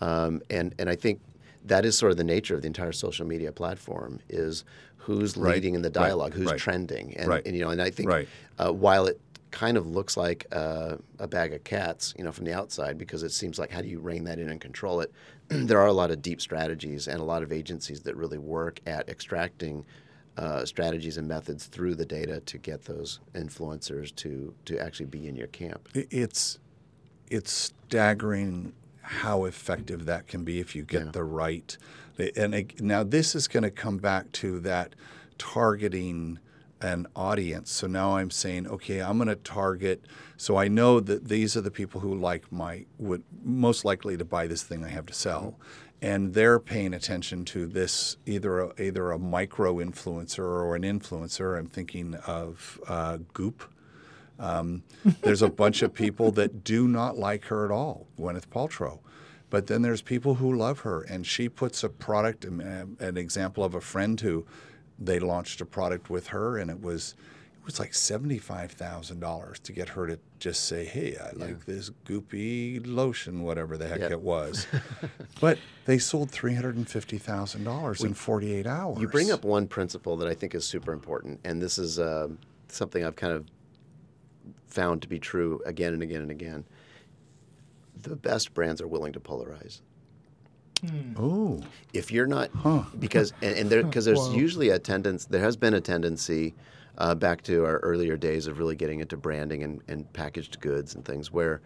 Um, 0.00 0.42
and 0.50 0.74
and 0.78 0.90
I 0.90 0.96
think 0.96 1.20
that 1.64 1.84
is 1.84 1.96
sort 1.96 2.12
of 2.12 2.18
the 2.18 2.24
nature 2.24 2.54
of 2.54 2.62
the 2.62 2.66
entire 2.66 2.92
social 2.92 3.26
media 3.26 3.52
platform 3.52 4.20
is 4.28 4.64
who's 4.96 5.36
Right, 5.36 5.54
leading 5.54 5.74
in 5.74 5.80
the 5.80 5.88
right, 5.88 5.94
dialogue, 5.94 6.34
who's 6.34 6.50
right, 6.50 6.58
trending, 6.58 7.16
and, 7.16 7.28
right, 7.28 7.42
and 7.46 7.56
you 7.56 7.62
know, 7.62 7.70
and 7.70 7.80
I 7.80 7.90
think 7.90 8.10
right. 8.10 8.28
uh, 8.58 8.70
while 8.70 9.06
it 9.06 9.18
kind 9.50 9.76
of 9.76 9.86
looks 9.86 10.16
like 10.16 10.46
uh, 10.52 10.96
a 11.18 11.26
bag 11.26 11.52
of 11.54 11.64
cats, 11.64 12.14
you 12.18 12.24
know, 12.24 12.32
from 12.32 12.44
the 12.44 12.52
outside, 12.52 12.98
because 12.98 13.22
it 13.22 13.30
seems 13.32 13.58
like 13.58 13.70
how 13.70 13.80
do 13.82 13.88
you 13.88 13.98
rein 14.00 14.24
that 14.24 14.38
in 14.38 14.48
and 14.50 14.60
control 14.60 15.00
it? 15.00 15.12
there 15.48 15.78
are 15.80 15.86
a 15.86 15.92
lot 15.92 16.10
of 16.10 16.20
deep 16.22 16.40
strategies 16.40 17.08
and 17.08 17.20
a 17.20 17.24
lot 17.24 17.42
of 17.42 17.52
agencies 17.52 18.00
that 18.02 18.16
really 18.16 18.38
work 18.38 18.80
at 18.86 19.08
extracting 19.08 19.84
uh, 20.36 20.64
strategies 20.64 21.16
and 21.16 21.26
methods 21.26 21.66
through 21.66 21.94
the 21.94 22.04
data 22.06 22.40
to 22.40 22.58
get 22.58 22.84
those 22.84 23.18
influencers 23.34 24.14
to 24.14 24.54
to 24.64 24.78
actually 24.78 25.06
be 25.06 25.26
in 25.26 25.34
your 25.34 25.48
camp. 25.48 25.88
It's 25.94 26.58
it's 27.30 27.50
staggering 27.52 28.72
how 29.02 29.44
effective 29.46 30.04
that 30.06 30.26
can 30.28 30.44
be 30.44 30.60
if 30.60 30.76
you 30.76 30.82
get 30.84 31.06
Yeah. 31.06 31.10
the 31.12 31.24
right. 31.24 31.76
And 32.36 32.54
ag- 32.54 32.80
now 32.82 33.02
this 33.04 33.34
is 33.34 33.48
going 33.48 33.62
to 33.64 33.70
come 33.70 33.96
back 33.98 34.30
to 34.32 34.60
that 34.60 34.94
targeting 35.38 36.38
an 36.80 37.06
audience. 37.16 37.70
So 37.70 37.86
now 37.86 38.16
I'm 38.16 38.30
saying, 38.30 38.66
okay, 38.68 39.00
I'm 39.00 39.18
going 39.18 39.28
to 39.28 39.34
target. 39.36 40.04
So 40.36 40.56
I 40.56 40.68
know 40.68 41.00
that 41.00 41.28
these 41.28 41.56
are 41.56 41.60
the 41.60 41.70
people 41.70 42.00
who 42.00 42.14
like 42.14 42.50
my 42.52 42.86
would 42.98 43.24
most 43.44 43.84
likely 43.84 44.16
to 44.16 44.24
buy 44.24 44.46
this 44.46 44.62
thing 44.62 44.84
I 44.84 44.88
have 44.88 45.06
to 45.06 45.14
sell. 45.14 45.58
And 46.00 46.34
they're 46.34 46.60
paying 46.60 46.94
attention 46.94 47.44
to 47.46 47.66
this 47.66 48.18
either 48.24 48.60
a, 48.60 48.80
either 48.80 49.10
a 49.10 49.18
micro 49.18 49.76
influencer 49.76 50.44
or 50.44 50.76
an 50.76 50.82
influencer. 50.82 51.58
I'm 51.58 51.66
thinking 51.66 52.14
of 52.26 52.80
uh, 52.86 53.18
Goop, 53.32 53.64
um, 54.38 54.84
there's 55.22 55.42
a 55.42 55.48
bunch 55.50 55.82
of 55.82 55.92
people 55.92 56.30
that 56.32 56.62
do 56.62 56.86
not 56.86 57.18
like 57.18 57.46
her 57.46 57.64
at 57.64 57.72
all, 57.72 58.06
Gwyneth 58.18 58.46
Paltrow. 58.46 59.00
But 59.50 59.66
then 59.66 59.82
there's 59.82 60.02
people 60.02 60.34
who 60.36 60.54
love 60.54 60.80
her, 60.80 61.02
and 61.02 61.26
she 61.26 61.48
puts 61.48 61.82
a 61.82 61.88
product. 61.88 62.44
um, 62.44 62.96
An 63.00 63.16
example 63.16 63.64
of 63.64 63.74
a 63.74 63.80
friend 63.80 64.20
who 64.20 64.46
they 64.98 65.18
launched 65.18 65.60
a 65.60 65.64
product 65.66 66.10
with 66.10 66.28
her, 66.28 66.58
and 66.58 66.70
it 66.70 66.80
was 66.82 67.14
it 67.60 67.64
was 67.64 67.78
like 67.78 67.94
seventy 67.94 68.38
five 68.38 68.72
thousand 68.72 69.20
dollars 69.20 69.58
to 69.60 69.72
get 69.72 69.90
her 69.90 70.06
to 70.06 70.18
just 70.38 70.64
say, 70.66 70.84
"Hey, 70.84 71.16
I 71.16 71.32
like 71.36 71.66
this 71.66 71.90
goopy 72.06 72.80
lotion, 72.84 73.42
whatever 73.42 73.76
the 73.76 73.86
heck 73.86 74.00
Yep. 74.00 74.10
it 74.10 74.20
was." 74.20 74.66
but 75.40 75.58
they 75.84 75.98
sold 75.98 76.30
three 76.30 76.54
hundred 76.54 76.76
and 76.76 76.88
fifty 76.88 77.18
thousand 77.18 77.64
dollars 77.64 78.02
in 78.02 78.14
forty 78.14 78.52
eight 78.54 78.66
hours. 78.66 78.98
You 79.00 79.08
bring 79.08 79.30
up 79.30 79.44
one 79.44 79.66
principle 79.68 80.16
that 80.16 80.28
I 80.28 80.34
think 80.34 80.54
is 80.54 80.64
super 80.64 80.92
important, 80.92 81.40
and 81.44 81.60
this 81.62 81.78
is 81.78 81.98
uh, 81.98 82.28
something 82.68 83.04
I've 83.04 83.16
kind 83.16 83.32
of 83.32 83.46
found 84.66 85.02
to 85.02 85.08
be 85.08 85.18
true 85.18 85.60
again 85.64 85.92
and 85.94 86.02
again 86.02 86.22
and 86.22 86.30
again. 86.30 86.64
The 88.02 88.16
best 88.16 88.54
brands 88.54 88.80
are 88.80 88.86
willing 88.88 89.12
to 89.14 89.20
polarize. 89.20 89.80
Oh, 91.16 91.60
If 91.92 92.12
you're 92.12 92.26
not, 92.26 92.50
because 93.00 93.32
and, 93.42 93.56
and 93.56 93.70
there 93.70 93.82
because 93.82 94.04
there's 94.04 94.18
Whoa. 94.28 94.34
usually 94.34 94.70
a 94.70 94.78
tendency. 94.78 95.26
There 95.30 95.40
has 95.40 95.56
been 95.56 95.74
a 95.74 95.80
tendency 95.80 96.54
uh, 96.98 97.14
back 97.14 97.42
to 97.42 97.64
our 97.64 97.78
earlier 97.78 98.16
days 98.16 98.46
of 98.46 98.58
really 98.58 98.76
getting 98.76 99.00
into 99.00 99.16
branding 99.16 99.62
and, 99.62 99.80
and 99.88 100.12
packaged 100.12 100.60
goods 100.60 100.94
and 100.94 101.04
things 101.04 101.32
where 101.32 101.60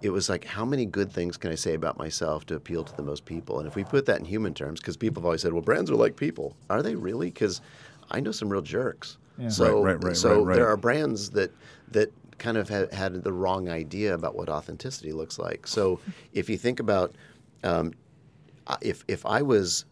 it 0.00 0.10
was 0.10 0.28
like, 0.28 0.44
how 0.44 0.64
many 0.64 0.86
good 0.86 1.10
things 1.10 1.36
can 1.36 1.50
I 1.50 1.56
say 1.56 1.74
about 1.74 1.98
myself 1.98 2.46
to 2.46 2.54
appeal 2.54 2.84
to 2.84 2.96
the 2.96 3.02
most 3.02 3.24
people? 3.24 3.58
And 3.58 3.66
if 3.66 3.74
we 3.74 3.82
put 3.82 4.06
that 4.06 4.20
in 4.20 4.24
human 4.24 4.54
terms, 4.54 4.80
because 4.80 4.96
people 4.96 5.20
have 5.20 5.24
always 5.26 5.42
said, 5.42 5.52
well, 5.52 5.62
brands 5.62 5.90
are 5.90 5.96
like 5.96 6.16
people. 6.16 6.54
Are 6.70 6.82
they 6.82 6.94
really? 6.94 7.26
Because 7.30 7.60
I 8.10 8.20
know 8.20 8.30
some 8.30 8.48
real 8.48 8.62
jerks. 8.62 9.18
Yeah. 9.36 9.48
So, 9.48 9.82
Right, 9.82 9.94
right, 9.94 10.04
right, 10.04 10.16
so 10.16 10.44
right, 10.44 10.54
there 10.54 10.68
are 10.68 10.76
brands 10.76 11.30
that 11.30 11.50
that 11.90 12.12
kind 12.38 12.56
of 12.56 12.68
had, 12.68 12.92
had 12.92 13.14
the 13.24 13.32
wrong 13.32 13.68
idea 13.68 14.14
about 14.14 14.36
what 14.36 14.48
authenticity 14.48 15.12
looks 15.12 15.38
like. 15.38 15.66
So 15.66 15.98
if 16.32 16.48
you 16.48 16.56
think 16.56 16.78
about 16.78 17.12
um, 17.64 17.88
I- 17.88 17.94
if 18.80 19.04
if 19.08 19.24
I 19.26 19.42
was 19.42 19.84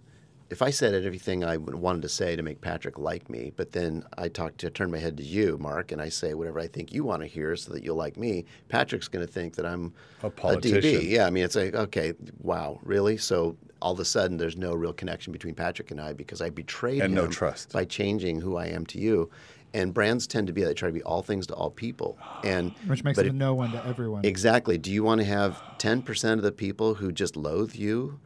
if 0.49 0.63
I 0.63 0.71
said 0.71 0.95
everything 0.95 1.43
I 1.45 1.57
wanted 1.57 2.03
to 2.03 2.09
say 2.09 2.37
to 2.37 2.43
make 2.43 2.61
Patrick 2.61 2.99
like 2.99 3.29
me, 3.29 3.53
but 3.57 3.73
then 3.73 4.05
I 4.17 4.29
talk 4.29 4.57
to 4.59 4.71
turn 4.71 4.93
my 4.93 4.99
head 4.99 5.17
to 5.17 5.25
you, 5.25 5.59
Mark, 5.59 5.91
and 5.91 6.01
I 6.01 6.09
say 6.09 6.35
whatever 6.35 6.61
I 6.61 6.69
think 6.69 6.93
you 6.93 7.03
want 7.03 7.23
to 7.23 7.27
hear 7.27 7.57
so 7.57 7.73
that 7.73 7.83
you'll 7.83 7.97
like 7.97 8.17
me, 8.17 8.45
Patrick's 8.69 9.09
going 9.09 9.27
to 9.27 9.33
think 9.33 9.57
that 9.57 9.67
I'm 9.67 9.93
A 10.23 10.31
DB. 10.31 10.37
politician. 10.37 11.01
Yeah, 11.05 11.27
I 11.27 11.31
mean 11.31 11.45
it's 11.45 11.57
like 11.57 11.75
okay, 11.75 12.13
wow, 12.41 12.79
really? 12.83 13.17
So 13.17 13.57
all 13.83 13.93
of 13.93 14.01
a 14.01 14.05
sudden 14.05 14.37
there's 14.37 14.57
no 14.57 14.73
real 14.75 14.93
connection 14.93 15.33
between 15.33 15.55
Patrick 15.55 15.91
and 15.91 16.01
I 16.01 16.13
because 16.13 16.41
I 16.41 16.51
betrayed 16.51 17.03
And 17.03 17.15
no 17.15 17.27
trust. 17.27 17.73
by 17.73 17.85
changing 17.85 18.41
who 18.41 18.57
I 18.57 18.67
am 18.67 18.87
to 18.87 18.99
you. 18.99 19.31
And 19.75 19.93
brands 19.93 20.27
tend 20.27 20.47
to 20.47 20.55
be 20.55 20.63
they 20.63 20.73
try 20.73 20.89
to 20.89 20.93
be 20.95 21.03
all 21.03 21.23
things 21.23 21.47
to 21.49 21.55
all 21.55 21.71
people, 21.71 22.17
and 22.45 22.73
which 22.87 23.03
makes 23.05 23.17
but 23.17 23.27
it 23.27 23.35
no 23.35 23.53
one 23.53 23.73
to 23.73 23.85
everyone. 23.85 24.25
Exactly. 24.25 24.79
Do 24.79 24.91
you 24.93 25.03
want 25.03 25.21
to 25.21 25.27
have 25.27 25.61
10% 25.79 26.33
of 26.35 26.43
the 26.43 26.53
people 26.53 26.95
who 26.95 27.11
just 27.13 27.37
loathe 27.37 27.75
you 27.75 28.19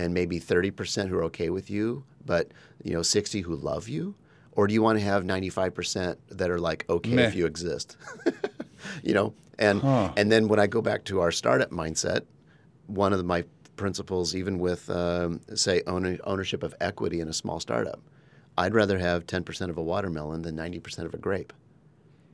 and 0.00 0.14
maybe 0.14 0.40
30% 0.40 1.08
who 1.08 1.16
are 1.18 1.24
okay 1.24 1.50
with 1.50 1.68
you, 1.70 2.04
but 2.24 2.50
you 2.82 2.92
know 2.92 3.02
60 3.02 3.42
who 3.42 3.54
love 3.54 3.88
you? 3.88 4.14
Or 4.52 4.66
do 4.66 4.74
you 4.74 4.82
want 4.82 4.98
to 4.98 5.04
have 5.04 5.22
95% 5.24 6.16
that 6.30 6.50
are 6.50 6.58
like 6.58 6.84
okay 6.88 7.14
Meh. 7.16 7.22
if 7.28 7.34
you 7.34 7.46
exist? 7.46 7.96
you 9.02 9.14
know, 9.14 9.32
and 9.58 9.80
Huh. 9.80 10.12
and 10.16 10.30
then 10.32 10.48
when 10.48 10.58
I 10.58 10.66
go 10.66 10.80
back 10.82 11.04
to 11.04 11.20
our 11.20 11.30
startup 11.30 11.70
mindset, 11.70 12.22
one 12.86 13.12
of 13.12 13.24
my 13.24 13.44
principles 13.76 14.34
even 14.34 14.58
with 14.58 14.90
um, 14.90 15.40
say 15.54 15.82
own, 15.86 16.18
ownership 16.24 16.62
of 16.62 16.74
equity 16.80 17.20
in 17.20 17.28
a 17.28 17.32
small 17.32 17.60
startup, 17.60 18.00
I'd 18.58 18.74
rather 18.74 18.98
have 18.98 19.26
10% 19.26 19.70
of 19.70 19.78
a 19.78 19.82
watermelon 19.82 20.42
than 20.42 20.56
90% 20.56 21.04
of 21.06 21.14
a 21.14 21.18
grape 21.18 21.52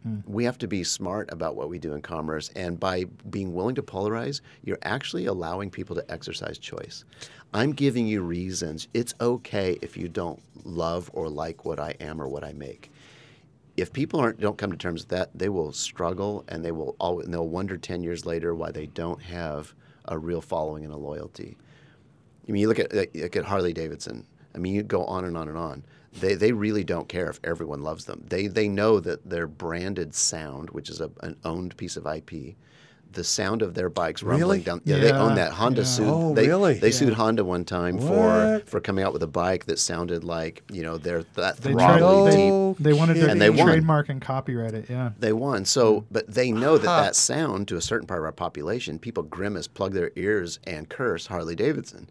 Hmm. 0.07 0.18
we 0.24 0.44
have 0.44 0.57
to 0.59 0.68
be 0.68 0.84
smart 0.84 1.32
about 1.32 1.57
what 1.57 1.68
we 1.68 1.80
do 1.80 1.94
in 1.94 2.00
commerce 2.00 2.48
and 2.54 2.78
by 2.78 3.07
being 3.28 3.52
willing 3.52 3.74
to 3.74 3.82
polarize 3.82 4.40
you're 4.62 4.78
actually 4.82 5.26
allowing 5.26 5.68
people 5.68 5.96
to 5.96 6.09
exercise 6.12 6.59
choice. 6.59 7.04
I'm 7.52 7.72
giving 7.72 8.07
you 8.07 8.22
reasons. 8.22 8.86
It's 8.94 9.14
okay 9.20 9.78
if 9.82 9.96
you 9.96 10.07
don't 10.07 10.40
love 10.64 11.11
or 11.12 11.28
like 11.28 11.64
what 11.64 11.80
i 11.80 11.96
am 11.98 12.22
or 12.22 12.28
what 12.28 12.44
i 12.44 12.52
make. 12.52 12.92
If 13.76 13.92
people 13.92 14.20
aren't 14.20 14.38
don't 14.38 14.57
come 14.57 14.70
to 14.70 14.76
terms 14.76 15.02
with 15.02 15.09
that 15.09 15.36
they 15.36 15.48
will 15.48 15.72
struggle 15.72 16.44
and 16.46 16.64
they 16.64 16.70
will 16.70 16.94
always, 17.00 17.24
and 17.24 17.34
they'll 17.34 17.48
wonder 17.48 17.76
10 17.76 18.04
years 18.04 18.24
later 18.24 18.54
why 18.54 18.70
they 18.70 18.86
don't 18.86 19.20
have 19.22 19.74
a 20.04 20.16
real 20.16 20.40
following 20.40 20.84
and 20.84 20.94
a 20.94 20.96
loyalty. 20.96 21.57
I 22.48 22.52
mean, 22.52 22.61
you 22.61 22.68
look 22.68 22.78
at 22.78 22.94
look 22.94 23.34
at 23.34 23.44
Harley 23.44 23.72
Davidson. 23.72 24.24
I 24.54 24.59
mean, 24.59 24.72
you 24.72 24.84
go 24.84 25.04
on 25.04 25.24
and 25.24 25.36
on 25.36 25.48
and 25.48 25.59
on. 25.59 25.84
They, 26.20 26.34
they 26.34 26.52
really 26.52 26.84
don't 26.84 27.08
care 27.08 27.28
if 27.30 27.40
everyone 27.44 27.82
loves 27.82 28.04
them. 28.06 28.24
They, 28.28 28.46
they 28.46 28.68
know 28.68 29.00
that 29.00 29.28
their 29.28 29.46
branded 29.46 30.14
sound, 30.14 30.70
which 30.70 30.88
is 30.88 31.00
a, 31.00 31.10
an 31.22 31.36
owned 31.44 31.76
piece 31.76 31.96
of 31.96 32.06
IP, 32.06 32.56
the 33.12 33.22
sound 33.24 33.62
of 33.62 33.72
their 33.74 33.88
bikes 33.88 34.22
rumbling 34.22 34.40
Really? 34.42 34.60
down. 34.62 34.80
Yeah, 34.84 34.98
they 34.98 35.10
own 35.12 35.36
that. 35.36 35.52
Honda 35.52 35.82
yeah. 35.82 35.86
sued. 35.86 36.06
Oh, 36.08 36.34
they, 36.34 36.48
really? 36.48 36.74
They 36.74 36.90
sued 36.90 37.14
Honda 37.14 37.44
one 37.44 37.64
time 37.64 37.98
for 37.98 38.06
What? 38.56 38.68
for 38.68 38.80
coming 38.80 39.04
out 39.04 39.12
with 39.14 39.22
a 39.22 39.26
bike 39.28 39.64
that 39.66 39.78
sounded 39.78 40.22
like 40.22 40.62
you 40.70 40.82
know 40.82 40.98
their 40.98 41.22
that 41.34 41.56
they 41.58 41.72
tried. 41.72 41.98
throbbly 42.00 42.30
They, 42.30 42.36
deep. 42.36 42.50
No 42.50 42.76
they 42.78 42.92
wanted 42.92 43.14
to 43.14 43.30
And 43.30 43.40
they 43.40 43.48
won. 43.48 43.66
trademark 43.68 44.08
and 44.10 44.20
copyright 44.20 44.74
it. 44.74 44.90
Yeah. 44.90 45.12
They 45.18 45.32
won. 45.32 45.64
So, 45.64 46.04
but 46.10 46.26
they 46.28 46.50
know 46.52 46.76
that 46.76 46.86
Huh. 46.86 47.00
that 47.02 47.16
sound 47.16 47.68
to 47.68 47.76
a 47.76 47.80
certain 47.80 48.06
part 48.06 48.20
of 48.20 48.24
our 48.26 48.32
population, 48.32 48.98
people 48.98 49.22
grimace, 49.22 49.66
plug 49.66 49.94
their 49.94 50.10
ears, 50.16 50.58
and 50.64 50.88
curse 50.88 51.26
Harley 51.26 51.54
Davidson 51.54 52.10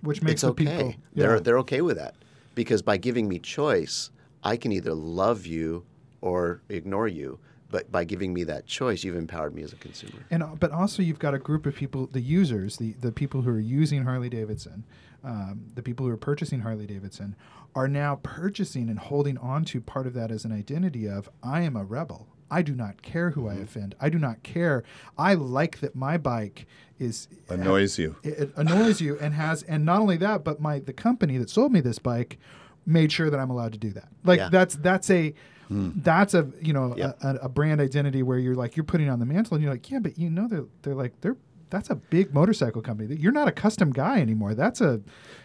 Which 0.00 0.22
makes 0.22 0.32
it's 0.34 0.42
the 0.42 0.48
okay. 0.50 0.64
people. 0.64 0.94
They're 1.14 1.40
they're 1.40 1.58
okay 1.58 1.82
with 1.82 1.96
that 1.98 2.14
because 2.56 2.82
by 2.82 2.96
giving 2.96 3.28
me 3.28 3.38
choice, 3.38 4.10
I 4.42 4.56
can 4.56 4.72
either 4.72 4.94
love 4.94 5.46
you 5.46 5.84
or 6.20 6.62
ignore 6.68 7.06
you. 7.06 7.38
But 7.68 7.90
by 7.90 8.04
giving 8.04 8.32
me 8.32 8.44
that 8.44 8.66
choice, 8.66 9.02
you've 9.02 9.16
empowered 9.16 9.52
me 9.52 9.62
as 9.62 9.72
a 9.72 9.76
consumer. 9.76 10.24
And 10.30 10.42
uh, 10.42 10.54
but 10.58 10.70
also 10.70 11.02
you've 11.02 11.18
got 11.18 11.34
a 11.34 11.38
group 11.38 11.66
of 11.66 11.74
people, 11.74 12.06
the 12.06 12.20
users, 12.20 12.76
the 12.76 12.92
the 13.00 13.10
people 13.12 13.42
who 13.42 13.50
are 13.50 13.60
using 13.60 14.04
Harley 14.04 14.28
Davidson, 14.28 14.84
um, 15.24 15.66
the 15.74 15.82
people 15.82 16.06
who 16.06 16.12
are 16.12 16.16
purchasing 16.16 16.60
Harley 16.60 16.86
Davidson, 16.86 17.34
are 17.74 17.88
now 17.88 18.20
purchasing 18.22 18.88
and 18.88 18.98
holding 19.00 19.36
on 19.38 19.64
to 19.66 19.80
part 19.80 20.06
of 20.06 20.14
that 20.14 20.30
as 20.30 20.44
an 20.44 20.52
identity 20.52 21.08
of 21.08 21.28
I 21.42 21.62
am 21.62 21.76
a 21.76 21.84
rebel. 21.84 22.28
I 22.50 22.62
do 22.62 22.74
not 22.74 23.02
care 23.02 23.30
who 23.30 23.42
Mm-hmm. 23.42 23.58
I 23.60 23.62
offend. 23.62 23.94
I 24.00 24.08
do 24.08 24.18
not 24.18 24.42
care. 24.42 24.84
I 25.18 25.34
like 25.34 25.80
that 25.80 25.94
my 25.96 26.16
bike 26.16 26.66
is 26.98 27.28
annoys 27.50 27.98
you. 27.98 28.16
it, 28.22 28.38
it 28.38 28.52
annoys 28.56 29.00
you 29.02 29.18
and 29.18 29.34
has 29.34 29.62
and 29.64 29.84
not 29.84 30.00
only 30.00 30.16
that 30.16 30.42
but 30.44 30.60
my 30.60 30.78
the 30.78 30.92
company 30.94 31.36
that 31.36 31.50
sold 31.50 31.70
me 31.70 31.80
this 31.80 31.98
bike 31.98 32.38
made 32.86 33.12
sure 33.12 33.28
that 33.28 33.38
i'm 33.38 33.50
allowed 33.50 33.70
to 33.72 33.78
do 33.78 33.90
that 33.90 34.08
like 34.24 34.38
Yeah. 34.38 34.48
that's 34.50 34.76
that's 34.76 35.10
a 35.10 35.34
that's 35.68 36.32
a 36.32 36.48
you 36.62 36.72
know 36.72 36.94
Yep. 36.96 37.18
a, 37.22 37.34
a 37.42 37.48
brand 37.50 37.82
identity 37.82 38.22
where 38.22 38.38
you're 38.38 38.54
like 38.54 38.76
you're 38.78 38.84
putting 38.84 39.10
on 39.10 39.18
the 39.18 39.26
mantle 39.26 39.56
and 39.56 39.62
you're 39.62 39.72
like 39.74 39.90
yeah 39.90 39.98
but 39.98 40.16
you 40.18 40.30
know 40.30 40.48
they're 40.48 40.64
they're 40.80 40.94
like 40.94 41.12
they're 41.20 41.36
that's 41.68 41.90
a 41.90 41.96
big 41.96 42.32
motorcycle 42.32 42.80
company 42.80 43.14
you're 43.16 43.30
not 43.32 43.46
a 43.46 43.52
custom 43.52 43.90
guy 43.90 44.20
anymore 44.22 44.54
that's 44.54 44.80
a 44.80 44.98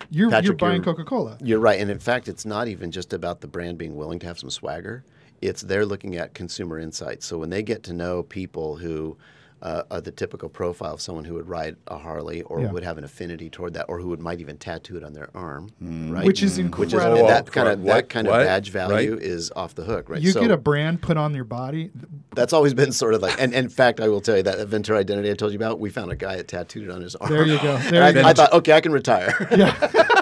you're 0.10 0.30
you're 0.42 0.54
buying 0.54 0.82
coca-cola 0.84 1.38
You're 1.44 1.60
right, 1.60 1.80
and 1.82 1.90
in 1.92 2.00
fact, 2.00 2.28
it's 2.30 2.46
not 2.46 2.68
even 2.70 2.92
just 2.92 3.12
about 3.12 3.42
the 3.42 3.48
brand 3.48 3.78
being 3.78 3.96
willing 3.98 4.20
to 4.20 4.28
have 4.28 4.38
some 4.40 4.50
swagger. 4.50 5.04
It's 5.42 5.62
they're 5.62 5.86
looking 5.86 6.16
at 6.16 6.34
consumer 6.34 6.78
insights. 6.80 7.26
So 7.26 7.38
when 7.38 7.50
they 7.50 7.64
get 7.64 7.84
to 7.84 7.94
know 7.94 8.24
people 8.24 8.78
who 8.78 9.18
uh, 9.64 9.84
are 9.92 10.02
the 10.02 10.12
typical 10.12 10.50
profile 10.50 10.96
of 10.96 11.02
someone 11.02 11.24
who 11.24 11.36
would 11.36 11.48
ride 11.48 11.76
a 11.88 11.96
Harley 11.96 12.42
or 12.44 12.62
Yeah. 12.62 12.72
would 12.72 12.84
have 12.84 12.98
an 12.98 13.04
affinity 13.04 13.48
toward 13.48 13.76
that, 13.76 13.86
or 13.90 14.00
who 14.00 14.08
would 14.08 14.20
might 14.20 14.40
even 14.40 14.58
tattoo 14.58 14.98
it 14.98 15.04
on 15.04 15.14
their 15.14 15.30
arm, 15.36 15.70
right? 15.80 16.26
Which 16.26 16.42
is 16.42 16.58
Which 16.58 16.88
is 16.88 16.94
incredible. 16.94 17.28
that 17.28 17.52
kind 17.52 17.68
of 17.70 17.80
What? 17.80 17.94
that 17.94 18.10
kind 18.10 18.28
What? 18.28 18.42
of 18.42 18.48
badge 18.48 18.72
value 18.72 19.14
Right. 19.14 19.22
is 19.22 19.52
off 19.56 19.76
the 19.76 19.84
hook, 19.84 20.10
right? 20.10 20.20
you 20.20 20.32
so 20.32 20.42
get 20.42 20.50
a 20.50 20.58
brand 20.58 21.04
put 21.04 21.16
on 21.16 21.36
your 21.36 21.44
body 21.44 21.92
that's 22.34 22.54
always 22.54 22.74
been 22.74 22.92
sort 22.92 23.14
of 23.14 23.22
like, 23.22 23.34
and, 23.40 23.54
and 23.54 23.66
in 23.66 23.70
fact, 23.70 24.00
I 24.00 24.08
will 24.08 24.22
tell 24.22 24.38
you 24.38 24.42
that 24.44 24.68
Ventura 24.68 24.98
identity 24.98 25.30
I 25.30 25.36
told 25.36 25.52
you 25.52 25.60
about, 25.60 25.80
we 25.80 25.92
found 25.92 26.12
a 26.12 26.16
guy 26.16 26.38
that 26.38 26.48
tattooed 26.48 26.86
it 26.86 26.90
on 26.90 27.02
his 27.02 27.16
arm. 27.18 27.30
There 27.32 27.46
you 27.46 27.60
go. 27.62 27.76
And 27.76 27.84
There 27.94 28.04
I, 28.04 28.08
you 28.08 28.14
go. 28.16 28.24
I 28.24 28.34
thought, 28.34 28.54
okay, 28.54 28.72
I 28.74 28.82
can 28.82 28.92
retire. 28.94 29.48
yeah 29.56 29.76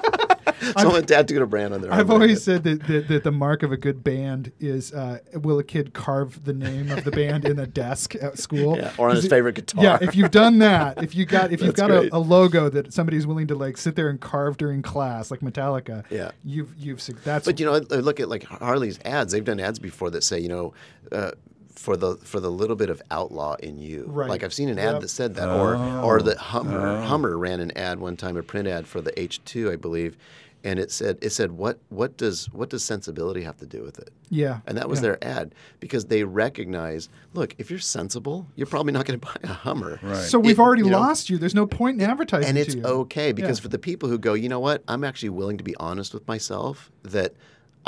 Someone 0.78 1.06
tattooed 1.06 1.42
a 1.42 1.46
brand 1.46 1.74
on 1.74 1.82
their. 1.82 1.94
I've 1.94 2.10
always 2.10 2.44
said 2.44 2.64
that, 2.64 2.86
that, 2.88 3.08
that 3.08 3.24
the 3.24 3.32
mark 3.32 3.64
of 3.64 3.72
a 3.72 3.78
good 3.78 4.04
band 4.04 4.52
is 4.60 4.94
uh, 4.94 5.20
will 5.34 5.60
a 5.60 5.64
kid 5.64 5.94
carve 5.94 6.46
the 6.46 6.54
name 6.54 6.92
of 6.92 7.04
the 7.04 7.12
band 7.12 7.46
in 7.46 7.60
a 7.60 7.68
desk 7.68 8.16
at 8.16 8.38
school 8.38 8.78
Yeah, 8.78 8.94
or 8.98 9.10
on 9.10 9.18
Is 9.18 9.24
his 9.24 9.30
favorite 9.30 9.56
guitar. 9.56 9.84
Yeah, 9.84 9.98
if 10.02 10.16
you've 10.16 10.32
done 10.32 10.60
that, 10.60 11.02
if 11.04 11.16
you 11.16 11.26
got 11.26 11.52
if 11.52 11.62
you've 11.62 11.76
got 11.76 11.92
a, 11.92 12.10
a 12.16 12.20
logo 12.20 12.70
that 12.70 12.94
somebody's 12.94 13.26
willing 13.28 13.48
to 13.48 13.56
like 13.56 13.78
sit 13.78 13.96
there 13.96 14.10
and 14.10 14.20
carve 14.20 14.58
during 14.58 14.82
class, 14.82 15.32
like 15.32 15.42
Metallica, 15.42 16.04
Yeah. 16.10 16.32
you've 16.44 16.74
you've 16.78 17.00
that's 17.24 17.46
But 17.46 17.60
you 17.60 17.66
know, 17.66 17.76
I 17.76 17.80
look 17.80 18.20
at 18.20 18.30
like 18.30 18.44
Harley's 18.44 19.00
ads. 19.06 19.34
They've 19.34 19.44
done 19.44 19.60
ads 19.60 19.80
before 19.80 20.10
that 20.12 20.24
say, 20.24 20.40
you 20.40 20.50
know, 20.50 20.74
uh, 21.12 21.32
for 21.80 21.96
the 21.96 22.18
for 22.18 22.40
the 22.42 22.52
little 22.52 22.76
bit 22.76 22.90
of 22.90 23.02
outlaw 23.10 23.56
in 23.56 23.78
you. 23.78 24.04
Right. 24.08 24.30
Like 24.30 24.44
I've 24.44 24.54
seen 24.54 24.68
an 24.68 24.78
ad 24.78 24.94
Yep. 24.96 25.02
that 25.02 25.08
said 25.08 25.36
that, 25.36 25.48
or 25.50 25.76
Oh. 25.76 26.02
or 26.04 26.22
that 26.24 26.38
Hummer 26.38 26.86
oh. 26.98 27.02
Hummer 27.04 27.38
ran 27.38 27.62
an 27.62 27.72
ad 27.78 28.00
one 28.00 28.18
time, 28.18 28.36
a 28.36 28.44
print 28.44 28.68
ad 28.68 28.86
for 28.86 29.00
the 29.02 29.12
H2, 29.14 29.72
I 29.72 29.78
believe, 29.78 30.18
and 30.62 30.78
it 30.78 30.92
said 30.92 31.18
it 31.22 31.30
said 31.32 31.54
what 31.54 31.80
what 31.88 32.18
does 32.18 32.48
what 32.52 32.70
does 32.70 32.84
sensibility 32.84 33.44
have 33.44 33.56
to 33.60 33.66
do 33.66 33.82
with 33.82 33.98
it? 33.98 34.10
yeah, 34.30 34.60
And 34.68 34.78
that 34.78 34.90
was 34.90 35.00
yeah. 35.00 35.04
their 35.04 35.24
ad 35.24 35.56
because 35.80 36.06
they 36.08 36.24
recognize, 36.26 37.08
look, 37.34 37.56
if 37.58 37.70
you're 37.72 37.80
sensible, 37.80 38.46
you're 38.58 38.68
probably 38.68 38.92
not 38.92 39.06
going 39.06 39.18
to 39.22 39.26
buy 39.26 39.38
a 39.44 39.48
Hummer. 39.54 40.00
Right. 40.04 40.18
So 40.18 40.38
we've 40.38 40.60
It- 40.60 40.62
already 40.62 40.84
you 40.84 40.90
know, 40.90 41.00
lost 41.00 41.30
you. 41.30 41.38
There's 41.38 41.56
no 41.56 41.66
point 41.66 42.02
in 42.02 42.10
advertising 42.10 42.50
and 42.50 42.56
to 42.58 42.62
it's 42.62 42.76
you. 42.76 42.84
okay 42.84 43.32
because 43.32 43.60
Yeah. 43.60 43.64
for 43.64 43.68
the 43.70 43.80
people 43.80 44.10
who 44.10 44.18
go, 44.18 44.34
you 44.34 44.50
know 44.50 44.60
what, 44.60 44.84
I'm 44.90 45.06
actually 45.06 45.30
willing 45.30 45.58
to 45.60 45.64
be 45.64 45.76
honest 45.78 46.14
with 46.14 46.28
myself 46.28 46.92
that 47.04 47.34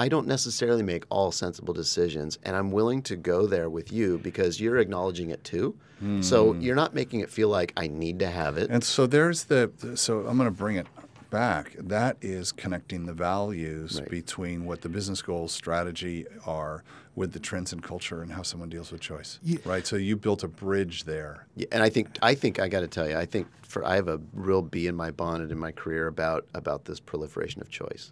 I 0.02 0.08
don't 0.10 0.26
necessarily 0.28 0.82
make 0.82 1.04
all 1.10 1.32
sensible 1.32 1.74
decisions, 1.76 2.40
and 2.44 2.56
I'm 2.56 2.72
willing 2.72 3.02
to 3.04 3.16
go 3.16 3.46
there 3.46 3.70
with 3.70 3.92
you 3.92 4.18
because 4.18 4.60
you're 4.60 4.78
acknowledging 4.80 5.30
it 5.30 5.44
too. 5.44 5.76
So 6.22 6.54
Hmm. 6.54 6.62
you're 6.62 6.76
not 6.84 6.96
making 6.96 7.20
it 7.20 7.30
feel 7.30 7.50
like 7.50 7.72
I 7.78 7.86
need 7.88 8.18
to 8.20 8.28
have 8.42 8.58
it. 8.58 8.72
And 8.72 8.84
so 8.84 9.06
there's 9.06 9.44
the, 9.44 9.70
so 9.96 10.26
I'm 10.28 10.38
going 10.38 10.50
to 10.50 10.58
bring 10.66 10.78
it 10.78 10.88
back. 11.30 11.76
That 11.78 12.18
is 12.22 12.52
connecting 12.52 13.06
the 13.06 13.14
values 13.14 14.00
Right. 14.00 14.10
between 14.10 14.66
what 14.66 14.82
the 14.82 14.90
business 14.90 15.22
goals, 15.22 15.52
strategy 15.52 16.26
are 16.48 16.84
with 17.16 17.34
the 17.34 17.40
trends 17.40 17.72
and 17.72 17.84
culture 17.84 18.24
and 18.24 18.32
how 18.32 18.42
someone 18.42 18.70
deals 18.70 18.92
with 18.92 19.02
choice. 19.02 19.38
Ye- 19.44 19.60
Right. 19.64 19.86
So 19.86 19.96
you 19.98 20.16
built 20.18 20.44
a 20.44 20.48
bridge 20.48 21.04
there. 21.04 21.46
Yeah, 21.56 21.68
and 21.72 21.84
I 21.84 21.90
think 21.90 22.08
I 22.24 22.34
think 22.34 22.60
I 22.60 22.68
got 22.68 22.80
to 22.80 22.88
tell 22.88 23.08
you, 23.08 23.18
I 23.18 23.28
think 23.28 23.46
for 23.62 23.86
I 23.86 23.96
have 23.96 24.08
a 24.08 24.20
real 24.34 24.64
bee 24.64 24.88
in 24.88 24.96
my 24.96 25.12
bonnet 25.12 25.52
in 25.52 25.60
my 25.60 25.72
career 25.72 26.08
about 26.08 26.48
about 26.56 26.86
this 26.86 27.00
proliferation 27.00 27.62
of 27.62 27.70
choice. 27.70 28.12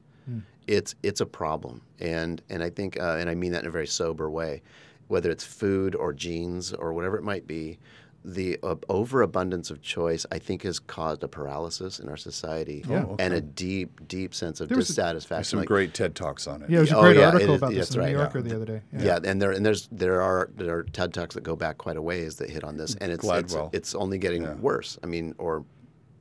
It's 0.67 0.93
it's 1.03 1.19
a 1.21 1.25
problem, 1.25 1.82
and 1.99 2.41
and 2.49 2.61
I 2.63 2.69
think 2.69 2.99
uh, 2.99 3.17
and 3.19 3.30
I 3.30 3.36
mean 3.36 3.51
that 3.53 3.61
in 3.63 3.67
a 3.67 3.71
very 3.71 3.88
sober 3.88 4.30
way, 4.30 4.61
whether 5.07 5.32
it's 5.32 5.43
food 5.43 5.95
or 5.95 6.13
jeans 6.13 6.73
or 6.73 6.93
whatever 6.93 7.17
it 7.17 7.23
might 7.23 7.47
be. 7.47 7.80
The 8.25 8.59
uh, 8.61 8.75
overabundance 8.89 9.71
of 9.71 9.82
choice, 9.82 10.25
I 10.30 10.39
think, 10.39 10.63
has 10.63 10.77
caused 10.77 11.23
a 11.23 11.30
paralysis 11.30 11.99
in 12.01 12.09
our 12.09 12.17
society 12.17 12.84
Yeah. 12.86 13.05
Oh, 13.07 13.15
and 13.17 13.34
a 13.34 13.39
deep, 13.39 14.05
deep 14.09 14.36
sense 14.36 14.59
of 14.59 14.67
There 14.67 14.77
a- 14.77 14.82
dissatisfaction. 14.82 15.38
There's 15.38 15.47
some 15.47 15.59
Like- 15.59 15.67
great 15.69 15.93
TED 15.93 16.15
talks 16.15 16.45
on 16.45 16.61
it. 16.61 16.69
yeah, 16.69 16.80
there's 16.80 16.91
a 16.91 16.97
Oh, 16.97 17.01
great 17.01 17.15
yeah, 17.15 17.27
article 17.32 17.55
is- 17.55 17.61
about 17.61 17.71
this 17.73 17.89
in 17.91 17.93
the 17.93 17.99
right, 17.99 18.05
New 18.11 18.17
yeah. 18.17 18.23
Yorker 18.23 18.41
the 18.41 18.55
other 18.57 18.65
day. 18.65 18.82
Yeah, 18.91 19.19
and 19.23 19.41
there 19.41 19.51
and 19.51 19.65
there's 19.65 19.88
there 19.93 20.21
are 20.21 20.49
there 20.57 20.75
are 20.80 20.84
TED 20.84 21.13
talks 21.13 21.34
that 21.36 21.43
go 21.45 21.55
back 21.55 21.77
quite 21.77 21.95
a 21.95 22.01
ways 22.01 22.36
that 22.36 22.49
hit 22.49 22.65
on 22.65 22.75
this, 22.75 22.93
and 22.95 23.09
it's 23.09 23.23
it's, 23.25 23.53
Gladwell. 23.53 23.69
it's 23.73 23.95
only 23.95 24.17
getting 24.17 24.41
Yeah. 24.43 24.55
worse. 24.55 24.99
I 25.01 25.07
mean, 25.07 25.34
or 25.38 25.63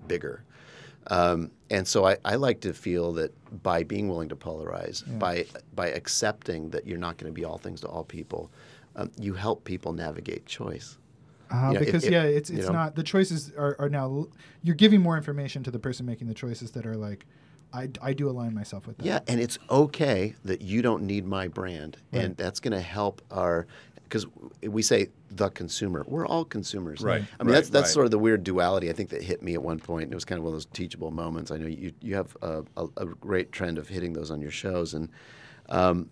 bigger. 0.07 0.45
Um, 1.09 1.51
and 1.71 1.87
so 1.87 2.07
I, 2.07 2.17
I 2.25 2.37
like 2.37 2.61
to 2.61 2.73
feel 2.73 3.13
that 3.15 3.33
by 3.63 3.83
being 3.83 4.09
willing 4.09 4.29
to 4.31 4.37
polarize, 4.37 5.03
by 5.19 5.47
by 5.75 5.89
accepting 5.89 6.71
that 6.71 6.87
you're 6.87 6.99
not 6.99 7.17
going 7.19 7.33
to 7.33 7.35
be 7.35 7.45
all 7.45 7.59
things 7.59 7.81
to 7.83 7.87
all 7.89 8.05
people, 8.05 8.51
um, 8.97 9.11
you 9.19 9.35
help 9.35 9.65
people 9.65 9.93
navigate 9.93 10.47
choice. 10.47 10.99
Uh, 11.51 11.69
You 11.69 11.75
know, 11.75 11.81
because 11.81 12.05
if- 12.05 12.13
yeah, 12.13 12.23
it's 12.25 12.51
you 12.51 12.59
it's 12.59 12.67
know. 12.67 12.73
not 12.73 12.95
the 12.97 13.03
choices 13.03 13.53
are, 13.57 13.77
are 13.79 13.89
now 13.89 14.27
you're 14.63 14.75
giving 14.77 15.01
more 15.01 15.17
information 15.17 15.63
to 15.65 15.71
the 15.71 15.79
person 15.79 16.05
making 16.07 16.27
the 16.29 16.35
choices 16.35 16.73
that 16.73 16.85
are 16.87 16.97
like, 16.97 17.25
I, 17.73 17.91
I 18.03 18.13
do 18.15 18.29
align 18.31 18.55
myself 18.55 18.87
with 18.87 18.97
that. 18.99 19.05
Yeah, 19.07 19.21
and 19.29 19.41
it's 19.41 19.59
okay 19.71 20.35
that 20.45 20.63
you 20.63 20.81
don't 20.83 21.03
need 21.05 21.27
my 21.27 21.49
brand, 21.49 21.99
and 22.13 22.37
that's 22.37 22.61
going 22.61 22.73
to 22.73 22.81
help 22.81 23.21
our 23.31 23.67
because 24.09 24.27
we 24.63 24.83
say 24.83 25.09
the 25.31 25.51
consumer. 25.51 26.05
We're 26.07 26.27
all 26.27 26.45
consumers. 26.45 27.03
Right, 27.03 27.23
I 27.39 27.43
mean, 27.43 27.53
right, 27.53 27.55
that's 27.57 27.69
that's 27.71 27.89
right. 27.89 27.93
sort 27.93 28.05
of 28.07 28.11
the 28.11 28.19
weird 28.19 28.45
duality 28.45 28.89
I 28.89 28.93
think 28.93 29.11
that 29.11 29.23
hit 29.23 29.43
me 29.43 29.55
at 29.55 29.63
one 29.63 29.79
point. 29.79 30.05
And 30.05 30.13
it 30.13 30.17
was 30.17 30.25
kind 30.25 30.39
of 30.39 30.45
one 30.45 30.53
of 30.53 30.57
those 30.57 30.67
teachable 30.67 31.11
moments. 31.11 31.51
I 31.51 31.59
know 31.59 31.67
you 31.67 31.93
you 32.01 32.15
have 32.15 32.37
a, 32.43 32.63
a, 32.77 32.87
a 32.97 33.07
great 33.07 33.53
trend 33.53 33.79
of 33.79 33.89
hitting 33.89 34.13
those 34.13 34.31
on 34.31 34.41
your 34.41 34.51
shows, 34.51 34.95
and 34.95 35.09
um, 35.69 36.09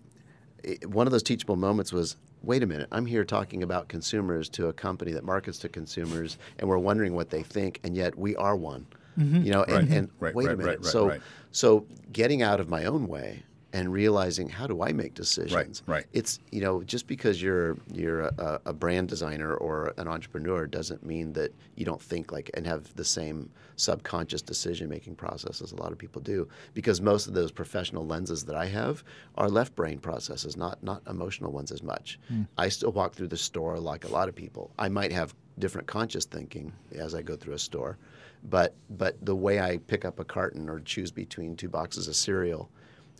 it, 0.63 0.89
one 0.89 1.07
of 1.07 1.11
those 1.11 1.23
teachable 1.23 1.55
moments 1.55 1.91
was. 1.91 2.15
Wait 2.43 2.61
a 2.61 2.67
minute! 2.67 2.87
I'm 2.91 3.07
here 3.07 3.25
talking 3.25 3.63
about 3.63 3.87
consumers 3.89 4.47
to 4.49 4.67
a 4.67 4.73
company 4.73 5.11
that 5.13 5.23
markets 5.23 5.57
to 5.59 5.69
consumers, 5.69 6.37
and 6.59 6.69
we're 6.69 6.77
wondering 6.77 7.15
what 7.15 7.31
they 7.31 7.41
think, 7.41 7.79
and 7.83 7.97
yet 7.97 8.17
we 8.17 8.35
are 8.35 8.55
one. 8.55 8.85
You 9.17 9.51
know, 9.51 9.63
and, 9.63 9.89
Right, 9.89 9.97
and 9.97 10.09
right, 10.19 10.35
wait 10.35 10.45
right, 10.45 10.53
a 10.53 10.57
minute. 10.57 10.85
so, 10.85 11.07
right. 11.07 11.21
so 11.51 11.87
getting 12.11 12.43
out 12.43 12.59
of 12.59 12.69
my 12.69 12.85
own 12.85 13.07
way 13.07 13.41
and 13.73 13.91
realizing 13.91 14.49
how 14.49 14.67
do 14.67 14.81
I 14.81 14.93
make 14.93 15.13
decisions? 15.13 15.83
right. 15.87 15.97
right. 15.97 16.05
It's 16.13 16.39
you 16.51 16.61
know 16.61 16.83
just 16.83 17.07
because 17.07 17.41
you're 17.41 17.77
you're 17.91 18.21
a, 18.21 18.61
a 18.65 18.73
brand 18.73 19.09
designer 19.09 19.53
or 19.55 19.93
an 19.97 20.07
entrepreneur 20.07 20.67
doesn't 20.67 21.05
mean 21.05 21.33
that 21.33 21.53
you 21.75 21.85
don't 21.85 22.01
think 22.01 22.31
like 22.31 22.49
and 22.53 22.65
have 22.65 22.93
the 22.95 23.05
same 23.05 23.49
subconscious 23.75 24.41
decision 24.41 24.89
making 24.89 25.15
process 25.15 25.61
as 25.61 25.71
a 25.71 25.75
lot 25.75 25.91
of 25.91 25.97
people 25.97 26.21
do. 26.21 26.47
Because 26.73 26.99
most 26.99 27.27
of 27.27 27.33
those 27.33 27.51
professional 27.51 28.05
lenses 28.05 28.43
that 28.45 28.55
I 28.55 28.65
have 28.65 29.03
are 29.35 29.49
left 29.49 29.75
brain 29.75 29.99
processes, 29.99 30.57
not 30.57 30.81
not 30.83 31.01
emotional 31.07 31.51
ones 31.51 31.71
as 31.71 31.83
much. 31.83 32.19
Hmm. 32.27 32.43
I 32.57 32.69
still 32.69 32.91
walk 32.91 33.15
through 33.15 33.27
the 33.27 33.37
store 33.37 33.79
like 33.79 34.05
a 34.05 34.09
lot 34.09 34.29
of 34.29 34.35
people. 34.35 34.71
I 34.79 34.89
might 34.89 35.11
have 35.11 35.35
different 35.59 35.87
conscious 35.87 36.25
thinking 36.25 36.71
as 36.95 37.15
I 37.15 37.21
go 37.21 37.35
through 37.35 37.53
a 37.53 37.59
store. 37.59 37.97
But 38.43 38.75
but 38.89 39.23
the 39.25 39.35
way 39.35 39.59
I 39.59 39.77
pick 39.77 40.05
up 40.05 40.19
a 40.19 40.23
carton 40.23 40.69
or 40.69 40.79
choose 40.79 41.11
between 41.11 41.55
two 41.55 41.69
boxes 41.69 42.07
of 42.07 42.15
cereal, 42.15 42.69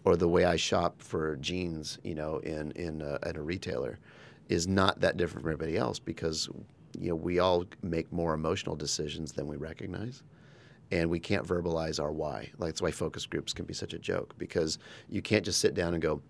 or 0.03 0.15
the 0.15 0.27
way 0.27 0.45
I 0.45 0.55
shop 0.55 1.01
for 1.01 1.35
jeans, 1.37 1.99
you 2.03 2.15
know, 2.15 2.37
in 2.39 2.71
in 2.71 3.01
a, 3.01 3.19
at 3.23 3.37
a 3.37 3.41
retailer, 3.41 3.99
is 4.49 4.67
not 4.67 5.01
that 5.01 5.17
different 5.17 5.43
from 5.43 5.51
everybody 5.51 5.77
else 5.77 5.99
because 5.99 6.49
you 6.99 7.09
know 7.09 7.15
we 7.15 7.39
all 7.39 7.65
make 7.81 8.11
more 8.11 8.33
emotional 8.33 8.75
decisions 8.75 9.33
than 9.33 9.47
we 9.47 9.57
recognize, 9.57 10.23
and 10.91 11.09
we 11.09 11.19
can't 11.19 11.45
verbalize 11.45 12.01
our 12.01 12.11
why. 12.11 12.49
Like 12.57 12.69
that's 12.69 12.81
why 12.81 12.91
focus 12.91 13.25
groups 13.25 13.53
can 13.53 13.65
be 13.65 13.73
such 13.73 13.93
a 13.93 13.99
joke 13.99 14.35
because 14.37 14.77
you 15.09 15.21
can't 15.21 15.45
just 15.45 15.59
sit 15.59 15.73
down 15.73 15.93
and 15.93 16.01
go. 16.01 16.21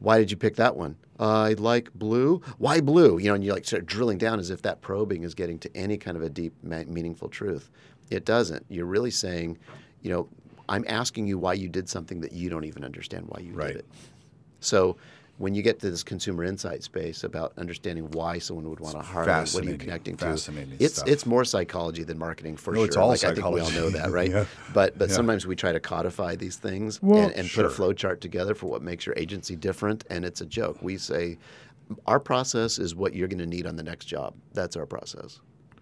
Why 0.00 0.18
did 0.18 0.30
you 0.30 0.36
pick 0.36 0.54
that 0.56 0.76
one? 0.76 0.96
I 1.18 1.54
like 1.54 1.92
blue. 1.92 2.40
Why 2.58 2.80
blue? 2.80 3.18
You 3.18 3.28
know, 3.28 3.34
and 3.34 3.44
you 3.44 3.52
like 3.52 3.64
start 3.64 3.84
drilling 3.84 4.16
down 4.18 4.38
as 4.38 4.48
if 4.50 4.62
that 4.62 4.80
probing 4.80 5.24
is 5.24 5.34
getting 5.34 5.58
to 5.58 5.76
any 5.76 5.98
kind 5.98 6.16
of 6.16 6.22
a 6.22 6.28
deep, 6.28 6.54
meaningful 6.62 7.28
truth. 7.28 7.68
It 8.08 8.24
doesn't. 8.24 8.64
You're 8.68 8.86
really 8.86 9.10
saying, 9.10 9.58
you 10.02 10.10
know, 10.12 10.28
I'm 10.68 10.84
asking 10.88 11.26
you 11.26 11.38
why 11.38 11.54
you 11.54 11.68
did 11.68 11.88
something 11.88 12.20
that 12.20 12.32
you 12.32 12.50
don't 12.50 12.64
even 12.64 12.84
understand 12.84 13.26
why 13.28 13.40
you 13.40 13.52
Right. 13.52 13.68
did 13.68 13.76
it. 13.76 13.86
So 14.60 14.96
when 15.38 15.54
you 15.54 15.62
get 15.62 15.78
to 15.80 15.90
this 15.90 16.02
consumer 16.02 16.42
insight 16.42 16.82
space 16.82 17.22
about 17.22 17.52
understanding 17.56 18.10
why 18.10 18.38
someone 18.40 18.68
would 18.68 18.80
want 18.80 18.96
to 18.96 19.02
Harley, 19.02 19.30
what 19.52 19.64
are 19.64 19.70
you 19.70 19.78
connecting 19.78 20.16
to? 20.16 20.32
It's 20.80 20.94
stuff. 20.94 21.08
it's 21.08 21.24
more 21.26 21.44
psychology 21.44 22.02
than 22.02 22.18
marketing 22.18 22.56
for 22.56 22.72
No, 22.72 22.78
sure. 22.80 22.86
it's 22.86 22.96
all 22.96 23.08
like 23.08 23.22
I 23.24 23.34
think 23.34 23.48
we 23.50 23.60
all 23.60 23.70
know 23.70 23.88
that, 23.90 24.10
right? 24.20 24.30
Yeah. 24.30 24.44
But 24.74 24.98
but 24.98 25.08
Yeah. 25.10 25.14
sometimes 25.16 25.46
we 25.46 25.54
try 25.54 25.70
to 25.72 25.78
codify 25.80 26.34
these 26.34 26.56
things 26.56 27.00
Well, 27.00 27.20
and, 27.26 27.32
and 27.34 27.48
Sure. 27.48 27.64
put 27.64 27.72
a 27.72 27.74
flow 27.74 27.92
chart 27.92 28.20
together 28.20 28.54
for 28.54 28.66
what 28.66 28.82
makes 28.82 29.06
your 29.06 29.14
agency 29.16 29.54
different, 29.54 30.04
and 30.10 30.24
it's 30.24 30.40
a 30.40 30.46
joke. 30.46 30.82
We 30.82 30.98
say 30.98 31.38
our 32.06 32.18
process 32.20 32.78
is 32.78 32.94
what 32.96 33.14
you're 33.14 33.28
going 33.28 33.38
to 33.38 33.46
need 33.46 33.66
on 33.66 33.76
the 33.76 33.82
next 33.84 34.06
job. 34.06 34.34
That's 34.54 34.76
our 34.76 34.86
process. 34.86 35.40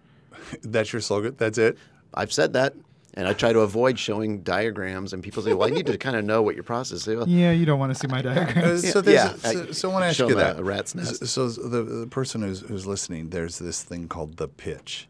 That's 0.61 0.93
your 0.93 1.01
slogan. 1.01 1.35
That's 1.37 1.57
it. 1.57 1.77
I've 2.13 2.31
said 2.31 2.53
that, 2.53 2.73
and 3.17 3.27
I 3.27 3.33
try 3.33 3.51
to 3.51 3.59
avoid 3.61 3.97
showing 3.99 4.41
diagrams. 4.43 5.11
And 5.11 5.21
people 5.23 5.43
say, 5.43 5.53
"Well, 5.53 5.67
I 5.67 5.71
need 5.71 5.87
to 5.87 5.97
kind 6.07 6.15
of 6.15 6.23
know 6.23 6.41
what 6.41 6.55
your 6.55 6.63
process 6.63 7.05
is." 7.07 7.17
Well, 7.17 7.27
Yeah, 7.27 7.51
you 7.51 7.65
don't 7.65 7.79
want 7.79 7.91
to 7.93 7.99
see 7.99 8.07
my 8.07 8.21
diagram. 8.21 8.75
Uh, 8.75 8.77
so 8.93 9.01
there's 9.01 9.15
yeah, 9.15 9.33
so, 9.51 9.63
I- 9.67 9.71
so 9.71 9.89
I 9.89 9.93
want 9.93 10.03
to 10.03 10.07
ask 10.07 10.19
you 10.19 10.35
that 10.35 10.59
a 10.59 10.63
rat's 10.63 10.95
nest. 10.95 11.25
So, 11.27 11.49
so 11.49 11.61
the, 11.67 11.83
the 11.83 12.07
person 12.07 12.41
who's, 12.43 12.61
who's 12.61 12.85
listening, 12.85 13.31
there's 13.31 13.57
this 13.59 13.83
thing 13.83 14.07
called 14.07 14.37
the 14.37 14.47
pitch, 14.47 15.09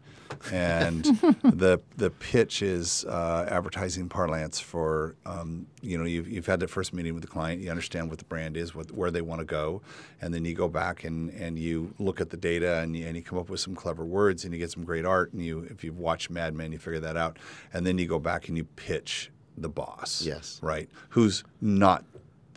and 0.52 1.04
the 1.44 1.80
the 1.98 2.10
pitch 2.10 2.62
is 2.62 3.06
uh, 3.06 3.48
advertising 3.50 4.10
parlance 4.10 4.60
for 4.60 5.16
um, 5.26 5.68
you 5.82 5.98
know 5.98 6.06
you've, 6.06 6.28
you've 6.30 6.46
had 6.46 6.60
the 6.60 6.68
first 6.68 6.94
meeting 6.94 7.14
with 7.14 7.22
the 7.24 7.28
client, 7.30 7.62
you 7.62 7.70
understand 7.70 8.10
what 8.10 8.20
the 8.20 8.26
brand 8.26 8.58
is, 8.58 8.74
what, 8.76 8.92
where 8.92 9.12
they 9.12 9.22
want 9.22 9.40
to 9.40 9.46
go, 9.46 9.82
and 10.22 10.34
then 10.34 10.46
you 10.46 10.54
go 10.54 10.68
back 10.68 11.04
and, 11.04 11.30
and 11.32 11.58
you 11.60 11.94
look 12.00 12.20
at 12.22 12.30
the 12.30 12.38
data 12.38 12.78
and 12.80 12.96
you, 12.96 13.06
and 13.06 13.16
you 13.16 13.22
come 13.24 13.38
up 13.40 13.50
with 13.50 13.60
some 13.60 13.76
clever 13.76 14.06
words 14.06 14.44
and 14.46 14.54
you 14.54 14.60
get 14.60 14.72
some 14.72 14.84
great 14.84 15.06
art 15.06 15.34
and 15.34 15.44
you 15.44 15.62
if 15.70 15.84
you've 15.84 15.98
watched 16.00 16.30
Mad 16.30 16.54
Men 16.54 16.72
you 16.72 16.78
figure 16.80 17.00
that 17.00 17.18
out, 17.18 17.38
and 17.74 17.86
then 17.86 17.98
you 17.98 18.08
go 18.08 18.20
back 18.20 18.48
and 18.48 18.58
you 18.58 18.64
pitch 18.64 19.32
the 19.58 19.70
boss, 19.70 20.22
Yes. 20.24 20.60
right, 20.62 20.88
who's 21.10 21.44
not 21.62 22.04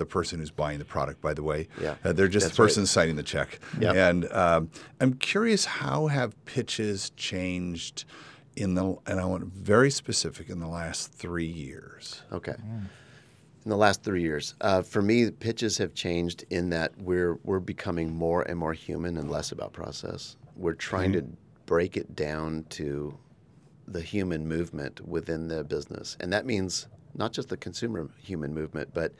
the 0.00 0.06
person 0.06 0.38
who's 0.38 0.50
buying 0.50 0.78
the 0.78 0.84
product, 0.84 1.20
by 1.20 1.34
the 1.34 1.42
way. 1.42 1.68
Yeah. 1.80 1.94
Uh, 2.02 2.14
they're 2.14 2.26
just 2.26 2.46
That's 2.46 2.56
the 2.56 2.62
right. 2.62 2.68
person 2.68 2.86
signing 2.86 3.16
the 3.16 3.22
check. 3.22 3.60
Yep. 3.78 3.94
And 3.94 4.32
um, 4.32 4.70
I'm 4.98 5.12
curious 5.12 5.66
how 5.66 6.06
have 6.06 6.42
pitches 6.46 7.10
changed 7.16 8.06
in 8.56 8.74
the, 8.74 8.96
and 9.06 9.20
I 9.20 9.26
want 9.26 9.44
very 9.44 9.90
specific, 9.90 10.48
in 10.48 10.58
the 10.58 10.66
last 10.66 11.12
three 11.12 11.46
years. 11.46 12.22
Okay. 12.32 12.54
In 12.56 13.68
the 13.68 13.76
last 13.76 14.02
three 14.02 14.22
years, 14.22 14.54
uh, 14.62 14.80
for 14.80 15.02
me, 15.02 15.30
pitches 15.30 15.76
have 15.76 15.92
changed 15.92 16.46
in 16.48 16.70
that 16.70 16.92
we're 16.98 17.38
we're 17.44 17.60
becoming 17.60 18.10
more 18.10 18.40
and 18.42 18.58
more 18.58 18.72
human 18.72 19.18
and 19.18 19.30
less 19.30 19.52
about 19.52 19.74
process. 19.74 20.36
We're 20.56 20.72
trying 20.72 21.12
to 21.12 21.24
break 21.66 21.98
it 21.98 22.16
down 22.16 22.64
to 22.70 23.14
the 23.86 24.00
human 24.00 24.48
movement 24.48 25.06
within 25.06 25.48
the 25.48 25.62
business, 25.62 26.16
and 26.20 26.32
that 26.32 26.46
means 26.46 26.88
not 27.14 27.32
just 27.32 27.50
the 27.50 27.56
consumer 27.58 28.08
human 28.22 28.54
movement, 28.54 28.94
but 28.94 29.12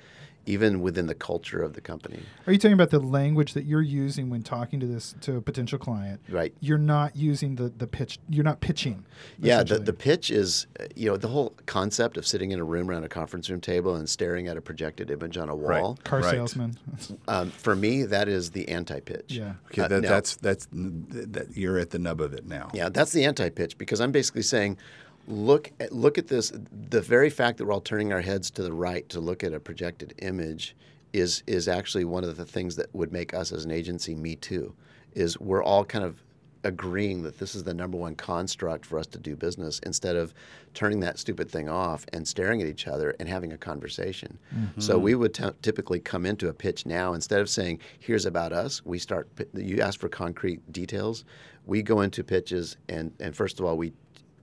even 0.51 0.81
within 0.81 1.07
the 1.07 1.15
culture 1.15 1.63
of 1.63 1.75
the 1.75 1.81
company. 1.81 2.19
Are 2.47 2.53
you 2.53 2.59
talking 2.59 2.73
about 2.73 2.91
the 2.91 2.99
language 2.99 3.55
that 3.55 3.65
you're 3.65 3.81
using 3.83 4.29
when 4.31 4.43
talking 4.43 4.81
to 4.81 4.87
this 4.87 5.15
to 5.21 5.37
a 5.37 5.41
potential 5.41 5.79
client? 5.79 6.21
Right. 6.29 6.53
You're 6.61 6.79
not 6.79 7.15
using 7.15 7.55
the 7.55 7.69
the 7.69 7.87
pitch. 7.87 8.19
You're 8.29 8.45
not 8.45 8.61
pitching. 8.61 9.05
Yeah, 9.39 9.63
the, 9.63 9.79
the 9.79 9.93
pitch 9.93 10.31
is, 10.31 10.67
uh, 10.81 10.85
you 10.97 11.09
know, 11.09 11.17
the 11.17 11.29
whole 11.29 11.55
concept 11.67 12.17
of 12.17 12.27
sitting 12.27 12.51
in 12.51 12.59
a 12.59 12.65
room 12.65 12.91
around 12.91 13.05
a 13.05 13.09
conference 13.09 13.49
room 13.49 13.61
table 13.61 13.95
and 13.95 14.09
staring 14.09 14.49
at 14.49 14.57
a 14.57 14.61
projected 14.61 15.11
image 15.11 15.37
on 15.39 15.49
a 15.49 15.55
wall. 15.55 15.69
Right. 15.71 15.83
wall. 15.83 15.99
car 16.05 16.21
Right. 16.21 16.31
salesman. 16.33 16.77
Um, 17.29 17.51
for 17.51 17.77
me, 17.77 18.03
that 18.05 18.29
is 18.29 18.51
the 18.51 18.69
anti-pitch. 18.69 19.33
Yeah. 19.33 19.55
Okay, 19.67 19.83
Uh, 19.83 19.89
that, 19.89 20.03
now- 20.03 20.09
that's 20.09 20.37
that's 20.37 20.67
that 20.73 21.49
you're 21.55 21.79
at 21.79 21.91
the 21.91 21.99
nub 21.99 22.21
of 22.21 22.33
it 22.33 22.45
now. 22.47 22.71
Yeah, 22.75 22.89
that's 22.89 23.13
the 23.13 23.25
anti-pitch 23.25 23.79
because 23.79 24.01
I'm 24.01 24.11
basically 24.11 24.43
saying, 24.43 24.79
look 25.27 25.71
at 25.81 25.93
look 25.93 26.19
at 26.19 26.29
this. 26.29 26.53
The 26.91 27.01
very 27.01 27.31
fact 27.31 27.59
that 27.59 27.65
we're 27.65 27.73
all 27.73 27.81
turning 27.81 28.13
our 28.13 28.21
heads 28.21 28.51
to 28.53 28.63
the 28.63 28.73
right 28.73 29.09
to 29.11 29.21
look 29.21 29.45
at 29.45 29.53
a 29.53 29.61
projected 29.61 30.15
image 30.19 30.77
is 31.13 31.43
is 31.47 31.69
actually 31.69 32.05
one 32.05 32.25
of 32.25 32.37
the 32.37 32.47
things 32.47 32.77
that 32.77 32.95
would 32.95 33.13
make 33.13 33.35
us 33.35 33.53
as 33.53 33.65
an 33.65 33.71
agency 33.71 34.15
me 34.15 34.37
too. 34.37 34.75
Is 35.15 35.39
we're 35.39 35.63
all 35.63 35.85
kind 35.85 36.05
of 36.05 36.23
agreeing 36.65 37.23
that 37.23 37.39
this 37.39 37.55
is 37.55 37.65
the 37.65 37.73
number 37.73 37.97
one 37.97 38.15
construct 38.15 38.85
for 38.85 38.99
us 38.99 39.07
to 39.07 39.19
do 39.19 39.35
business 39.35 39.79
instead 39.81 40.15
of 40.15 40.35
turning 40.75 41.01
that 41.01 41.19
stupid 41.19 41.51
thing 41.51 41.69
off 41.69 42.05
and 42.13 42.27
staring 42.27 42.61
at 42.61 42.69
each 42.69 42.87
other 42.87 43.15
and 43.19 43.29
having 43.29 43.53
a 43.53 43.57
conversation. 43.57 44.39
Mm-hmm. 44.55 44.81
So 44.81 44.99
we 44.99 45.15
would 45.15 45.33
t- 45.33 45.51
typically 45.63 46.01
come 46.01 46.27
into 46.27 46.49
a 46.49 46.53
pitch 46.53 46.85
now 46.85 47.15
instead 47.15 47.41
of 47.41 47.49
saying 47.49 47.81
here's 47.99 48.27
about 48.27 48.53
us 48.53 48.85
we 48.85 48.99
start 48.99 49.29
you 49.55 49.81
ask 49.81 49.99
for 49.99 50.09
concrete 50.09 50.71
details 50.73 51.25
we 51.67 51.83
go 51.83 52.01
into 52.01 52.23
pitches 52.23 52.77
and 52.89 53.13
and 53.21 53.35
first 53.35 53.59
of 53.59 53.67
all 53.67 53.77
we 53.77 53.93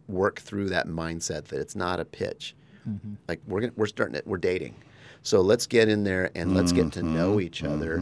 work 0.08 0.40
through 0.40 0.70
that 0.70 0.88
mindset 0.88 1.46
that 1.46 1.60
it's 1.60 1.76
not 1.76 2.00
a 2.00 2.06
pitch. 2.06 2.56
Like 3.28 3.42
we're 3.48 3.60
gonna, 3.62 3.74
we're 3.76 3.86
starting 3.88 4.16
it 4.16 4.26
we're 4.26 4.38
dating. 4.38 4.76
So 5.22 5.42
let's 5.42 5.68
get 5.68 5.90
in 5.90 6.06
there 6.06 6.32
and 6.36 6.56
let's 6.56 6.72
get 6.72 6.94
to 6.94 7.04
know 7.04 7.42
each 7.42 7.62
other. 7.62 7.96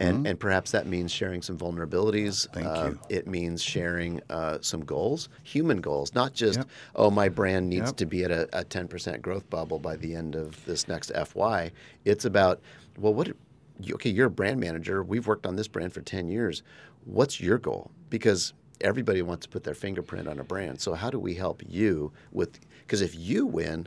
And 0.00 0.26
and 0.26 0.40
perhaps 0.40 0.72
that 0.72 0.88
means 0.88 1.12
sharing 1.12 1.40
some 1.40 1.56
vulnerabilities. 1.56 2.48
Thank 2.52 2.66
Uh, 2.66 2.90
you. 2.90 2.98
it 3.16 3.28
means 3.28 3.62
sharing 3.62 4.20
uh, 4.30 4.58
some 4.60 4.84
goals 4.84 5.28
human 5.44 5.80
goals 5.80 6.12
not 6.16 6.32
just 6.32 6.58
Yep. 6.58 6.68
oh 6.96 7.10
my 7.12 7.28
brand 7.28 7.68
needs 7.70 7.90
Yep. 7.90 7.96
to 7.98 8.06
be 8.06 8.24
at 8.24 8.32
a, 8.32 8.48
a 8.58 8.64
10% 8.64 9.20
growth 9.22 9.48
bubble 9.50 9.78
by 9.78 9.94
the 9.96 10.16
end 10.16 10.34
of 10.34 10.64
this 10.64 10.88
next 10.88 11.12
fy 11.26 11.70
it's 12.04 12.24
about 12.24 12.60
well 12.98 13.14
what 13.14 13.28
okay 13.92 14.10
you're 14.10 14.26
a 14.26 14.30
brand 14.30 14.58
manager. 14.58 15.04
We've 15.04 15.28
worked 15.28 15.46
on 15.46 15.54
this 15.54 15.68
brand 15.68 15.92
for 15.92 16.00
10 16.00 16.26
years. 16.26 16.64
What's 17.04 17.40
your 17.40 17.58
goal? 17.58 17.92
Because 18.10 18.52
everybody 18.80 19.22
wants 19.22 19.46
to 19.46 19.50
put 19.50 19.64
their 19.64 19.74
fingerprint 19.74 20.28
on 20.28 20.38
a 20.38 20.44
brand 20.44 20.80
so 20.80 20.94
how 20.94 21.10
do 21.10 21.18
we 21.18 21.34
help 21.34 21.62
you 21.68 22.12
with 22.32 22.58
because 22.80 23.00
if 23.00 23.14
you 23.14 23.46
win 23.46 23.86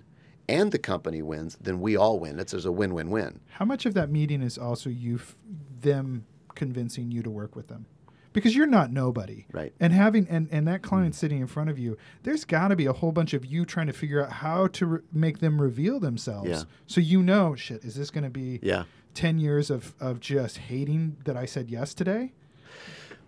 and 0.49 0.71
the 0.71 0.79
company 0.79 1.21
wins 1.21 1.57
then 1.61 1.79
we 1.81 1.95
all 1.97 2.19
win 2.19 2.39
it's 2.39 2.51
there's 2.51 2.65
a 2.65 2.71
win-win-win 2.71 3.39
How 3.51 3.65
much 3.65 3.85
of 3.85 3.93
that 3.95 4.09
meeting 4.09 4.41
is 4.41 4.57
also 4.57 4.89
you, 4.89 5.15
f- 5.15 5.35
them 5.81 6.25
convincing 6.55 7.11
you 7.11 7.21
to 7.23 7.29
work 7.29 7.55
with 7.55 7.67
them? 7.67 7.85
Because 8.33 8.55
you're 8.55 8.67
not 8.67 8.91
nobody, 8.91 9.45
Right. 9.51 9.73
And 9.79 9.91
having 9.93 10.27
and, 10.29 10.47
and 10.51 10.67
that 10.67 10.83
client 10.83 11.15
sitting 11.15 11.39
in 11.39 11.47
front 11.47 11.71
of 11.71 11.79
you, 11.79 11.97
there's 12.21 12.45
got 12.45 12.67
to 12.67 12.75
be 12.75 12.85
a 12.85 12.93
whole 12.93 13.11
bunch 13.11 13.33
of 13.33 13.43
you 13.45 13.65
trying 13.65 13.87
to 13.87 13.93
figure 13.93 14.23
out 14.23 14.31
how 14.31 14.67
to 14.67 14.85
re- 14.85 14.99
make 15.11 15.39
them 15.39 15.59
reveal 15.59 15.99
themselves. 15.99 16.49
Yeah. 16.49 16.63
So 16.85 17.01
you 17.01 17.23
know, 17.23 17.55
shit, 17.55 17.83
is 17.83 17.95
this 17.95 18.11
going 18.11 18.25
to 18.25 18.29
be 18.29 18.59
yeah 18.61 18.83
ten 19.15 19.39
years 19.39 19.71
of 19.71 19.95
of 19.99 20.19
just 20.19 20.57
hating 20.57 21.17
that 21.23 21.35
I 21.35 21.45
said 21.47 21.71
yes 21.71 21.95
today? 21.95 22.33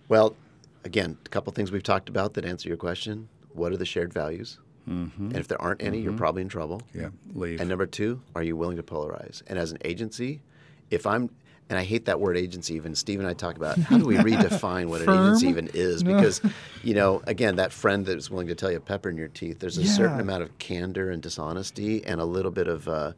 Well, 0.10 0.36
again, 0.84 1.18
a 1.26 1.30
couple 1.30 1.52
things 1.54 1.72
we've 1.72 1.84
talked 1.84 2.10
about 2.10 2.34
that 2.36 2.46
answer 2.46 2.68
your 2.68 2.78
question. 2.78 3.30
What 3.54 3.72
are 3.72 3.78
the 3.78 3.86
shared 3.86 4.14
values? 4.14 4.60
Mm-hmm. 4.88 5.28
And 5.28 5.38
if 5.38 5.48
there 5.48 5.62
aren't 5.62 5.82
any, 5.84 6.00
you're 6.00 6.14
probably 6.14 6.42
in 6.42 6.50
trouble. 6.50 6.82
Yeah, 6.94 7.10
leave. 7.34 7.60
And 7.60 7.70
number 7.70 7.86
two, 7.86 8.22
are 8.36 8.42
you 8.42 8.56
willing 8.56 8.78
to 8.78 8.84
polarize? 8.84 9.44
And 9.48 9.60
as 9.60 9.72
an 9.72 9.78
agency, 9.86 10.42
if 10.90 11.06
I'm, 11.06 11.30
and 11.70 11.78
I 11.78 11.84
hate 11.84 12.06
that 12.06 12.20
word 12.20 12.38
agency, 12.38 12.74
even 12.74 12.96
Steve 12.96 13.20
and 13.20 13.28
I 13.28 13.34
talk 13.34 13.56
about 13.56 13.78
how 13.78 14.00
do 14.00 14.06
we 14.06 14.16
redefine 14.18 14.88
what 14.88 15.02
an 15.02 15.10
agency 15.10 15.48
even 15.48 15.70
is? 15.74 16.04
No. 16.04 16.16
Because, 16.16 16.42
you 16.84 16.96
know, 16.96 17.22
again, 17.28 17.58
that 17.58 17.72
friend 17.72 18.06
that 18.08 18.18
is 18.18 18.32
willing 18.32 18.48
to 18.48 18.56
tell 18.56 18.72
you 18.72 18.80
pepper 18.80 19.10
in 19.10 19.18
your 19.18 19.28
teeth, 19.28 19.60
there's 19.60 19.78
a 19.78 19.86
certain 19.86 20.20
amount 20.20 20.42
of 20.42 20.58
candor 20.58 21.12
and 21.12 21.22
dishonesty 21.22 22.04
and 22.04 22.20
a 22.20 22.26
little 22.26 22.52
bit 22.52 22.68
of 22.68 22.88
uh, 22.88 23.12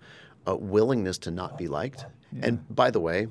a 0.46 0.56
willingness 0.56 1.18
to 1.20 1.32
not 1.32 1.58
be 1.58 1.68
liked. 1.68 2.06
And 2.42 2.76
by 2.76 2.92
the 2.92 3.00
way, 3.00 3.28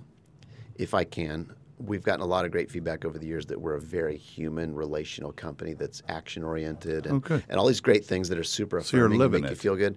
if 0.77 0.95
I 0.95 1.05
can, 1.05 1.53
we've 1.81 2.03
gotten 2.03 2.21
a 2.21 2.27
lot 2.27 2.45
of 2.45 2.51
great 2.51 2.71
feedback 2.71 3.05
over 3.05 3.19
the 3.19 3.27
years 3.27 3.47
that 3.47 3.61
we're 3.61 3.75
a 3.75 3.81
very 3.81 4.17
human, 4.17 4.75
relational 4.75 5.33
company 5.33 5.75
that's 5.75 6.03
action 6.09 6.43
oriented 6.45 7.07
and, 7.07 7.23
good. 7.23 7.43
and 7.49 7.59
all 7.59 7.67
these 7.67 7.81
great 7.81 8.05
things 8.05 8.29
that 8.29 8.39
are 8.39 8.45
super 8.45 8.81
So 8.83 8.97
affirming 8.99 9.13
and 9.13 9.19
living 9.19 9.43
make 9.43 9.51
you 9.51 9.57
feel 9.57 9.77
good. 9.77 9.97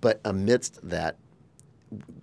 But 0.00 0.20
amidst 0.24 0.78
that, 0.88 1.16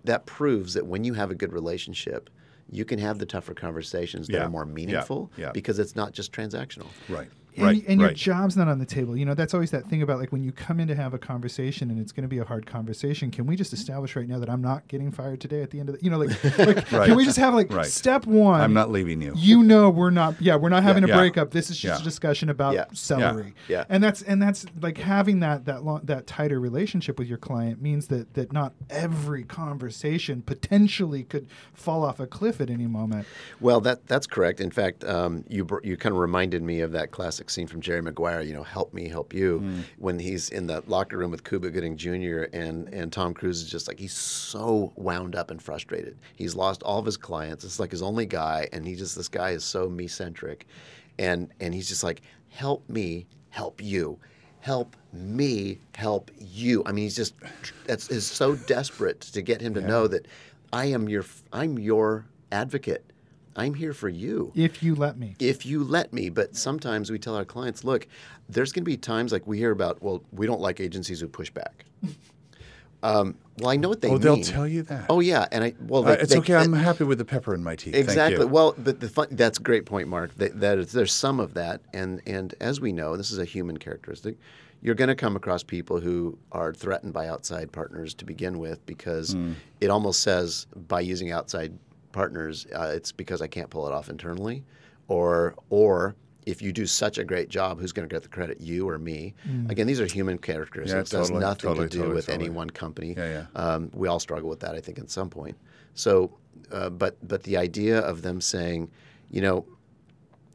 that 0.03 0.25
proves 0.25 0.73
that 0.73 0.85
when 0.85 1.03
you 1.03 1.13
have 1.13 1.31
a 1.31 1.35
good 1.35 1.53
relationship, 1.53 2.29
you 2.69 2.85
can 2.85 2.99
have 2.99 3.19
the 3.19 3.25
tougher 3.25 3.53
conversations 3.53 4.27
that 4.27 4.33
Yeah. 4.33 4.45
are 4.45 4.49
more 4.49 4.65
Yeah. 4.65 4.73
meaningful 4.73 5.31
Yeah. 5.37 5.51
because 5.51 5.77
it's 5.79 5.95
not 5.95 6.13
just 6.13 6.31
transactional. 6.31 6.87
right. 7.09 7.29
And, 7.55 7.65
right. 7.65 7.83
and 7.87 7.99
your 7.99 8.09
right. 8.09 8.15
job's 8.17 8.55
not 8.55 8.67
on 8.67 8.79
the 8.79 8.85
table. 8.85 9.17
You 9.17 9.25
know, 9.25 9.33
that's 9.33 9.53
always 9.53 9.71
that 9.71 9.87
thing 9.87 10.01
about 10.01 10.19
like 10.19 10.31
when 10.31 10.43
you 10.43 10.51
come 10.51 10.79
in 10.79 10.87
to 10.87 10.95
have 10.95 11.13
a 11.13 11.17
conversation 11.17 11.89
and 11.89 11.99
it's 11.99 12.11
going 12.11 12.23
to 12.23 12.27
be 12.29 12.37
a 12.37 12.45
hard 12.45 12.65
conversation. 12.65 13.29
Can 13.31 13.45
we 13.45 13.55
just 13.55 13.73
establish 13.73 14.15
right 14.15 14.27
now 14.27 14.39
that 14.39 14.49
I'm 14.49 14.61
not 14.61 14.87
getting 14.87 15.11
fired 15.11 15.41
today 15.41 15.61
at 15.61 15.69
the 15.71 15.79
end 15.79 15.89
of 15.89 15.97
the, 15.97 16.03
you 16.03 16.09
know, 16.09 16.17
like, 16.17 16.43
like 16.59 16.91
Right. 16.91 17.07
can 17.07 17.15
we 17.15 17.25
just 17.25 17.37
have 17.37 17.53
like 17.53 17.71
Right. 17.71 17.85
step 17.85 18.25
one? 18.25 18.61
I'm 18.61 18.73
not 18.73 18.89
leaving 18.91 19.21
you. 19.21 19.33
You 19.35 19.63
know, 19.63 19.89
we're 19.89 20.11
not. 20.11 20.41
Yeah, 20.41 20.55
we're 20.55 20.69
not 20.69 20.83
having 20.83 21.05
Yeah. 21.07 21.13
a 21.15 21.17
breakup. 21.17 21.51
This 21.51 21.69
is 21.69 21.77
just 21.77 21.99
Yeah. 21.99 22.01
a 22.01 22.03
discussion 22.03 22.49
about 22.49 22.73
Yeah. 22.73 22.85
celery. 22.93 23.53
Yeah. 23.67 23.85
and 23.89 24.03
that's 24.03 24.21
and 24.21 24.41
that's 24.41 24.65
like 24.81 24.97
having 24.97 25.39
that 25.41 25.65
that 25.65 25.83
long, 25.83 26.01
that 26.05 26.27
tighter 26.27 26.59
relationship 26.59 27.19
with 27.19 27.27
your 27.27 27.37
client 27.37 27.81
means 27.81 28.07
that 28.07 28.33
that 28.35 28.51
not 28.53 28.73
every 28.89 29.43
conversation 29.43 30.41
potentially 30.41 31.23
could 31.23 31.47
fall 31.73 32.03
off 32.03 32.19
a 32.19 32.27
cliff 32.27 32.61
at 32.61 32.69
any 32.69 32.87
moment. 32.87 33.27
Well, 33.59 33.81
that 33.81 34.07
that's 34.07 34.27
correct. 34.27 34.59
In 34.61 34.71
fact, 34.71 35.03
um, 35.03 35.43
you 35.49 35.65
br- 35.65 35.79
you 35.83 35.97
kind 35.97 36.13
of 36.13 36.19
reminded 36.19 36.61
me 36.63 36.81
of 36.81 36.91
that 36.91 37.11
classic 37.11 37.40
scene 37.49 37.67
from 37.67 37.81
Jerry 37.81 38.01
Maguire. 38.01 38.41
You 38.41 38.53
know, 38.53 38.63
help 38.63 38.93
me, 38.93 39.07
help 39.07 39.33
you, 39.33 39.59
hmm. 39.59 39.79
when 39.97 40.19
he's 40.19 40.49
in 40.49 40.67
the 40.67 40.83
locker 40.87 41.17
room 41.17 41.31
with 41.31 41.43
Cuba 41.43 41.69
Gooding 41.69 41.97
Jr. 41.97 42.43
and 42.53 42.87
and 42.93 43.11
Tom 43.11 43.33
Cruise 43.33 43.61
is 43.61 43.69
just 43.69 43.87
like 43.87 43.99
he's 43.99 44.13
so 44.13 44.93
wound 44.95 45.35
up 45.35 45.51
and 45.51 45.61
frustrated. 45.61 46.17
He's 46.35 46.55
lost 46.55 46.83
all 46.83 46.99
of 46.99 47.05
his 47.05 47.17
clients. 47.17 47.63
It's 47.63 47.79
like 47.79 47.91
his 47.91 48.01
only 48.01 48.25
guy, 48.25 48.67
and 48.73 48.85
he 48.85 48.95
just 48.95 49.15
this 49.15 49.27
guy 49.29 49.51
is 49.51 49.63
so 49.63 49.89
me 49.89 50.07
centric, 50.07 50.67
and 51.19 51.49
and 51.59 51.73
he's 51.73 51.89
just 51.89 52.03
like 52.03 52.21
help 52.49 52.87
me, 52.89 53.25
help 53.49 53.81
you. 53.81 54.19
Help 54.59 54.95
me, 55.11 55.79
help 55.95 56.29
you. 56.37 56.83
I 56.85 56.91
mean, 56.91 57.05
he's 57.05 57.15
just 57.15 57.33
that's 57.85 58.09
is 58.09 58.27
so 58.27 58.55
desperate 58.55 59.21
to 59.21 59.41
get 59.41 59.59
him 59.59 59.73
to 59.73 59.81
know 59.81 60.07
that 60.07 60.27
I 60.71 60.85
am 60.85 61.09
your 61.09 61.25
I'm 61.51 61.79
your 61.79 62.25
advocate. 62.51 63.10
I'm 63.55 63.73
here 63.73 63.93
for 63.93 64.09
you 64.09 64.51
If 64.55 64.81
you 64.81 64.95
let 64.95 65.17
me. 65.17 65.35
if 65.39 65.65
you 65.65 65.83
let 65.83 66.13
me. 66.13 66.29
But 66.29 66.55
sometimes 66.55 67.11
we 67.11 67.19
tell 67.19 67.35
our 67.35 67.45
clients, 67.45 67.83
look, 67.83 68.07
there's 68.49 68.71
going 68.71 68.83
to 68.83 68.89
be 68.89 68.97
times 68.97 69.31
like 69.31 69.45
we 69.47 69.57
hear 69.57 69.71
about, 69.71 70.01
well, 70.01 70.23
we 70.31 70.45
don't 70.47 70.61
like 70.61 70.79
agencies 70.79 71.19
who 71.19 71.27
push 71.27 71.49
back. 71.49 71.85
um, 73.03 73.35
well, 73.59 73.69
I 73.69 73.75
know 73.77 73.89
what 73.89 74.01
they 74.01 74.09
oh, 74.09 74.13
mean. 74.13 74.21
they'll 74.21 74.41
tell 74.43 74.67
you 74.67 74.83
that. 74.83 75.05
Oh 75.09 75.19
yeah, 75.19 75.47
and 75.51 75.63
I 75.63 75.73
well, 75.81 76.07
Uh, 76.07 76.11
it's 76.13 76.31
they- 76.33 76.39
okay. 76.39 76.55
I'm 76.55 76.73
happy 76.73 77.03
with 77.03 77.17
the 77.17 77.25
pepper 77.25 77.53
in 77.55 77.63
my 77.63 77.75
teeth. 77.75 77.93
Thank 77.93 78.05
Exactly. 78.05 78.41
you. 78.45 78.47
Well, 78.47 78.75
but 78.77 78.99
the 78.99 79.09
fun, 79.09 79.27
that's 79.31 79.57
a 79.57 79.61
great 79.61 79.85
point, 79.85 80.07
Mark. 80.07 80.35
That, 80.35 80.59
that 80.59 80.77
is, 80.77 80.91
there's 80.91 81.11
some 81.13 81.39
of 81.39 81.53
that, 81.55 81.81
and 81.93 82.21
and 82.27 82.53
as 82.61 82.79
we 82.79 82.91
know, 82.91 83.17
this 83.17 83.31
is 83.31 83.37
a 83.39 83.45
human 83.45 83.77
characteristic. 83.77 84.37
You're 84.83 84.95
going 84.95 85.09
to 85.09 85.15
come 85.15 85.35
across 85.35 85.61
people 85.61 85.99
who 85.99 86.37
are 86.51 86.73
threatened 86.73 87.13
by 87.13 87.27
outside 87.27 87.71
partners 87.71 88.15
to 88.15 88.25
begin 88.25 88.57
with, 88.57 88.83
because 88.87 89.33
Hmm. 89.33 89.53
it 89.79 89.89
almost 89.91 90.21
says 90.21 90.65
by 90.87 91.01
using 91.01 91.31
outside 91.31 91.73
partners, 92.11 92.67
uh, 92.75 92.91
it's 92.93 93.11
because 93.11 93.41
I 93.41 93.47
can't 93.47 93.69
pull 93.69 93.87
it 93.87 93.93
off 93.93 94.09
internally, 94.09 94.63
or 95.07 95.55
or 95.69 96.15
if 96.45 96.61
you 96.61 96.71
do 96.73 96.85
such 96.85 97.17
a 97.17 97.23
great 97.23 97.49
job, 97.49 97.79
who's 97.79 97.91
going 97.91 98.07
to 98.07 98.13
get 98.13 98.23
the 98.23 98.29
credit, 98.29 98.59
you 98.59 98.89
or 98.89 98.97
me? 98.97 99.33
Again, 99.69 99.85
these 99.85 100.01
are 100.01 100.07
human 100.07 100.37
characteristics. 100.37 101.11
Yeah, 101.11 101.17
it 101.17 101.19
has 101.19 101.29
totally, 101.29 101.39
nothing 101.39 101.69
totally, 101.69 101.87
to 101.87 101.91
do 101.91 101.99
totally, 101.99 102.15
with 102.15 102.29
any 102.29 102.49
one 102.49 102.69
company. 102.69 103.13
Yeah, 103.15 103.45
yeah. 103.55 103.61
Um, 103.61 103.91
we 103.93 104.07
all 104.07 104.19
struggle 104.19 104.49
with 104.49 104.59
that, 104.61 104.73
I 104.73 104.79
think, 104.79 104.97
at 104.97 105.09
some 105.11 105.29
point. 105.29 105.55
So, 105.93 106.31
uh, 106.71 106.89
but 106.89 107.15
but 107.27 107.43
the 107.43 107.57
idea 107.57 107.99
of 107.99 108.23
them 108.23 108.41
saying, 108.41 108.89
you 109.29 109.41
know, 109.41 109.65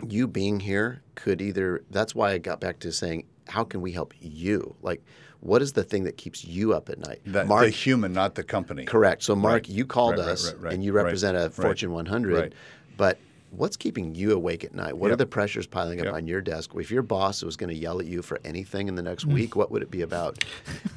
you 0.08 0.26
being 0.26 0.58
here 0.60 1.02
could 1.14 1.40
either. 1.40 1.84
That's 1.90 2.14
why 2.14 2.32
I 2.32 2.38
got 2.38 2.60
back 2.60 2.80
to 2.80 2.92
saying, 2.92 3.24
how 3.48 3.64
can 3.64 3.80
we 3.80 3.92
help 3.92 4.14
you? 4.20 4.74
Like, 4.82 5.02
what 5.40 5.62
is 5.62 5.72
the 5.72 5.84
thing 5.84 6.04
that 6.04 6.16
keeps 6.16 6.44
you 6.44 6.74
up 6.74 6.88
at 6.88 6.98
night? 6.98 7.20
That, 7.26 7.46
Mark, 7.46 7.64
the 7.64 7.70
human, 7.70 8.12
not 8.12 8.34
the 8.34 8.42
company. 8.42 8.84
correct. 8.84 9.22
So, 9.22 9.36
Mark, 9.36 9.54
Right. 9.64 9.68
you 9.68 9.86
called 9.86 10.18
Right, 10.18 10.28
us, 10.28 10.54
right, 10.54 10.72
and 10.72 10.82
you 10.84 10.92
represent 10.92 11.36
a 11.36 11.50
Fortune 11.50 11.92
100. 11.92 12.34
right. 12.34 12.52
But 12.96 13.18
what's 13.50 13.76
keeping 13.76 14.14
you 14.14 14.32
awake 14.32 14.64
at 14.64 14.74
night? 14.74 14.96
What 14.96 15.10
are 15.12 15.16
the 15.16 15.26
pressures 15.26 15.66
piling 15.66 16.00
up 16.00 16.06
Yep. 16.06 16.14
on 16.14 16.26
your 16.26 16.40
desk? 16.40 16.70
If 16.74 16.90
your 16.90 17.02
boss 17.02 17.42
was 17.42 17.56
going 17.56 17.68
to 17.68 17.76
yell 17.76 18.00
at 18.00 18.06
you 18.06 18.22
for 18.22 18.40
anything 18.44 18.88
in 18.88 18.94
the 18.96 19.02
Mm. 19.02 19.06
next 19.06 19.26
week, 19.26 19.54
what 19.54 19.70
would 19.70 19.82
it 19.82 19.90
be 19.90 20.02
about? 20.02 20.42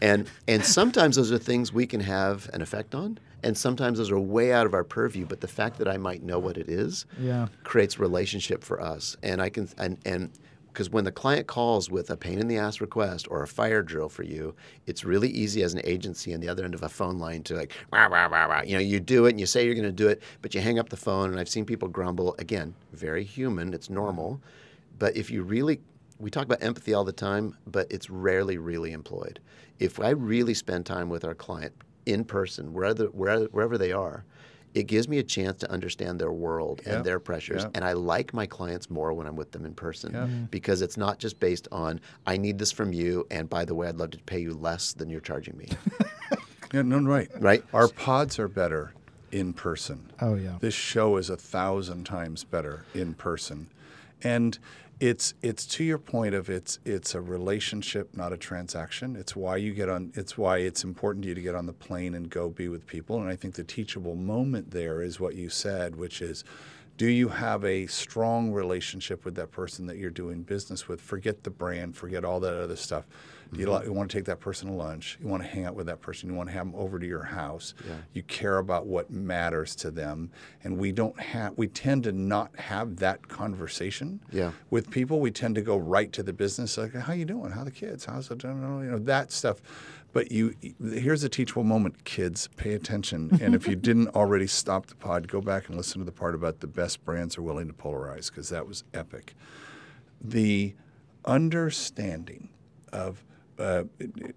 and 0.01 0.27
and 0.47 0.63
sometimes 0.65 1.15
those 1.17 1.31
are 1.31 1.37
things 1.37 1.73
we 1.73 1.85
can 1.85 1.99
have 1.99 2.49
an 2.53 2.61
effect 2.61 2.95
on, 2.95 3.19
and 3.43 3.57
sometimes 3.57 3.97
those 3.97 4.09
are 4.11 4.19
way 4.19 4.51
out 4.53 4.65
of 4.65 4.73
our 4.73 4.83
purview. 4.85 5.25
But 5.25 5.41
the 5.41 5.47
fact 5.47 5.77
that 5.77 5.87
I 5.87 5.97
might 5.97 6.23
know 6.23 6.39
what 6.39 6.57
it 6.57 6.69
is 6.69 7.05
Yeah. 7.19 7.47
creates 7.63 7.99
relationship 7.99 8.63
for 8.63 8.81
us, 8.81 9.15
and 9.21 9.41
I 9.41 9.49
can 9.49 9.67
and 9.77 9.97
and 10.05 10.31
because 10.79 10.89
when 10.89 11.03
the 11.03 11.11
client 11.11 11.45
calls 11.45 11.91
with 11.91 12.09
a 12.09 12.15
pain 12.15 12.39
in 12.39 12.47
the 12.47 12.55
ass 12.55 12.79
request 12.79 13.27
or 13.29 13.43
a 13.43 13.47
fire 13.49 13.83
drill 13.83 14.07
for 14.07 14.23
you, 14.23 14.55
it's 14.85 15.03
really 15.03 15.27
easy 15.27 15.61
as 15.61 15.73
an 15.73 15.81
agency 15.83 16.33
on 16.33 16.39
the 16.39 16.47
other 16.47 16.63
end 16.63 16.73
of 16.73 16.83
a 16.83 16.87
phone 16.87 17.19
line 17.19 17.43
to 17.43 17.53
like, 17.53 17.73
wah, 17.91 18.07
wah, 18.07 18.29
wah, 18.29 18.47
wah. 18.47 18.61
you 18.61 18.75
know, 18.75 18.79
you 18.79 18.97
do 18.97 19.25
it 19.25 19.31
and 19.31 19.41
you 19.41 19.45
say 19.45 19.65
you're 19.65 19.73
going 19.75 19.83
to 19.83 19.91
do 19.91 20.07
it, 20.07 20.23
but 20.41 20.55
you 20.55 20.61
hang 20.61 20.79
up 20.79 20.87
the 20.87 20.95
phone. 20.95 21.31
And 21.31 21.37
I've 21.37 21.49
seen 21.49 21.65
people 21.65 21.89
grumble. 21.89 22.33
Again, 22.39 22.73
very 22.93 23.25
human. 23.25 23.73
It's 23.73 23.89
normal. 23.89 24.39
But 24.97 25.17
if 25.17 25.29
you 25.29 25.43
really, 25.43 25.81
we 26.17 26.29
talk 26.29 26.45
about 26.45 26.63
empathy 26.63 26.93
all 26.93 27.03
the 27.03 27.11
time, 27.11 27.57
but 27.67 27.91
it's 27.91 28.09
rarely 28.09 28.57
really 28.57 28.93
employed. 28.93 29.41
If 29.79 29.99
I 29.99 30.11
really 30.11 30.53
spend 30.53 30.85
time 30.85 31.09
with 31.09 31.25
our 31.25 31.35
client 31.35 31.73
in 32.05 32.23
person, 32.23 32.71
wherever, 32.71 33.07
wherever, 33.07 33.45
wherever 33.47 33.77
they 33.77 33.91
are, 33.91 34.23
it 34.75 34.83
gives 34.83 35.07
me 35.07 35.17
a 35.17 35.23
chance 35.23 35.59
to 35.61 35.71
understand 35.71 36.19
their 36.19 36.31
world 36.31 36.81
Yeah. 36.85 36.95
and 36.97 37.05
their 37.05 37.19
pressures. 37.19 37.63
Yeah. 37.63 37.69
And 37.75 37.83
I 37.83 37.93
like 37.93 38.33
my 38.33 38.45
clients 38.45 38.89
more 38.89 39.13
when 39.13 39.25
I'm 39.27 39.35
with 39.35 39.51
them 39.51 39.65
in 39.65 39.73
person 39.73 40.13
Yeah. 40.13 40.21
Mm-hmm. 40.25 40.43
because 40.45 40.81
it's 40.81 40.97
not 40.97 41.17
just 41.19 41.39
based 41.39 41.67
on, 41.71 41.99
I 42.27 42.37
need 42.37 42.57
this 42.59 42.71
from 42.71 42.93
you. 42.93 43.25
And 43.31 43.49
by 43.49 43.65
the 43.65 43.73
way, 43.75 43.87
I'd 43.87 43.97
love 43.97 44.11
to 44.11 44.19
pay 44.19 44.39
you 44.39 44.53
less 44.53 44.93
than 44.93 45.09
you're 45.09 45.21
charging 45.21 45.57
me. 45.57 45.69
Yeah, 46.71 46.83
no, 46.83 46.99
right. 46.99 47.27
Right. 47.39 47.63
Our 47.73 47.87
pods 47.87 48.37
are 48.37 48.47
better 48.47 48.93
in 49.31 49.53
person. 49.53 50.11
Oh, 50.21 50.35
yeah. 50.35 50.57
This 50.59 50.75
show 50.75 51.17
is 51.17 51.31
a 51.31 51.35
thousand 51.35 52.03
times 52.05 52.43
better 52.43 52.85
in 52.93 53.15
person, 53.15 53.69
and 54.21 54.59
it's 54.99 55.33
it's 55.41 55.65
to 55.65 55.83
your 55.83 55.97
point 55.97 56.35
of 56.35 56.49
it's 56.49 56.79
it's 56.83 57.15
a 57.15 57.21
relationship, 57.21 58.15
not 58.15 58.33
a 58.33 58.37
transaction. 58.37 59.15
It's 59.15 59.35
why 59.35 59.57
you 59.57 59.73
get 59.73 59.89
on. 59.89 60.11
It's 60.15 60.37
why 60.37 60.57
it's 60.57 60.83
important 60.83 61.23
to 61.23 61.29
you 61.29 61.35
to 61.35 61.41
get 61.41 61.55
on 61.55 61.65
the 61.65 61.73
plane 61.73 62.15
and 62.15 62.29
go 62.29 62.49
be 62.49 62.67
with 62.67 62.85
people. 62.85 63.21
And 63.21 63.29
I 63.29 63.35
think 63.35 63.55
the 63.55 63.63
teachable 63.63 64.15
moment 64.15 64.71
there 64.71 65.01
is 65.01 65.19
what 65.19 65.35
you 65.35 65.49
said, 65.49 65.95
which 65.95 66.21
is. 66.21 66.43
Do 66.97 67.07
you 67.07 67.29
have 67.29 67.63
a 67.63 67.87
strong 67.87 68.51
relationship 68.51 69.23
with 69.23 69.35
that 69.35 69.51
person 69.51 69.85
that 69.85 69.95
you're 69.95 70.09
doing 70.09 70.41
business 70.41 70.89
with? 70.89 70.99
Forget 70.99 71.43
the 71.43 71.49
brand, 71.49 71.95
forget 71.95 72.25
all 72.25 72.41
that 72.41 72.61
other 72.61 72.75
stuff. 72.75 73.07
Do 73.51 73.59
you, 73.59 73.65
mm-hmm. 73.67 73.85
you 73.85 73.93
want 73.93 74.11
to 74.11 74.17
take 74.17 74.25
that 74.25 74.39
person 74.39 74.67
to 74.69 74.73
lunch? 74.75 75.17
You 75.21 75.27
want 75.27 75.41
to 75.41 75.49
hang 75.49 75.65
out 75.65 75.75
with 75.75 75.87
that 75.87 76.01
person? 76.01 76.29
You 76.29 76.35
want 76.35 76.49
to 76.49 76.53
have 76.53 76.65
them 76.65 76.75
over 76.79 76.99
to 76.99 77.05
your 77.05 77.23
house? 77.23 77.73
You 78.13 78.21
care 78.23 78.59
about 78.59 78.85
what 78.85 79.09
matters 79.09 79.75
to 79.77 79.91
them, 79.91 80.29
and 80.63 80.77
we 80.77 80.91
don't 80.91 81.19
have. 81.19 81.57
We 81.57 81.67
tend 81.67 82.03
to 82.03 82.11
not 82.11 82.55
have 82.57 82.97
that 82.97 83.27
conversation 83.27 84.19
Yeah. 84.31 84.51
with 84.69 84.91
people. 84.91 85.19
We 85.19 85.31
tend 85.31 85.55
to 85.55 85.61
go 85.61 85.77
right 85.77 86.11
to 86.13 86.21
the 86.21 86.33
business, 86.33 86.77
like, 86.77 86.93
"How 86.93 87.13
you 87.13 87.25
doing? 87.25 87.51
How 87.51 87.63
the 87.63 87.71
kids? 87.71 88.05
How's 88.05 88.29
it? 88.29 88.43
You 88.43 88.53
know 88.53 88.99
that 88.99 89.31
stuff." 89.31 89.61
But 90.11 90.31
you, 90.31 90.55
here's 90.81 91.23
a 91.23 91.29
teachable 91.29 91.63
moment, 91.63 92.03
kids. 92.03 92.49
Pay 92.55 92.73
attention, 92.73 93.37
and 93.41 93.53
if 93.53 93.67
you 93.67 93.75
didn't 93.89 94.09
already 94.09 94.47
stop 94.47 94.87
the 94.87 94.95
pod, 94.95 95.27
go 95.27 95.39
back 95.41 95.67
and 95.67 95.77
listen 95.77 95.99
to 95.99 96.05
the 96.05 96.11
part 96.11 96.33
about 96.35 96.59
the 96.59 96.67
best 96.67 97.03
brands 97.05 97.37
are 97.37 97.43
willing 97.43 97.67
to 97.67 97.73
polarize 97.73 98.29
because 98.29 98.49
that 98.49 98.67
was 98.67 98.83
epic. 98.93 99.35
The 100.21 100.73
understanding 101.25 102.49
of 102.91 103.23
uh, 103.59 103.83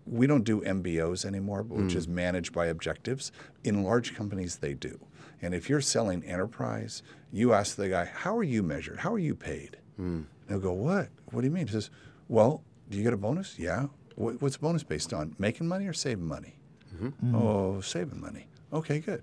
we 0.06 0.26
don't 0.26 0.44
do 0.44 0.60
MBOs 0.62 1.24
anymore, 1.24 1.62
which 1.62 1.94
is 1.94 2.06
hmm. 2.06 2.14
managed 2.14 2.52
by 2.52 2.66
objectives. 2.66 3.32
In 3.64 3.84
large 3.84 4.14
companies, 4.14 4.56
they 4.56 4.74
do. 4.74 4.98
And 5.40 5.54
if 5.54 5.68
you're 5.68 5.80
selling 5.80 6.24
enterprise, 6.24 7.02
you 7.32 7.52
ask 7.52 7.76
the 7.76 7.88
guy, 7.88 8.04
"How 8.04 8.36
are 8.36 8.42
you 8.42 8.62
measured? 8.62 9.00
How 9.00 9.12
are 9.12 9.18
you 9.18 9.34
paid?" 9.34 9.76
Hmm. 9.96 10.22
They'll 10.48 10.60
go, 10.60 10.72
"What? 10.72 11.08
What 11.30 11.40
do 11.40 11.46
you 11.46 11.52
mean?" 11.52 11.66
He 11.66 11.72
says, 11.72 11.90
"Well, 12.28 12.62
do 12.92 12.98
you 12.98 13.04
get 13.04 13.12
a 13.12 13.16
bonus? 13.16 13.58
Yeah. 13.58 13.86
What, 14.16 14.40
what's 14.42 14.56
bonus 14.56 14.82
based 14.82 15.12
on? 15.12 15.34
Making 15.38 15.66
money 15.66 15.86
or 15.86 15.94
saving 15.94 16.26
money? 16.26 16.56
Mm-hmm. 16.94 17.34
Oh, 17.34 17.80
saving 17.80 18.20
money. 18.20 18.46
Okay, 18.72 19.00
good. 19.00 19.22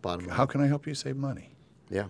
Bottom 0.00 0.26
line. 0.26 0.36
How 0.36 0.46
can 0.46 0.60
I 0.60 0.66
help 0.66 0.86
you 0.86 0.94
save 0.94 1.16
money? 1.16 1.50
Yeah. 1.90 2.06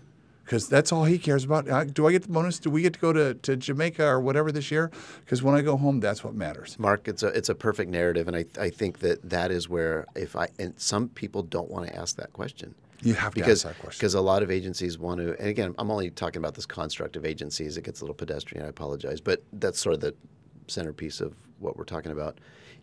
Because 0.50 0.68
that's 0.68 0.90
all 0.90 1.04
he 1.04 1.16
cares 1.16 1.44
about. 1.44 1.94
Do 1.94 2.08
I 2.08 2.10
get 2.10 2.22
the 2.22 2.28
bonus? 2.28 2.58
Do 2.58 2.70
we 2.70 2.82
get 2.82 2.94
to 2.94 2.98
go 2.98 3.12
to, 3.12 3.34
to 3.34 3.54
Jamaica 3.54 4.04
or 4.04 4.20
whatever 4.20 4.50
this 4.50 4.72
year? 4.72 4.90
Because 5.24 5.44
when 5.44 5.54
I 5.54 5.60
go 5.60 5.76
home, 5.76 6.00
that's 6.00 6.24
what 6.24 6.34
matters. 6.34 6.76
Mark, 6.76 7.06
it's 7.06 7.22
a 7.22 7.28
it's 7.28 7.48
a 7.48 7.54
perfect 7.54 7.88
narrative, 7.88 8.26
and 8.26 8.36
I 8.36 8.46
I 8.58 8.68
think 8.68 8.98
that 8.98 9.30
that 9.30 9.52
is 9.52 9.68
where 9.68 10.06
if 10.16 10.34
I 10.34 10.48
and 10.58 10.74
some 10.76 11.08
people 11.10 11.44
don't 11.44 11.70
want 11.70 11.86
to 11.86 11.94
ask 11.94 12.16
that 12.16 12.32
question. 12.32 12.74
You 13.00 13.14
have 13.14 13.32
to 13.34 13.40
because 13.40 13.64
ask 13.64 13.76
that 13.76 13.80
question. 13.80 13.98
because 14.00 14.14
a 14.14 14.20
lot 14.20 14.42
of 14.42 14.50
agencies 14.50 14.98
want 14.98 15.20
to, 15.20 15.38
and 15.38 15.48
again, 15.48 15.72
I'm 15.78 15.88
only 15.88 16.10
talking 16.10 16.40
about 16.40 16.56
this 16.56 16.66
construct 16.66 17.14
of 17.14 17.24
agencies. 17.24 17.76
It 17.76 17.84
gets 17.84 18.00
a 18.00 18.04
little 18.04 18.16
pedestrian. 18.16 18.66
I 18.66 18.68
apologize, 18.70 19.20
but 19.20 19.44
that's 19.52 19.78
sort 19.78 19.94
of 19.94 20.00
the 20.00 20.16
centerpiece 20.66 21.20
of 21.20 21.32
what 21.60 21.76
we're 21.76 21.84
talking 21.84 22.10
about. 22.10 22.38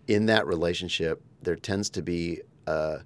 In 0.08 0.26
that 0.28 0.48
relationship, 0.48 1.22
there 1.42 1.58
tends 1.58 1.90
to 1.90 2.02
be 2.02 2.44
a, 2.66 3.00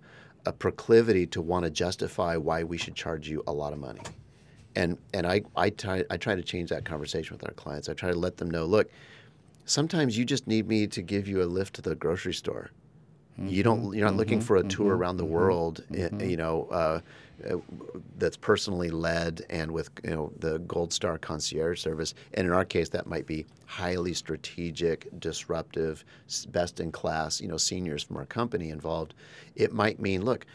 a 0.46 0.54
proclivity 0.54 1.26
to 1.28 1.42
want 1.42 1.66
to 1.66 1.72
justify 1.72 2.38
why 2.38 2.64
we 2.64 2.78
should 2.78 2.94
charge 2.94 3.28
you 3.28 3.44
a 3.48 3.52
lot 3.52 3.74
of 3.74 3.80
money, 3.80 4.02
and 4.76 4.98
and 5.14 5.26
I 5.26 5.42
I 5.56 5.70
try 5.70 6.04
I 6.10 6.18
try 6.18 6.36
to 6.36 6.44
change 6.44 6.70
that 6.70 6.86
conversation 6.86 7.36
with 7.36 7.46
our 7.48 7.54
clients. 7.54 7.90
I 7.90 7.94
try 7.94 8.12
to 8.12 8.18
let 8.18 8.38
them 8.38 8.50
know, 8.50 8.66
look, 8.66 8.90
sometimes 9.66 10.18
you 10.18 10.26
just 10.26 10.48
need 10.48 10.68
me 10.68 10.88
to 10.88 11.02
give 11.02 11.28
you 11.28 11.42
a 11.42 11.46
lift 11.46 11.76
to 11.76 11.82
the 11.82 11.96
grocery 11.96 12.34
store. 12.34 12.72
You 13.38 13.64
don't. 13.64 13.82
Mm-hmm. 13.82 13.94
You're 13.96 14.06
not 14.08 14.18
looking 14.18 14.40
mm-hmm. 14.40 14.48
for 14.48 14.58
a 14.58 14.60
mm-hmm. 14.60 14.70
tour 14.70 14.96
around 14.96 15.18
the 15.18 15.26
world. 15.26 15.84
i- 15.92 16.24
You 16.24 16.38
know, 16.38 16.68
uh, 16.70 17.00
uh, 17.50 17.58
that's 18.18 18.38
personally 18.38 18.92
led 18.92 19.42
and 19.50 19.72
with 19.72 19.90
you 20.04 20.12
know 20.12 20.32
the 20.38 20.60
Gold 20.60 20.94
Star 20.94 21.18
concierge 21.18 21.82
service. 21.82 22.14
And 22.34 22.46
in 22.46 22.54
our 22.54 22.66
case, 22.66 22.90
that 22.90 23.08
might 23.08 23.26
be 23.26 23.46
highly 23.66 24.14
strategic, 24.14 25.08
disruptive, 25.20 26.04
best 26.50 26.80
in 26.80 26.92
class. 26.92 27.42
You 27.42 27.48
know, 27.48 27.58
seniors 27.58 28.04
from 28.04 28.18
our 28.18 28.26
company 28.26 28.70
involved. 28.70 29.14
It 29.56 29.74
might 29.74 30.00
mean, 30.00 30.24
look, 30.24 30.46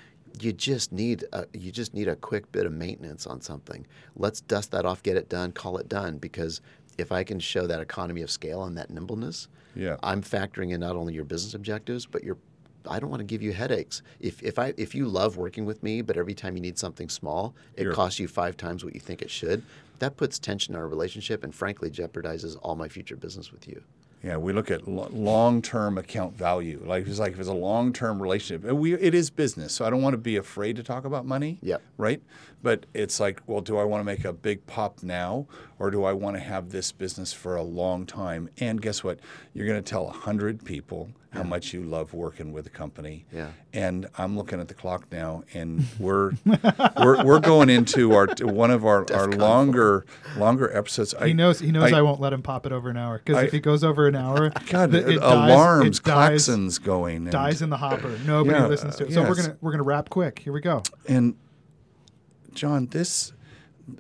you 0.41 0.53
just 0.53 0.93
need 0.93 1.25
a, 1.33 1.47
you 1.53 1.71
just 1.73 1.95
need 1.95 2.09
a 2.09 2.17
quick 2.17 2.51
bit 2.53 2.67
of 2.67 2.73
maintenance 2.73 3.27
on 3.27 3.41
something. 3.41 3.87
Let's 4.17 4.41
dust 4.41 4.71
that 4.73 4.85
off, 4.85 5.03
get 5.03 5.17
it 5.17 5.29
done, 5.29 5.53
call 5.53 5.79
it 5.79 5.89
done. 5.89 6.19
Because 6.19 6.61
if 6.99 7.13
I 7.13 7.25
can 7.25 7.39
show 7.41 7.67
that 7.67 7.81
economy 7.81 8.23
of 8.23 8.31
scale 8.31 8.65
and 8.65 8.77
that 8.77 8.91
nimbleness, 8.91 9.49
Yeah. 9.75 9.97
I'm 10.03 10.23
factoring 10.23 10.73
in 10.73 10.81
not 10.81 10.97
only 10.97 11.15
your 11.15 11.25
business 11.25 11.55
objectives, 11.55 12.07
but 12.07 12.25
your 12.25 12.37
I 12.89 13.01
don't 13.01 13.11
want 13.11 13.19
to 13.21 13.25
give 13.25 13.43
you 13.43 13.53
headaches. 13.53 14.01
If 14.21 14.41
if 14.45 14.59
I 14.61 14.73
if 14.77 14.95
you 14.95 15.09
love 15.09 15.37
working 15.37 15.65
with 15.67 15.83
me, 15.83 16.03
but 16.03 16.17
every 16.17 16.35
time 16.35 16.55
you 16.57 16.63
need 16.63 16.79
something 16.79 17.09
small, 17.09 17.55
it 17.75 17.83
You're- 17.83 17.95
costs 17.95 18.21
you 18.21 18.29
five 18.29 18.57
times 18.57 18.85
what 18.85 18.95
you 18.95 19.01
think 19.01 19.23
it 19.23 19.31
should. 19.31 19.63
That 19.99 20.17
puts 20.17 20.39
tension 20.39 20.75
in 20.75 20.81
our 20.81 20.87
relationship, 20.87 21.43
and 21.43 21.53
frankly, 21.55 21.91
jeopardizes 21.91 22.57
all 22.63 22.77
my 22.77 22.89
future 22.89 23.17
business 23.17 23.51
with 23.51 23.67
you. 23.67 23.83
Yeah, 24.23 24.39
we 24.39 24.53
look 24.53 24.71
at 24.71 24.89
long-term 24.89 25.99
account 25.99 26.37
value. 26.37 26.83
Like 26.85 27.07
it's 27.07 27.19
like 27.19 27.35
if 27.35 27.39
it's 27.39 27.49
a 27.49 27.53
long-term 27.53 28.21
relationship, 28.21 28.69
and 28.69 28.79
we 28.79 28.95
it 28.95 29.15
is 29.15 29.31
business, 29.31 29.73
so 29.73 29.85
I 29.85 29.91
don't 29.91 30.03
want 30.03 30.15
to 30.15 30.19
be 30.19 30.37
afraid 30.37 30.77
to 30.77 30.83
talk 30.83 31.05
about 31.05 31.27
money. 31.27 31.59
Yep. 31.63 31.83
Right. 31.97 32.23
But 32.63 32.87
it's 32.95 33.21
like, 33.21 33.41
well, 33.47 33.61
do 33.61 33.77
I 33.77 33.85
want 33.85 34.01
to 34.01 34.05
make 34.05 34.25
a 34.25 34.33
big 34.33 34.67
pop 34.67 35.03
now, 35.03 35.47
or 35.79 35.91
do 35.91 36.03
I 36.05 36.13
want 36.13 36.37
to 36.37 36.41
have 36.41 36.71
this 36.71 36.91
business 36.91 37.33
for 37.33 37.55
a 37.55 37.63
long 37.63 38.07
time? 38.07 38.49
And 38.59 38.83
guess 38.83 39.05
what? 39.05 39.21
You're 39.55 39.67
going 39.67 39.83
to 39.83 39.89
tell 39.89 40.09
a 40.09 40.13
hundred 40.13 40.65
people 40.65 41.11
how 41.37 41.43
much 41.43 41.73
you 41.73 41.83
love 41.83 42.15
working 42.15 42.53
with 42.53 42.67
a 42.67 42.71
company. 42.71 43.27
Yeah. 43.33 43.49
And 43.73 44.09
I'm 44.17 44.37
looking 44.37 44.61
at 44.61 44.69
the 44.69 44.75
clock 44.75 45.07
now, 45.13 45.45
and 45.55 45.85
we're 45.99 46.33
we're, 46.45 47.25
we're 47.25 47.41
going 47.41 47.69
into 47.71 48.15
our 48.15 48.29
one 48.43 48.71
of 48.71 48.85
our, 48.85 49.07
our 49.13 49.29
longer 49.29 50.05
longer 50.37 50.75
episodes. 50.77 51.15
He 51.23 51.33
knows. 51.35 51.61
He 51.61 51.71
knows 51.73 51.93
I, 51.93 52.03
won't 52.03 52.21
let 52.21 52.33
him 52.33 52.43
pop 52.43 52.67
it 52.67 52.73
over 52.73 52.89
an 52.89 52.97
hour 52.97 53.19
because 53.19 53.43
if 53.45 53.55
I- 53.55 53.57
it 53.59 53.61
goes 53.61 53.85
over 53.85 54.07
an 54.07 54.17
hour, 54.17 54.51
God, 54.71 54.91
the- 54.93 55.09
it 55.11 55.21
dies- 55.21 55.51
alarms, 55.53 55.99
it 55.99 56.05
dies, 56.05 56.79
going. 56.79 57.17
and- 57.17 57.31
dies 57.31 57.63
in 57.63 57.71
the 57.71 57.77
hopper. 57.77 58.19
Nobody 58.27 58.59
Yeah, 58.59 58.67
listens 58.67 58.97
to 58.97 59.07
it. 59.07 59.13
So 59.13 59.23
we're 59.23 59.35
gonna 59.35 59.57
we're 59.61 59.73
gonna 59.73 59.83
wrap 59.83 60.09
quick. 60.09 60.39
Here 60.39 60.53
we 60.53 60.61
go. 60.61 60.83
And 61.09 61.37
John, 62.55 62.87
this 62.87 63.33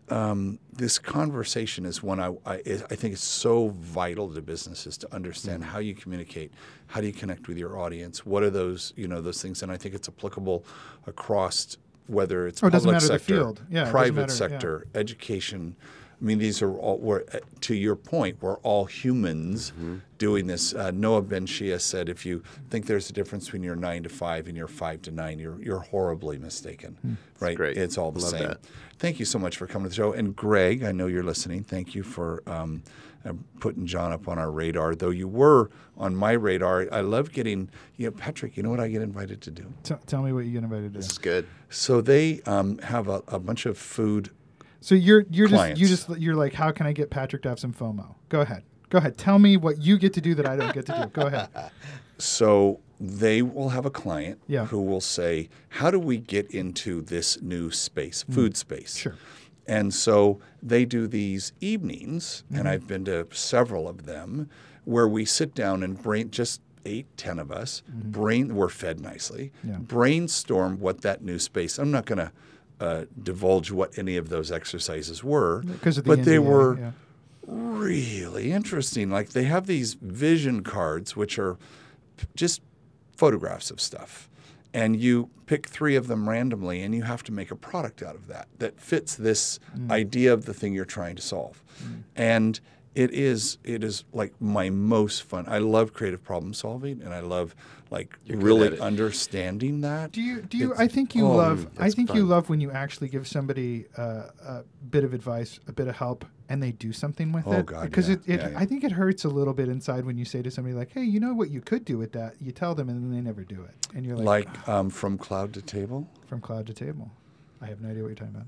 um, 0.09 0.59
this 0.77 0.99
conversation 0.99 1.85
is 1.87 2.03
one 2.03 2.20
I, 2.20 2.29
I 2.45 2.55
I 2.57 2.95
think 2.95 3.14
is 3.14 3.20
so 3.20 3.68
vital 3.79 4.33
to 4.33 4.43
businesses 4.43 4.97
to 4.99 5.14
understand 5.14 5.62
Mm. 5.62 5.66
how 5.66 5.79
you 5.79 5.95
communicate, 5.95 6.53
how 6.89 7.01
do 7.01 7.07
you 7.07 7.12
connect 7.12 7.49
with 7.49 7.57
your 7.59 7.79
audience, 7.79 8.24
what 8.27 8.43
are 8.43 8.51
those 8.51 8.93
you 8.97 9.09
know 9.09 9.20
those 9.22 9.41
things, 9.43 9.62
and 9.62 9.72
I 9.72 9.77
think 9.77 9.95
it's 9.95 10.09
applicable 10.09 10.64
across 11.07 11.77
whether 12.09 12.47
it's 12.47 12.62
Oh, 12.62 12.70
public 12.70 13.01
sector. 13.01 13.53
Yeah, 13.70 13.91
private 13.91 14.14
matter, 14.14 14.33
yeah. 14.33 14.37
sector, 14.39 14.87
education. 14.95 15.74
I 16.21 16.25
mean, 16.25 16.39
these 16.39 16.62
are 16.62 16.73
all. 16.73 16.97
We're, 16.99 17.25
uh, 17.35 17.41
to 17.62 17.75
your 17.75 17.95
point, 17.97 18.39
we're 18.41 18.57
all 18.59 18.87
humans 18.87 19.73
Mm-hmm. 19.73 19.97
doing 20.17 20.47
this. 20.47 20.73
Uh, 20.75 20.91
Noah 20.91 21.23
benShea 21.23 21.79
said, 21.81 22.09
"If 22.09 22.25
you 22.25 22.43
think 22.71 22.87
there's 22.87 23.11
a 23.11 23.12
difference 23.12 23.45
between 23.45 23.62
your 23.62 23.77
nine 23.77 24.03
to 24.05 24.09
five 24.09 24.47
and 24.49 24.57
your 24.57 24.67
five 24.69 25.03
to 25.03 25.11
nine, 25.11 25.39
you're 25.39 25.61
you're 25.61 25.81
horribly 25.81 26.39
mistaken." 26.39 26.97
Hmm. 27.03 27.14
Right? 27.39 27.57
great. 27.57 27.77
It's 27.77 27.99
all 27.99 28.12
the 28.12 28.21
Love 28.21 28.31
same. 28.31 28.49
that. 28.49 28.61
Thank 28.99 29.19
you 29.19 29.27
so 29.27 29.39
much 29.39 29.59
for 29.59 29.67
coming 29.67 29.85
to 29.85 29.89
the 29.91 29.95
show. 29.95 30.12
And 30.14 30.35
Greg, 30.35 30.83
I 30.85 30.93
know 30.93 31.07
you're 31.07 31.23
listening. 31.23 31.64
Thank 31.64 31.95
you 31.95 32.03
for 32.03 32.43
um, 32.47 32.83
uh, 33.27 33.35
putting 33.61 33.85
John 33.87 34.11
up 34.11 34.27
on 34.27 34.39
our 34.39 34.51
radar. 34.51 34.95
Though 34.95 35.11
you 35.11 35.29
were 35.29 35.69
on 35.99 36.17
my 36.17 36.33
radar, 36.33 36.87
I 36.91 37.03
love 37.03 37.31
getting. 37.31 37.69
You 37.99 38.07
know, 38.07 38.12
Patrick. 38.12 38.57
You 38.57 38.62
know 38.62 38.71
what 38.71 38.81
I 38.81 38.89
get 38.89 39.03
invited 39.03 39.43
to 39.43 39.51
do? 39.51 39.71
T- 39.83 39.95
tell 40.07 40.23
me 40.23 40.33
what 40.33 40.47
you 40.47 40.53
get 40.53 40.62
invited 40.64 40.95
to. 40.95 40.99
This 40.99 41.11
is 41.11 41.19
good. 41.19 41.47
So 41.69 42.01
they 42.01 42.41
um, 42.47 42.79
have 42.79 43.09
a, 43.09 43.23
a 43.29 43.39
bunch 43.39 43.67
of 43.67 43.77
food 43.77 44.31
So 44.87 44.95
you're 44.95 45.26
you're 45.32 45.49
just 45.49 45.78
you 45.78 45.89
just 45.89 46.09
you're 46.11 46.37
like, 46.37 46.53
how 46.53 46.70
can 46.70 46.87
I 46.87 46.93
get 46.93 47.11
Patrick 47.11 47.43
to 47.43 47.49
have 47.49 47.59
some 47.59 47.72
FOMO? 47.72 48.14
Go 48.28 48.43
ahead. 48.43 48.62
Go 48.89 48.99
ahead. 48.99 49.18
Tell 49.18 49.41
me 49.41 49.57
what 49.57 49.82
you 49.82 49.99
get 49.99 50.12
to 50.12 50.20
do 50.20 50.32
that 50.37 50.47
I 50.47 50.55
don't 50.55 50.72
get 50.72 50.87
to 50.87 50.93
do. 50.93 51.07
Go 51.09 51.26
ahead. 51.26 51.49
So 52.18 52.80
they 52.99 53.43
will 53.43 53.68
have 53.68 53.84
a 53.84 53.91
client 53.91 54.41
Yeah. 54.47 54.64
who 54.64 54.80
will 54.80 55.03
say, 55.03 55.51
"How 55.68 55.91
do 55.91 55.99
we 55.99 56.16
get 56.16 56.51
into 56.51 57.03
this 57.03 57.43
new 57.43 57.70
space, 57.70 58.24
mm. 58.24 58.32
food 58.32 58.57
space?" 58.57 58.97
Sure. 58.97 59.16
And 59.66 59.93
so 59.93 60.39
they 60.62 60.87
do 60.87 61.07
these 61.07 61.53
evenings, 61.61 62.45
and 62.49 62.61
mm-hmm. 62.61 62.68
I've 62.68 62.87
been 62.87 63.05
to 63.05 63.26
several 63.32 63.87
of 63.87 64.07
them, 64.07 64.49
where 64.84 65.07
we 65.07 65.26
sit 65.26 65.55
down 65.55 65.82
and 65.82 66.03
brain 66.03 66.30
just 66.30 66.62
eight, 66.87 67.07
ten 67.18 67.39
of 67.39 67.53
us, 67.53 67.82
mm-hmm. 67.91 68.12
brain 68.12 68.55
we're 68.55 68.70
fed 68.70 68.99
nicely, 69.01 69.53
Yeah. 69.62 69.76
brainstorm 69.76 70.78
what 70.80 71.03
that 71.03 71.22
new 71.22 71.39
space. 71.39 71.78
I'm 71.78 71.91
not 71.91 72.07
going 72.07 72.18
to 72.20 72.32
uh, 72.81 73.05
divulge 73.22 73.70
what 73.70 73.97
any 73.99 74.16
of 74.16 74.29
those 74.29 74.53
exercises 74.53 75.24
were, 75.24 75.62
Because 75.62 75.99
of 75.99 76.05
the 76.05 76.16
but 76.16 76.24
they 76.24 76.39
were 76.39 76.79
yeah. 76.79 76.91
really 77.47 78.53
interesting. 78.53 79.11
Like 79.11 79.31
they 79.31 79.45
have 79.45 79.66
these 79.66 79.95
vision 79.95 80.62
cards, 80.62 81.16
which 81.16 81.39
are 81.39 81.57
just 82.35 82.61
photographs 83.16 83.70
of 83.70 83.81
stuff. 83.81 84.29
And 84.74 85.01
you 85.01 85.31
pick 85.47 85.68
three 85.68 85.97
of 85.97 86.07
them 86.07 86.29
randomly, 86.29 86.83
and 86.83 86.95
you 86.95 87.05
have 87.05 87.22
to 87.24 87.33
make 87.33 87.51
a 87.51 87.57
product 87.57 88.03
out 88.03 88.14
of 88.14 88.27
that 88.27 88.49
that 88.59 88.79
fits 88.79 89.14
this 89.14 89.59
idea 89.91 90.35
of 90.35 90.45
the 90.45 90.53
thing 90.53 90.74
you're 90.74 90.85
trying 90.85 91.16
to 91.16 91.22
solve. 91.22 91.62
And 92.14 92.61
it 92.95 93.11
is 93.12 93.59
it 93.64 93.83
is 93.83 94.05
like 94.12 94.35
my 94.41 94.68
most 94.68 95.22
fun. 95.22 95.47
I 95.49 95.59
love 95.59 95.95
creative 95.95 96.22
problem 96.22 96.53
solving, 96.53 97.01
and 97.01 97.14
I 97.14 97.20
love 97.20 97.55
like 97.91 98.18
good 98.26 98.43
really 98.43 98.78
understanding 98.80 99.80
that. 99.82 100.12
Do 100.12 100.20
you 100.20 100.43
do 100.43 100.57
you? 100.59 100.72
It's- 100.72 100.80
I 100.80 100.89
think 100.89 101.14
you 101.14 101.26
oh, 101.26 101.37
love. 101.37 101.66
I 101.78 101.84
that's 101.84 101.95
think 101.95 102.14
you 102.14 102.24
love 102.24 102.49
when 102.49 102.61
you 102.61 102.70
actually 102.70 103.09
give 103.09 103.26
somebody 103.28 103.87
uh, 103.97 104.03
a 104.45 104.64
bit 104.91 105.05
of 105.05 105.14
advice, 105.14 105.61
a 105.68 105.72
bit 105.72 105.87
of 105.89 105.97
help, 105.97 106.24
and 106.49 106.62
they 106.62 106.72
do 106.72 106.93
something 106.93 107.32
with 107.32 107.47
Oh, 107.47 107.53
it. 107.53 107.66
God, 107.66 107.84
Because 107.84 108.09
yeah. 108.09 108.14
it, 108.16 108.20
it 108.26 108.41
Yeah, 108.41 108.49
yeah. 108.51 108.59
I 108.59 108.66
think 108.66 108.82
it 108.84 108.93
hurts 108.93 109.24
a 109.24 109.28
little 109.28 109.55
bit 109.55 109.68
inside 109.68 110.05
when 110.05 110.18
you 110.18 110.24
say 110.24 110.43
to 110.43 110.51
somebody 110.51 110.74
like, 110.74 110.91
"Hey, 110.93 111.05
you 111.05 111.20
know 111.20 111.34
what 111.34 111.51
you 111.51 111.61
could 111.61 111.84
do 111.84 111.97
with 111.99 112.12
that?" 112.12 112.34
You 112.41 112.51
tell 112.53 112.74
them, 112.74 112.89
and 112.89 113.03
then 113.03 113.12
they 113.14 113.20
never 113.20 113.45
do 113.45 113.62
it, 113.62 113.74
and 113.95 114.05
you're 114.05 114.16
like, 114.16 114.47
like 114.49 114.68
um, 114.68 114.91
from 114.91 115.16
cloud 115.18 115.53
to 115.55 115.62
table. 115.62 116.09
from 116.26 116.41
cloud 116.41 116.66
to 116.66 116.74
table. 116.74 117.11
I 117.62 117.66
have 117.66 117.80
no 117.80 117.89
idea 117.91 118.03
what 118.03 118.09
you're 118.09 118.16
talking 118.16 118.34
about. 118.34 118.47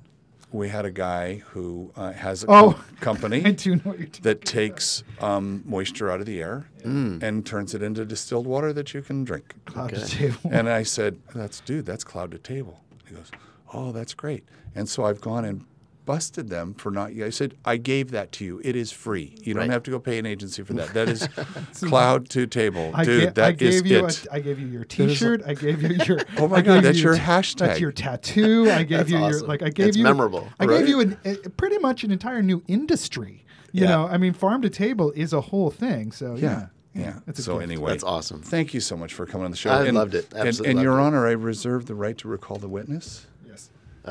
We 0.50 0.68
had 0.70 0.84
a 0.86 0.90
guy 0.90 1.42
who 1.50 1.92
uh, 1.94 2.12
has 2.12 2.42
a 2.44 2.46
Oh. 2.48 2.72
com- 2.72 2.84
company. 3.00 3.44
I 3.44 3.50
do 3.50 3.76
know 3.76 3.82
what 3.84 3.98
you're 3.98 4.06
talking 4.08 4.22
that 4.22 4.44
takes 4.44 5.02
um, 5.20 5.62
moisture 5.66 6.10
out 6.10 6.20
of 6.20 6.26
the 6.26 6.40
air 6.40 6.68
and 6.84 7.44
turns 7.44 7.74
it 7.74 7.82
into 7.82 8.04
distilled 8.06 8.46
water 8.46 8.72
that 8.72 8.94
you 8.94 9.02
can 9.02 9.24
drink. 9.24 9.54
Cloud 9.66 9.90
to 9.90 10.06
table. 10.06 10.38
And 10.50 10.68
I 10.70 10.84
said, 10.84 11.18
"That's 11.34 11.60
dude, 11.60 11.84
that's 11.84 12.02
cloud 12.04 12.30
to 12.30 12.38
table." 12.38 12.80
He 13.06 13.14
goes, 13.14 13.30
"Oh, 13.74 13.92
that's 13.92 14.14
great." 14.14 14.44
And 14.74 14.88
so 14.88 15.04
I've 15.04 15.20
gone 15.20 15.44
and 15.44 15.64
busted 16.08 16.48
them 16.48 16.72
for 16.72 16.90
not. 16.90 17.10
I 17.20 17.28
said, 17.28 17.54
"I 17.66 17.76
gave 17.76 18.10
that 18.12 18.32
to 18.32 18.44
you. 18.44 18.60
It 18.64 18.74
is 18.74 18.90
free. 18.90 19.36
You 19.42 19.52
don't 19.52 19.64
Right. 19.64 19.70
have 19.70 19.82
to 19.82 19.90
go 19.90 19.98
pay 19.98 20.18
an 20.18 20.24
agency 20.24 20.62
for 20.62 20.72
that. 20.72 20.94
That 20.94 21.06
is 21.08 21.28
cloud 21.86 22.30
to 22.30 22.46
table, 22.46 22.90
I, 22.94 23.04
dude. 23.04 23.20
ga- 23.34 23.42
I 23.44 23.52
that 23.52 23.62
is 23.62 23.82
gave 23.82 23.90
you 23.90 24.06
it." 24.06 24.24
a, 24.26 24.32
I 24.34 24.40
gave 24.40 24.58
you 24.58 24.66
your 24.68 24.84
T-shirt. 24.84 25.42
I 25.46 25.52
gave 25.54 25.82
you 25.82 25.96
your. 26.06 26.18
Oh 26.38 26.48
my 26.48 26.62
God, 26.62 26.82
that's 26.82 26.96
you 26.98 27.04
your 27.04 27.16
ta- 27.16 27.40
hashtag. 27.40 27.58
That's 27.58 27.80
your 27.80 27.92
tattoo. 27.92 28.70
I 28.70 28.82
gave 28.84 28.98
That's 28.98 29.10
you 29.10 29.18
your 29.18 29.26
awesome. 29.28 29.48
like. 29.48 29.62
I 29.62 29.68
gave 29.68 29.88
It's 29.88 29.96
you. 29.98 30.02
memorable, 30.04 30.48
I 30.58 30.64
right? 30.64 30.78
gave 30.78 30.88
you 30.88 31.00
an, 31.00 31.16
a, 31.26 31.36
pretty 31.50 31.78
much 31.78 32.02
an 32.04 32.10
entire 32.10 32.40
new 32.42 32.62
industry. 32.68 33.44
You 33.72 33.82
Yeah. 33.82 33.88
know, 33.90 34.06
I 34.06 34.16
mean, 34.16 34.32
farm 34.32 34.62
to 34.62 34.70
table 34.70 35.12
is 35.14 35.34
a 35.34 35.42
whole 35.42 35.70
thing. 35.70 36.10
So 36.12 36.36
yeah, 36.36 36.68
yeah, 36.94 37.02
yeah. 37.02 37.12
That's 37.26 37.44
So 37.44 37.58
gift. 37.58 37.70
anyway, 37.70 37.90
That's 37.92 38.02
awesome. 38.04 38.40
Thank 38.40 38.72
you 38.72 38.80
so 38.80 38.96
much 38.96 39.12
for 39.12 39.26
coming 39.26 39.44
on 39.44 39.50
the 39.50 39.58
show. 39.58 39.70
I 39.70 39.84
and, 39.84 39.94
loved 39.94 40.14
it. 40.14 40.32
Absolutely 40.34 40.70
and 40.70 40.80
Your 40.80 40.94
loved 40.94 41.02
it. 41.02 41.18
Honor, 41.18 41.26
I 41.28 41.32
reserve 41.32 41.84
the 41.84 41.94
right 41.94 42.16
to 42.18 42.28
recall 42.28 42.56
the 42.56 42.68
witness. 42.68 43.26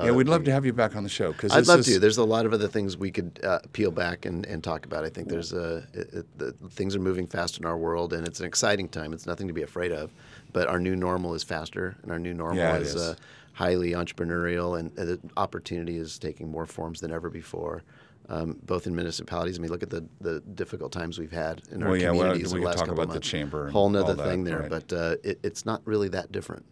Oh, 0.01 0.05
yeah, 0.05 0.11
we'd 0.11 0.27
love 0.27 0.43
to 0.45 0.51
have 0.51 0.65
you 0.65 0.73
back 0.73 0.95
on 0.95 1.03
the 1.03 1.09
show 1.09 1.31
because 1.31 1.51
I'd 1.51 1.67
love 1.67 1.83
to. 1.85 1.99
There's 1.99 2.17
a 2.17 2.23
lot 2.23 2.45
of 2.45 2.53
other 2.53 2.67
things 2.67 2.97
we 2.97 3.11
could 3.11 3.39
uh, 3.43 3.59
peel 3.73 3.91
back 3.91 4.25
and, 4.25 4.45
and 4.45 4.63
talk 4.63 4.85
about. 4.85 5.03
I 5.05 5.09
think 5.09 5.29
there's 5.29 5.53
a 5.53 5.77
it, 5.93 6.13
it, 6.13 6.37
the, 6.37 6.51
things 6.69 6.95
are 6.95 6.99
moving 6.99 7.27
fast 7.27 7.57
in 7.57 7.65
our 7.65 7.77
world, 7.77 8.13
and 8.13 8.27
it's 8.27 8.39
an 8.39 8.45
exciting 8.45 8.89
time. 8.89 9.13
It's 9.13 9.25
nothing 9.25 9.47
to 9.47 9.53
be 9.53 9.63
afraid 9.63 9.91
of. 9.91 10.11
But 10.53 10.67
our 10.67 10.79
new 10.79 10.95
normal 10.95 11.33
is 11.33 11.43
faster, 11.43 11.95
and 12.03 12.11
our 12.11 12.19
new 12.19 12.33
normal 12.33 12.57
Yeah, 12.57 12.77
is, 12.77 12.95
is. 12.95 13.01
Uh, 13.01 13.15
highly 13.53 13.93
entrepreneurial, 13.93 14.79
and 14.79 14.91
uh, 14.99 15.03
the 15.05 15.19
opportunity 15.35 15.97
is 15.97 16.19
taking 16.19 16.47
more 16.51 16.67
forms 16.67 16.99
than 16.99 17.11
ever 17.11 17.27
before. 17.27 17.81
Um, 18.29 18.59
both 18.63 18.85
in 18.85 18.93
municipalities. 18.95 19.57
I 19.57 19.61
mean, 19.61 19.71
look 19.71 19.81
at 19.83 19.89
the, 19.89 20.05
the 20.21 20.41
difficult 20.41 20.91
times 20.91 21.17
we've 21.17 21.31
had 21.31 21.61
in 21.71 21.81
our 21.81 21.89
Well, 21.89 21.97
yeah, 21.97 22.11
well, 22.11 22.19
communities. 22.33 22.53
we 22.53 22.59
the 22.59 22.65
last 22.65 22.77
talk 22.77 22.87
couple 22.87 23.01
about 23.01 23.07
the 23.13 23.15
months. 23.15 23.27
chamber 23.29 23.63
and 23.63 23.71
Whole 23.71 23.89
that, 23.89 24.17
thing 24.17 24.43
there, 24.43 24.59
right. 24.59 24.69
but 24.69 24.93
uh, 24.93 25.15
it, 25.23 25.39
it's 25.43 25.65
not 25.65 25.81
really 25.85 26.09
that 26.09 26.31
different. 26.31 26.65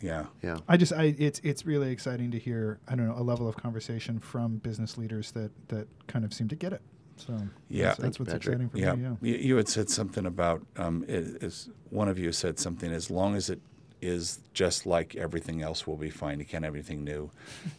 Yeah. 0.00 0.26
Yeah. 0.42 0.58
I 0.68 0.76
just, 0.76 0.92
I, 0.92 1.14
it's, 1.18 1.40
it's 1.44 1.64
really 1.66 1.90
exciting 1.90 2.30
to 2.32 2.38
hear. 2.38 2.78
I 2.88 2.94
don't 2.94 3.06
know 3.08 3.14
a 3.16 3.22
level 3.22 3.48
of 3.48 3.56
conversation 3.56 4.18
from 4.18 4.56
business 4.58 4.96
leaders 4.98 5.32
that 5.32 5.50
that 5.68 5.86
kind 6.06 6.24
of 6.24 6.32
seem 6.32 6.48
to 6.48 6.56
get 6.56 6.72
it. 6.72 6.80
So 7.16 7.34
Yeah. 7.68 7.86
that's, 7.86 7.98
Thank 7.98 8.16
that's 8.16 8.18
you, 8.18 8.22
what's 8.24 8.32
Patrick. 8.32 8.54
exciting 8.54 8.68
for 8.70 8.78
Yeah, 8.78 8.94
me. 8.94 9.02
Yeah. 9.02 9.14
You, 9.20 9.34
you 9.48 9.56
had 9.56 9.68
said 9.68 9.90
something 9.90 10.26
about 10.26 10.62
um, 10.76 11.04
it, 11.06 11.42
is 11.42 11.68
one 11.90 12.08
of 12.08 12.18
you 12.18 12.32
said 12.32 12.58
something. 12.58 12.90
As 12.90 13.10
long 13.10 13.34
as 13.36 13.50
it 13.50 13.60
is 14.02 14.40
just 14.54 14.86
like 14.86 15.14
everything 15.16 15.60
else, 15.60 15.86
we'll 15.86 15.98
be 15.98 16.08
fine. 16.08 16.38
You 16.38 16.46
can't 16.46 16.64
have 16.64 16.74
anything 16.74 17.04
new. 17.04 17.30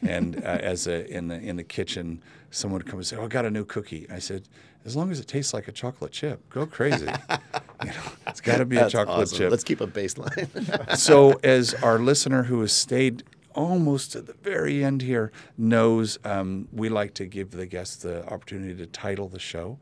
And 0.08 0.38
uh, 0.38 0.40
as 0.48 0.86
a 0.86 1.08
in 1.12 1.28
the 1.30 1.40
in 1.40 1.56
the 1.56 1.64
kitchen, 1.64 2.22
someone 2.52 2.78
would 2.80 2.86
come 2.86 3.00
and 3.00 3.08
say, 3.08 3.18
"Oh, 3.18 3.24
I 3.26 3.28
got 3.28 3.46
a 3.46 3.50
new 3.50 3.66
cookie." 3.66 4.06
I 4.12 4.20
said, 4.20 4.44
"As 4.86 4.96
long 4.96 5.10
as 5.10 5.20
it 5.20 5.28
tastes 5.28 5.52
like 5.56 5.68
a 5.68 5.72
chocolate 5.72 6.12
chip, 6.12 6.48
go 6.52 6.68
crazy. 6.68 7.08
you 7.86 7.92
know, 7.92 8.12
it's 8.28 8.42
got 8.42 8.58
to 8.58 8.66
be 8.66 8.78
a 8.78 8.90
chocolate 8.90 9.24
awesome. 9.24 9.38
chip." 9.38 9.52
Let's 9.52 9.64
keep 9.64 9.82
a 9.82 9.88
baseline. 9.88 10.98
so 10.98 11.40
as 11.44 11.74
our 11.76 12.00
listener 12.00 12.44
who 12.44 12.62
has 12.62 12.74
stayed 12.74 13.24
almost 13.54 14.14
to 14.14 14.22
the 14.22 14.34
very 14.34 14.84
end 14.84 15.02
here 15.02 15.32
knows 15.58 16.18
um, 16.24 16.68
we 16.72 16.90
like 16.90 17.14
to 17.16 17.26
give 17.26 17.52
the 17.52 17.66
guests 17.66 17.98
the 17.98 18.26
opportunity 18.32 18.74
to 18.74 18.86
title 18.86 19.28
the 19.28 19.40
show 19.40 19.78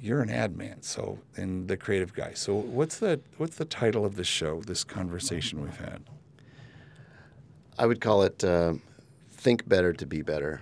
you're 0.00 0.20
an 0.20 0.30
ad 0.30 0.56
man 0.56 0.82
so 0.82 1.18
and 1.36 1.68
the 1.68 1.76
creative 1.76 2.12
guy 2.12 2.32
so 2.34 2.54
what's 2.54 2.98
the 2.98 3.18
what's 3.38 3.56
the 3.56 3.64
title 3.64 4.04
of 4.04 4.16
this 4.16 4.26
show 4.26 4.60
this 4.62 4.84
conversation 4.84 5.62
we've 5.62 5.78
had 5.78 6.02
I 7.78 7.86
would 7.86 8.00
call 8.00 8.22
it 8.24 8.42
uh, 8.42 8.74
"Think 9.30 9.68
Better 9.68 9.92
to 9.92 10.04
Be 10.06 10.20
Better." 10.22 10.60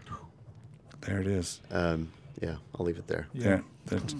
there 1.00 1.20
it 1.20 1.26
is 1.26 1.60
Um, 1.70 2.12
yeah, 2.40 2.56
I'll 2.78 2.84
leave 2.86 2.98
it 2.98 3.06
there. 3.06 3.26
yeah, 3.32 3.60
that's- 3.86 4.14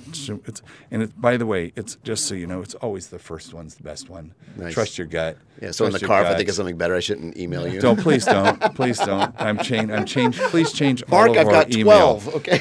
it's, 0.47 0.63
and 0.91 1.03
it, 1.03 1.21
by 1.21 1.37
the 1.37 1.45
way 1.47 1.73
it's 1.77 1.97
just 2.05 2.25
so 2.27 2.35
you 2.35 2.47
know 2.47 2.63
it's 2.63 2.75
always 2.77 3.09
the 3.09 3.19
first 3.19 3.53
one's 3.53 3.75
the 3.75 3.83
best 3.83 4.09
one 4.09 4.33
Nice. 4.57 4.73
trust 4.75 4.97
your 4.97 5.07
gut 5.07 5.37
Yeah. 5.61 5.73
So 5.73 5.85
in 5.87 5.93
the 5.93 5.99
Trust 5.99 6.03
your 6.03 6.09
car, 6.09 6.23
if 6.23 6.29
I 6.29 6.35
think 6.37 6.49
of 6.49 6.55
something 6.55 6.77
better, 6.79 6.95
I 6.95 7.01
shouldn't 7.01 7.37
email 7.37 7.67
you. 7.69 7.79
don't 7.81 7.99
please 8.01 8.25
don't 8.37 8.59
please 8.75 8.99
don't 8.99 9.35
i'm 9.39 9.59
change 9.59 9.91
i'm 9.91 10.07
change 10.07 10.39
please 10.39 10.73
change 10.73 11.03
all 11.11 11.27
Mark, 11.27 11.31
of 11.31 11.37
I've 11.39 11.47
our 11.49 11.53
got 11.53 11.71
email 11.75 12.19
twelve. 12.21 12.29
Okay. 12.37 12.59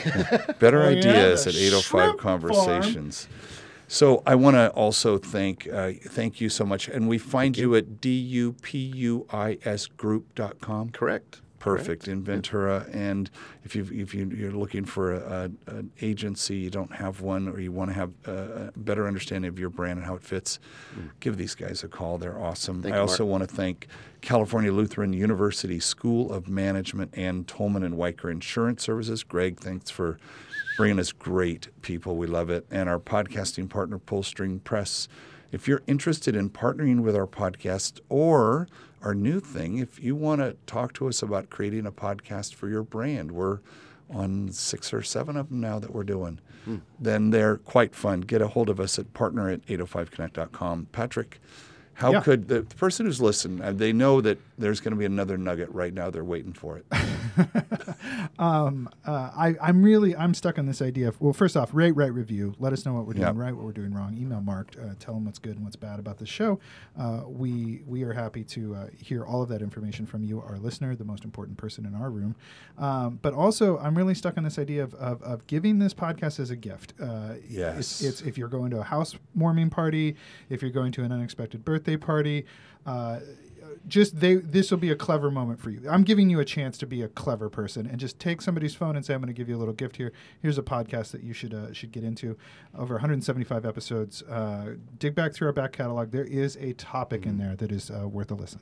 Better 0.60 0.82
Oh, 0.84 0.90
yeah, 0.90 0.98
ideas 1.00 1.44
the 1.46 1.52
at 1.52 1.56
805 1.56 1.84
shrimp 1.84 2.20
farm. 2.22 2.28
Conversations. 2.42 3.28
So 3.88 4.24
I 4.26 4.34
want 4.34 4.56
to 4.56 4.70
also 4.72 5.20
thank 5.20 5.68
uh, 5.72 5.92
thank 6.08 6.42
you 6.42 6.50
so 6.50 6.66
much, 6.66 6.88
and 6.90 7.08
we 7.08 7.20
find 7.20 7.56
you. 7.56 7.76
at 7.76 8.02
dupuisgroup.com. 8.02 10.90
Correct. 10.90 11.42
Perfect 11.66 12.08
in 12.08 12.24
Ventura, 12.24 12.86
and 12.92 13.30
if 13.64 13.76
you 13.76 13.88
if 13.92 14.14
you, 14.14 14.30
you're 14.30 14.52
looking 14.52 14.86
for 14.86 15.14
a, 15.14 15.52
a, 15.68 15.72
an 15.76 15.92
agency, 16.02 16.58
you 16.58 16.70
don't 16.70 16.94
have 16.94 17.22
one, 17.22 17.48
or 17.48 17.60
you 17.60 17.72
want 17.72 17.90
to 17.90 17.96
have 17.96 18.12
a, 18.26 18.72
a 18.76 18.80
better 18.80 19.08
understanding 19.08 19.50
of 19.50 19.58
your 19.58 19.70
brand 19.70 19.98
and 19.98 20.06
how 20.06 20.16
it 20.16 20.24
fits, 20.24 20.60
give 21.20 21.38
these 21.38 21.56
guys 21.56 21.84
a 21.84 21.88
call. 21.88 22.18
They're 22.18 22.40
awesome. 22.40 22.80
Mm. 22.80 22.84
Thank 22.84 22.96
I 22.96 22.98
you, 22.98 23.02
also 23.02 23.26
want 23.26 23.48
to 23.48 23.54
thank 23.54 23.88
California 24.22 24.72
Lutheran 24.72 25.14
University 25.14 25.80
School 25.80 26.32
of 26.32 26.48
Management 26.48 27.12
and 27.14 27.48
Tolman 27.48 27.84
and 27.84 27.98
Wiker 27.98 28.30
Insurance 28.30 28.84
Services. 28.84 29.24
Greg, 29.24 29.60
thanks 29.60 29.90
for 29.90 30.20
bringing 30.78 31.00
us 31.00 31.12
great 31.12 31.70
people. 31.82 32.16
We 32.16 32.28
love 32.28 32.50
it. 32.50 32.66
And 32.70 32.90
our 32.90 33.00
podcasting 33.00 33.70
partner, 33.70 33.98
Pullstring 34.00 34.64
Press. 34.64 35.08
If 35.52 35.68
you're 35.68 35.84
interested 35.88 36.36
in 36.36 36.50
partnering 36.50 37.02
with 37.02 37.16
our 37.16 37.28
podcast 37.28 38.00
or 38.10 38.68
our 39.06 39.14
new 39.16 39.40
thing, 39.40 39.78
if 39.78 40.04
you 40.04 40.16
want 40.16 40.42
to 40.42 40.58
talk 40.66 40.92
to 40.94 41.08
us 41.08 41.22
about 41.22 41.50
creating 41.50 41.86
a 41.86 41.92
podcast 41.92 42.56
for 42.56 42.68
your 42.68 42.84
brand, 42.84 43.32
we're 43.32 43.60
on 44.10 44.50
six 44.52 44.92
or 44.94 45.02
seven 45.04 45.38
of 45.38 45.50
them 45.50 45.62
now 45.62 45.80
that 45.80 45.94
we're 45.94 46.04
doing. 46.04 46.40
Then 47.00 47.30
they're 47.30 47.58
quite 47.58 47.94
fun. 47.94 48.22
Get 48.22 48.42
a 48.42 48.48
hold 48.48 48.70
of 48.70 48.80
us 48.80 48.98
at 48.98 49.14
partner 49.14 49.50
at 49.52 49.64
805connect.com. 49.68 50.88
Patrick, 50.92 51.40
how 51.94 52.14
Yeah. 52.14 52.22
could 52.22 52.48
the, 52.48 52.62
the 52.62 52.76
person 52.76 53.06
who's 53.06 53.22
listening, 53.22 53.62
uh, 53.62 53.72
they 53.72 53.94
know 53.94 54.20
that 54.22 54.40
there's 54.58 54.80
going 54.80 54.94
to 54.94 54.98
be 54.98 55.06
another 55.06 55.38
nugget 55.38 55.70
right 55.72 55.94
now. 55.94 56.10
They're 56.10 56.24
waiting 56.24 56.54
for 56.54 56.78
it. 56.80 56.86
um, 58.40 58.90
uh, 59.06 59.32
I, 59.36 59.56
I'm 59.62 59.82
really 59.84 60.16
I'm 60.16 60.34
stuck 60.34 60.58
on 60.60 60.66
this 60.66 60.82
idea. 60.82 61.08
Of, 61.10 61.20
well, 61.22 61.34
first 61.34 61.56
off, 61.58 61.70
rate, 61.74 61.92
write, 61.92 62.14
review. 62.14 62.56
Let 62.60 62.74
us 62.74 62.86
know 62.86 62.94
what 62.94 63.06
we're 63.06 63.14
doing 63.14 63.26
Yep. 63.28 63.36
right, 63.38 63.56
what 63.56 63.66
we're 63.66 63.72
doing 63.72 63.94
wrong. 63.94 64.18
Email 64.18 64.42
Mark. 64.42 64.76
Uh, 64.82 64.94
tell 65.00 65.16
him 65.16 65.26
what's 65.26 65.40
good 65.40 65.56
and 65.56 65.64
what's 65.64 65.76
bad 65.76 66.00
about 66.00 66.18
the 66.18 66.26
show. 66.26 66.60
Uh, 67.00 67.22
we 67.28 67.82
we 67.88 68.04
are 68.04 68.14
happy 68.14 68.44
to 68.46 68.76
uh, 68.76 68.88
hear 68.98 69.26
all 69.26 69.42
of 69.42 69.50
that 69.50 69.62
information 69.62 70.06
from 70.06 70.24
you, 70.24 70.42
our 70.42 70.58
listener, 70.58 70.96
the 70.96 71.04
most 71.06 71.24
important 71.24 71.58
person 71.58 71.86
in 71.86 71.96
our 71.96 72.10
room. 72.10 72.36
Um, 72.78 73.20
but 73.22 73.34
also, 73.34 73.78
I'm 73.80 73.96
really 73.98 74.16
stuck 74.16 74.38
on 74.38 74.44
this 74.44 74.60
idea 74.60 74.84
of, 74.84 74.94
of, 74.96 75.22
of 75.24 75.48
giving 75.48 75.80
this 75.80 75.94
podcast 75.94 76.40
as 76.40 76.50
a 76.52 76.56
gift. 76.56 76.94
Uh, 77.02 77.34
Yes. 77.50 77.78
it's, 77.78 78.02
it's 78.02 78.22
if 78.22 78.38
you're 78.38 78.48
going 78.48 78.72
to 78.72 78.80
a 78.80 78.84
housewarming 78.84 79.70
party, 79.70 80.16
if 80.50 80.62
you're 80.62 80.72
going 80.72 80.92
to 80.94 81.04
an 81.04 81.12
unexpected 81.12 81.64
birthday 81.66 81.98
party. 81.98 82.46
Just 83.88 84.20
they 84.20 84.36
this 84.36 84.72
will 84.72 84.78
be 84.78 84.92
a 84.92 84.96
clever 84.96 85.30
moment 85.30 85.60
for 85.60 85.70
you. 85.70 85.82
I'm 85.90 86.04
giving 86.04 86.30
you 86.30 86.40
a 86.40 86.46
chance 86.46 86.78
to 86.80 86.88
be 86.88 87.02
a 87.02 87.08
clever 87.08 87.50
person 87.50 87.86
and 87.86 88.00
just 88.00 88.20
take 88.20 88.42
somebody's 88.42 88.76
phone 88.76 88.96
and 88.96 89.06
say 89.06 89.14
I'm 89.14 89.22
going 89.22 89.28
to 89.28 89.34
give 89.34 89.48
you 89.48 89.56
a 89.56 89.60
little 89.60 89.74
gift 89.74 89.98
here. 89.98 90.12
Here's 90.42 90.58
a 90.58 90.64
podcast 90.64 91.12
that 91.12 91.24
you 91.24 91.34
should 91.34 91.54
uh, 91.54 91.72
should 91.74 91.92
get 91.92 92.04
into. 92.04 92.38
Over 92.78 92.96
175 92.96 93.66
episodes. 93.66 94.22
Uh, 94.24 94.76
dig 94.98 95.16
back 95.16 95.34
through 95.34 95.48
our 95.48 95.54
back 95.54 95.74
catalog. 95.74 96.12
There 96.12 96.26
is 96.26 96.56
a 96.58 96.74
topic 96.74 97.26
in 97.26 97.38
there 97.38 97.56
that 97.56 97.72
is 97.72 97.92
uh, 97.92 98.08
worth 98.08 98.32
a 98.32 98.36
listen. 98.36 98.62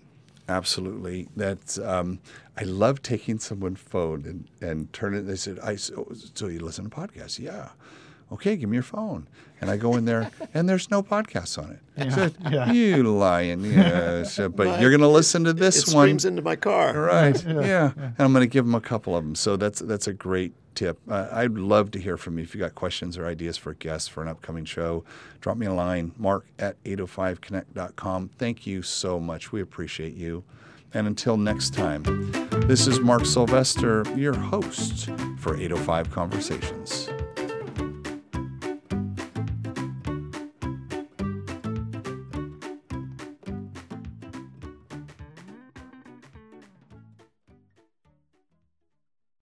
Absolutely. 0.50 1.30
That's 1.36 1.78
um, 1.80 2.20
I 2.58 2.64
love 2.64 3.02
taking 3.02 3.40
someone's 3.40 3.80
phone 3.80 4.26
and, 4.26 4.70
and 4.70 4.92
turn 4.92 5.14
it. 5.14 5.22
They 5.22 5.38
said, 5.38 5.60
"I 5.60 5.78
so, 5.78 6.12
so 6.34 6.48
you 6.48 6.60
listen 6.60 6.90
to 6.90 6.96
podcasts? 6.96 7.40
Yeah. 7.40 7.70
Okay, 8.32 8.56
give 8.56 8.70
me 8.70 8.76
your 8.78 8.84
phone." 8.84 9.28
And 9.62 9.70
I 9.72 9.78
go 9.78 9.96
in 9.96 10.04
there, 10.06 10.30
and 10.54 10.68
there's 10.68 10.92
no 10.92 11.02
podcasts 11.02 11.58
on 11.62 11.72
it. 11.72 11.80
Yeah, 11.98 12.10
said, 12.16 12.36
yeah. 12.52 12.72
You 12.72 13.04
lying? 13.04 13.64
Yes, 13.74 14.38
but 14.38 14.58
My- 14.58 14.80
you're 14.82 14.90
going 14.90 15.00
to 15.02 15.08
listen 15.08 15.44
to 15.46 15.54
this 15.54 15.88
it 15.88 15.96
one. 15.96 16.06
screams 16.06 16.26
into 16.26 16.42
my 16.42 16.56
car. 16.58 17.00
Right. 17.00 17.42
Yeah. 17.46 17.92
And 17.96 18.16
I'm 18.20 18.34
going 18.34 18.44
to 18.44 18.52
give 18.52 18.66
them 18.66 18.76
a 18.76 18.82
couple 18.82 19.16
of 19.16 19.24
them. 19.24 19.36
So 19.36 19.56
that's 19.56 19.80
that's 19.80 20.08
a 20.08 20.14
great 20.14 20.54
tip. 20.76 21.00
Uh, 21.08 21.28
I'd 21.32 21.52
love 21.54 21.92
to 21.92 22.00
hear 22.00 22.18
from 22.18 22.38
you 22.40 22.44
if 22.44 22.54
you 22.56 22.60
got 22.60 22.74
questions 22.76 23.18
or 23.18 23.26
ideas 23.28 23.58
for 23.58 23.74
guests 23.76 24.08
for 24.10 24.22
an 24.24 24.28
upcoming 24.28 24.66
show. 24.66 25.04
Drop 25.40 25.56
me 25.56 25.68
a 25.68 25.74
line, 25.74 26.12
mark 26.18 26.46
at 26.60 26.84
805connect.com. 26.84 28.32
Thank 28.38 28.66
you 28.68 28.82
so 28.82 29.20
much. 29.20 29.52
We 29.52 29.62
appreciate 29.62 30.16
you. 30.16 30.44
And 30.96 31.08
until 31.08 31.38
next 31.38 31.74
time, 31.74 32.04
this 32.68 32.86
is 32.88 33.00
Mark 33.00 33.26
Sylvester, 33.26 34.04
your 34.16 34.34
host 34.36 35.10
for 35.38 35.56
805 35.56 36.12
Conversations. 36.12 37.10